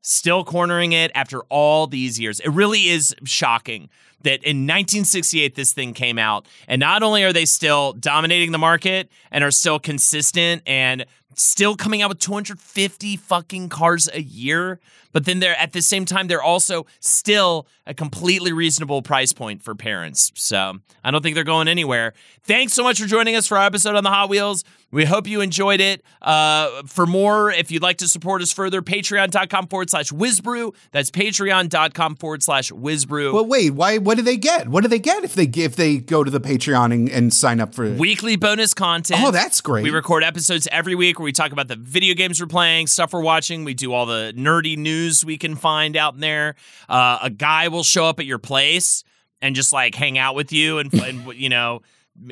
still 0.02 0.44
cornering 0.44 0.92
it 0.94 1.12
after 1.16 1.42
all 1.44 1.86
these 1.88 2.20
years. 2.20 2.40
It 2.40 2.50
really 2.50 2.90
is 2.90 3.16
shocking 3.24 3.90
that 4.24 4.44
in 4.44 4.66
1968 4.66 5.56
this 5.56 5.74
thing 5.74 5.94
came 5.94 6.18
out. 6.18 6.48
And 6.68 6.80
not 6.80 7.04
only 7.04 7.24
are 7.24 7.34
they 7.34 7.46
still 7.46 7.94
dominating 7.94 8.52
the 8.52 8.58
market 8.58 9.10
and 9.32 9.44
are 9.44 9.52
still 9.52 9.80
consistent 9.80 10.64
and 10.66 11.06
still 11.40 11.76
coming 11.76 12.02
out 12.02 12.10
with 12.10 12.20
250 12.20 13.18
fucking 13.18 13.70
cars 13.70 14.10
a 14.14 14.22
year 14.22 14.80
but 15.12 15.26
then 15.26 15.40
they're 15.40 15.58
at 15.60 15.74
the 15.74 15.82
same 15.82 16.06
time 16.06 16.28
they're 16.28 16.42
also 16.42 16.86
still 17.00 17.68
a 17.86 17.94
completely 17.94 18.52
reasonable 18.52 19.02
price 19.02 19.34
point 19.34 19.62
for 19.62 19.76
parents 19.76 20.32
so 20.36 20.80
i 21.04 21.12
don't 21.12 21.22
think 21.22 21.36
they're 21.36 21.44
going 21.44 21.68
anywhere 21.68 22.14
thanks 22.44 22.74
so 22.74 22.84
much 22.84 23.00
for 23.00 23.08
joining 23.08 23.36
us 23.36 23.48
for 23.48 23.58
our 23.58 23.66
episode 23.66 23.96
on 23.96 24.04
the 24.04 24.10
hot 24.10 24.30
wheels 24.30 24.64
we 24.92 25.06
hope 25.06 25.26
you 25.28 25.42
enjoyed 25.42 25.82
it 25.82 26.04
uh, 26.22 26.84
for 26.86 27.08
more 27.08 27.50
if 27.52 27.72
you'd 27.72 27.82
like 27.82 27.98
to 27.98 28.08
support 28.08 28.42
us 28.44 28.52
further 28.54 28.82
patreon.com 28.82 29.68
forward 29.68 29.90
slash 29.90 30.12
WizBru 30.12 30.74
that's 30.92 31.10
patreon.com 31.10 32.16
forward 32.16 32.44
slash 32.44 32.72
WizBru 32.72 33.34
Well, 33.34 33.46
wait. 33.46 33.72
Why? 33.72 33.98
What 33.98 34.18
do 34.18 34.24
they 34.24 34.38
get? 34.38 34.68
What 34.68 34.82
do 34.84 34.88
they 34.88 35.00
get 35.00 35.24
if 35.24 35.34
they 35.34 35.46
if 35.46 35.76
they 35.76 35.98
go 35.98 36.24
to 36.24 36.30
the 36.30 36.40
Patreon 36.40 36.94
and, 36.94 37.10
and 37.10 37.34
sign 37.34 37.60
up 37.60 37.74
for? 37.74 37.92
weekly 37.92 38.36
bonus 38.36 38.74
content. 38.74 39.22
Oh, 39.24 39.32
that's 39.32 39.62
great. 39.62 39.84
We 39.84 39.90
record 39.90 40.24
episodes 40.24 40.68
every 40.72 40.94
week 40.96 41.20
where 41.24 41.28
we 41.30 41.32
talk 41.32 41.54
about 41.54 41.70
the 41.70 41.78
video 41.78 42.14
games 42.16 42.42
we're 42.42 42.48
playing, 42.48 42.86
stuff 42.86 43.14
we're 43.14 43.22
watching. 43.22 43.64
We 43.64 43.74
do 43.74 43.94
all 43.94 44.06
the 44.06 44.34
nerdy 44.36 44.78
news 44.78 45.24
we 45.24 45.38
can 45.38 45.56
find 45.56 45.96
out 45.96 46.20
there. 46.20 46.56
Uh, 46.90 47.20
a 47.22 47.30
guy 47.30 47.70
will 47.70 47.84
show 47.84 48.06
up 48.06 48.20
at 48.20 48.26
your 48.26 48.40
place 48.40 49.06
and 49.42 49.56
just 49.56 49.72
like 49.72 49.96
hang 49.96 50.18
out 50.18 50.36
with 50.36 50.52
you 50.52 50.80
and, 50.80 50.94
and 50.94 51.34
you 51.36 51.48
know, 51.48 51.82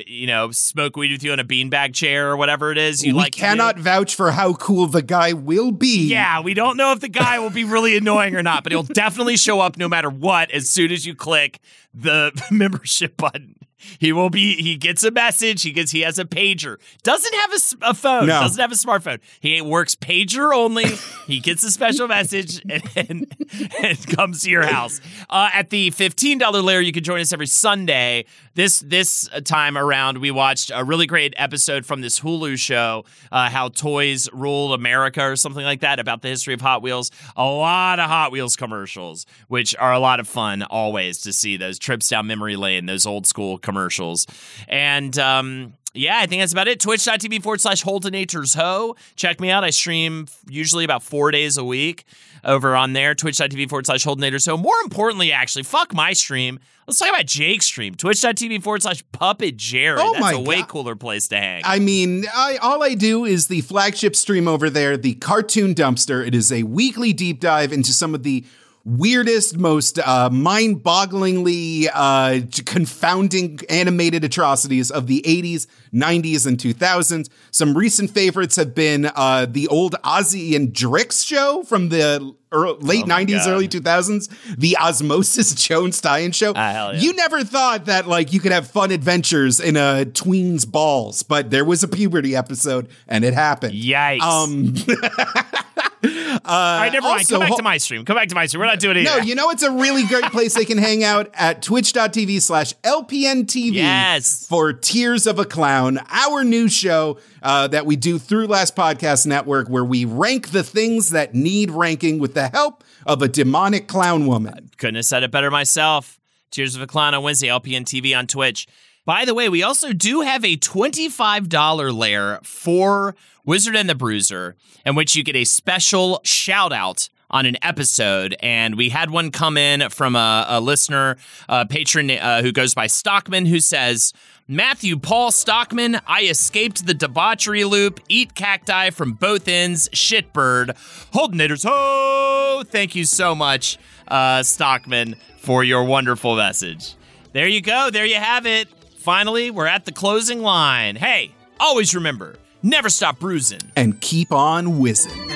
you 0.06 0.26
know, 0.26 0.50
smoke 0.50 0.96
weed 0.96 1.10
with 1.10 1.24
you 1.24 1.32
in 1.32 1.40
a 1.40 1.44
beanbag 1.44 1.94
chair 1.94 2.30
or 2.30 2.36
whatever 2.36 2.70
it 2.70 2.76
is 2.76 3.02
you 3.02 3.14
we 3.14 3.20
like. 3.20 3.32
cannot 3.32 3.78
vouch 3.78 4.14
for 4.14 4.30
how 4.30 4.52
cool 4.52 4.86
the 4.86 5.02
guy 5.02 5.32
will 5.32 5.72
be. 5.72 6.06
Yeah, 6.06 6.40
we 6.40 6.52
don't 6.52 6.76
know 6.76 6.92
if 6.92 7.00
the 7.00 7.08
guy 7.08 7.38
will 7.38 7.50
be 7.50 7.64
really 7.64 7.96
annoying 7.96 8.36
or 8.36 8.42
not, 8.42 8.62
but 8.62 8.72
he'll 8.72 8.82
definitely 8.82 9.38
show 9.38 9.58
up 9.58 9.78
no 9.78 9.88
matter 9.88 10.10
what 10.10 10.50
as 10.50 10.68
soon 10.68 10.92
as 10.92 11.06
you 11.06 11.14
click 11.14 11.60
the 11.94 12.30
membership 12.50 13.16
button. 13.16 13.56
He 13.98 14.12
will 14.12 14.30
be. 14.30 14.60
He 14.62 14.76
gets 14.76 15.04
a 15.04 15.10
message. 15.10 15.62
He 15.62 15.72
gets. 15.72 15.90
He 15.90 16.00
has 16.00 16.18
a 16.18 16.24
pager. 16.24 16.78
Doesn't 17.02 17.34
have 17.34 17.52
a 17.82 17.94
phone. 17.94 18.26
No. 18.26 18.40
Doesn't 18.40 18.60
have 18.60 18.72
a 18.72 18.74
smartphone. 18.74 19.20
He 19.40 19.60
works 19.60 19.94
pager 19.94 20.54
only. 20.54 20.86
he 21.26 21.40
gets 21.40 21.64
a 21.64 21.70
special 21.70 22.08
message 22.08 22.62
and, 22.68 22.82
and, 22.96 23.36
and 23.82 24.06
comes 24.16 24.42
to 24.42 24.50
your 24.50 24.66
house. 24.66 25.00
Uh, 25.28 25.50
at 25.52 25.70
the 25.70 25.90
fifteen 25.90 26.38
dollar 26.38 26.60
layer, 26.60 26.80
you 26.80 26.92
can 26.92 27.04
join 27.04 27.20
us 27.20 27.32
every 27.32 27.46
Sunday. 27.46 28.24
This 28.54 28.80
this 28.80 29.28
time 29.44 29.78
around, 29.78 30.18
we 30.18 30.30
watched 30.30 30.70
a 30.74 30.84
really 30.84 31.06
great 31.06 31.32
episode 31.38 31.86
from 31.86 32.02
this 32.02 32.20
Hulu 32.20 32.58
show, 32.58 33.04
uh, 33.30 33.48
"How 33.48 33.68
Toys 33.68 34.28
Rule 34.32 34.74
America" 34.74 35.22
or 35.22 35.36
something 35.36 35.64
like 35.64 35.80
that, 35.80 35.98
about 35.98 36.20
the 36.20 36.28
history 36.28 36.52
of 36.52 36.60
Hot 36.60 36.82
Wheels. 36.82 37.10
A 37.36 37.44
lot 37.44 37.98
of 37.98 38.10
Hot 38.10 38.30
Wheels 38.30 38.56
commercials, 38.56 39.24
which 39.48 39.74
are 39.78 39.92
a 39.92 39.98
lot 39.98 40.20
of 40.20 40.28
fun 40.28 40.62
always 40.64 41.22
to 41.22 41.32
see 41.32 41.56
those 41.56 41.78
trips 41.78 42.08
down 42.08 42.26
memory 42.26 42.56
lane, 42.56 42.86
those 42.86 43.06
old 43.06 43.26
school 43.26 43.58
commercials, 43.58 44.26
and. 44.68 45.18
um 45.18 45.74
yeah, 45.94 46.18
I 46.18 46.26
think 46.26 46.40
that's 46.42 46.52
about 46.52 46.68
it. 46.68 46.80
Twitch.tv 46.80 47.42
forward 47.42 47.60
slash 47.60 47.82
Holdenators 47.84 48.56
Ho. 48.56 48.96
Check 49.16 49.40
me 49.40 49.50
out. 49.50 49.64
I 49.64 49.70
stream 49.70 50.26
usually 50.48 50.84
about 50.84 51.02
four 51.02 51.30
days 51.30 51.56
a 51.56 51.64
week 51.64 52.04
over 52.44 52.74
on 52.74 52.92
there. 52.94 53.14
Twitch.tv 53.14 53.68
forward 53.68 53.86
slash 53.86 54.04
Holdenators 54.04 54.46
Ho. 54.48 54.56
More 54.56 54.76
importantly, 54.82 55.32
actually, 55.32 55.64
fuck 55.64 55.92
my 55.92 56.12
stream. 56.12 56.58
Let's 56.86 56.98
talk 56.98 57.10
about 57.10 57.26
Jake's 57.26 57.66
stream. 57.66 57.94
Twitch.tv 57.94 58.62
forward 58.62 58.82
slash 58.82 59.04
Puppet 59.12 59.56
Jared. 59.56 60.00
Oh 60.02 60.12
that's 60.12 60.22
my 60.22 60.32
a 60.32 60.40
way 60.40 60.60
God. 60.60 60.68
cooler 60.68 60.96
place 60.96 61.28
to 61.28 61.36
hang. 61.36 61.62
I 61.64 61.78
mean, 61.78 62.24
I, 62.34 62.56
all 62.56 62.82
I 62.82 62.94
do 62.94 63.24
is 63.24 63.46
the 63.46 63.60
flagship 63.60 64.16
stream 64.16 64.48
over 64.48 64.68
there, 64.70 64.96
the 64.96 65.14
Cartoon 65.14 65.74
Dumpster. 65.74 66.26
It 66.26 66.34
is 66.34 66.50
a 66.50 66.62
weekly 66.64 67.12
deep 67.12 67.38
dive 67.38 67.72
into 67.72 67.92
some 67.92 68.14
of 68.14 68.22
the 68.22 68.44
weirdest, 68.84 69.56
most 69.58 69.98
uh, 69.98 70.28
mind-bogglingly 70.30 71.88
uh, 71.92 72.40
confounding 72.66 73.60
animated 73.68 74.24
atrocities 74.24 74.90
of 74.90 75.06
the 75.06 75.22
80s, 75.26 75.66
90s, 75.94 76.46
and 76.46 76.58
2000s. 76.58 77.28
Some 77.50 77.76
recent 77.76 78.10
favorites 78.10 78.56
have 78.56 78.74
been 78.74 79.10
uh, 79.14 79.46
the 79.48 79.68
old 79.68 79.94
Ozzy 80.04 80.56
and 80.56 80.72
Drix 80.72 81.26
show 81.26 81.62
from 81.62 81.88
the 81.90 82.34
ear 82.52 82.58
late 82.80 83.04
Oh 83.04 83.08
90s, 83.08 83.44
God. 83.44 83.48
early 83.48 83.68
2000s, 83.68 84.56
the 84.58 84.76
Osmosis 84.78 85.54
Jones 85.66 85.96
Stein 85.96 86.32
show. 86.32 86.52
Ah, 86.54 86.90
yeah. 86.90 87.00
You 87.00 87.14
never 87.14 87.44
thought 87.44 87.86
that 87.86 88.06
like 88.08 88.32
you 88.32 88.40
could 88.40 88.52
have 88.52 88.66
fun 88.68 88.90
adventures 88.90 89.58
in 89.60 89.76
a 89.76 90.04
tween's 90.04 90.64
balls, 90.66 91.22
but 91.22 91.50
there 91.50 91.64
was 91.64 91.82
a 91.82 91.88
puberty 91.88 92.36
episode 92.36 92.88
and 93.08 93.24
it 93.24 93.32
happened. 93.32 93.72
Yikes. 93.74 94.20
Um, 94.20 94.74
All 96.04 96.78
right, 96.80 96.90
never 96.92 97.06
mind. 97.06 97.28
Come 97.28 97.40
back 97.40 97.50
ho- 97.50 97.56
to 97.56 97.62
my 97.62 97.76
stream. 97.78 98.04
Come 98.04 98.16
back 98.16 98.28
to 98.28 98.34
my 98.34 98.46
stream. 98.46 98.60
We're 98.60 98.66
not 98.66 98.80
doing 98.80 98.96
it 98.96 99.04
no, 99.04 99.18
you 99.18 99.34
know 99.34 99.50
it's 99.50 99.62
a 99.62 99.70
really 99.70 100.04
great 100.04 100.24
place 100.24 100.54
they 100.54 100.64
can 100.64 100.78
hang 100.78 101.04
out 101.04 101.30
at 101.34 101.62
twitch.tv 101.62 102.40
slash 102.42 102.72
LPNTV 102.82 103.72
Yes. 103.74 104.46
for 104.46 104.72
Tears 104.72 105.26
of 105.26 105.38
a 105.38 105.44
Clown, 105.44 106.00
our 106.08 106.42
new 106.44 106.68
show 106.68 107.18
uh, 107.42 107.68
that 107.68 107.86
we 107.86 107.96
do 107.96 108.18
through 108.18 108.46
Last 108.46 108.74
Podcast 108.74 109.26
Network 109.26 109.68
where 109.68 109.84
we 109.84 110.04
rank 110.04 110.50
the 110.50 110.62
things 110.64 111.10
that 111.10 111.34
need 111.34 111.70
ranking 111.70 112.18
with 112.18 112.34
the 112.34 112.48
help 112.48 112.82
of 113.06 113.22
a 113.22 113.28
demonic 113.28 113.86
clown 113.88 114.26
woman. 114.26 114.70
Couldn't 114.78 114.96
have 114.96 115.04
said 115.04 115.22
it 115.22 115.30
better 115.30 115.50
myself. 115.50 116.18
Tears 116.50 116.76
of 116.76 116.82
a 116.82 116.86
Clown 116.86 117.14
on 117.14 117.22
Wednesday, 117.22 117.48
LPN 117.48 117.82
TV 117.84 118.16
on 118.16 118.26
Twitch. 118.26 118.66
By 119.04 119.24
the 119.24 119.34
way, 119.34 119.48
we 119.48 119.64
also 119.64 119.92
do 119.92 120.20
have 120.20 120.44
a 120.44 120.56
$25 120.56 121.96
layer 121.96 122.38
for 122.44 123.16
Wizard 123.44 123.74
and 123.74 123.88
the 123.88 123.96
Bruiser, 123.96 124.54
in 124.86 124.94
which 124.94 125.16
you 125.16 125.24
get 125.24 125.34
a 125.34 125.44
special 125.44 126.20
shout 126.22 126.72
out 126.72 127.08
on 127.28 127.44
an 127.44 127.56
episode. 127.62 128.36
And 128.40 128.76
we 128.76 128.90
had 128.90 129.10
one 129.10 129.32
come 129.32 129.56
in 129.56 129.88
from 129.90 130.14
a, 130.14 130.46
a 130.48 130.60
listener, 130.60 131.16
a 131.48 131.66
patron 131.66 132.12
uh, 132.12 132.42
who 132.42 132.52
goes 132.52 132.74
by 132.74 132.86
Stockman, 132.86 133.46
who 133.46 133.58
says, 133.58 134.12
Matthew 134.46 134.96
Paul 134.98 135.32
Stockman, 135.32 135.98
I 136.06 136.24
escaped 136.24 136.86
the 136.86 136.94
debauchery 136.94 137.64
loop, 137.64 137.98
eat 138.08 138.34
cacti 138.36 138.90
from 138.90 139.14
both 139.14 139.48
ends, 139.48 139.88
shitbird, 139.88 140.76
Holdenators 141.12 141.64
ho! 141.66 142.62
Thank 142.64 142.94
you 142.94 143.04
so 143.04 143.34
much, 143.34 143.78
uh, 144.06 144.44
Stockman, 144.44 145.16
for 145.38 145.64
your 145.64 145.84
wonderful 145.84 146.36
message. 146.36 146.94
There 147.32 147.48
you 147.48 147.62
go. 147.62 147.90
There 147.90 148.04
you 148.04 148.16
have 148.16 148.46
it. 148.46 148.68
Finally, 149.02 149.50
we're 149.50 149.66
at 149.66 149.84
the 149.84 149.90
closing 149.90 150.42
line. 150.42 150.94
Hey, 150.94 151.34
always 151.58 151.92
remember 151.92 152.36
never 152.62 152.88
stop 152.88 153.18
bruising. 153.18 153.58
And 153.74 154.00
keep 154.00 154.30
on 154.30 154.78
whizzing. 154.78 155.26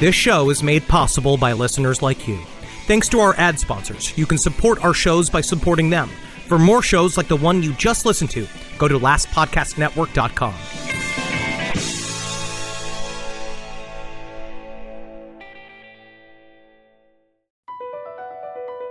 This 0.00 0.16
show 0.16 0.50
is 0.50 0.64
made 0.64 0.88
possible 0.88 1.36
by 1.36 1.52
listeners 1.52 2.02
like 2.02 2.26
you. 2.26 2.40
Thanks 2.88 3.08
to 3.10 3.20
our 3.20 3.36
ad 3.36 3.60
sponsors, 3.60 4.16
you 4.18 4.26
can 4.26 4.38
support 4.38 4.84
our 4.84 4.94
shows 4.94 5.30
by 5.30 5.40
supporting 5.40 5.90
them. 5.90 6.08
For 6.46 6.58
more 6.58 6.82
shows 6.82 7.16
like 7.16 7.28
the 7.28 7.36
one 7.36 7.62
you 7.62 7.74
just 7.74 8.06
listened 8.06 8.30
to, 8.30 8.48
go 8.76 8.88
to 8.88 8.98
lastpodcastnetwork.com. 8.98 10.54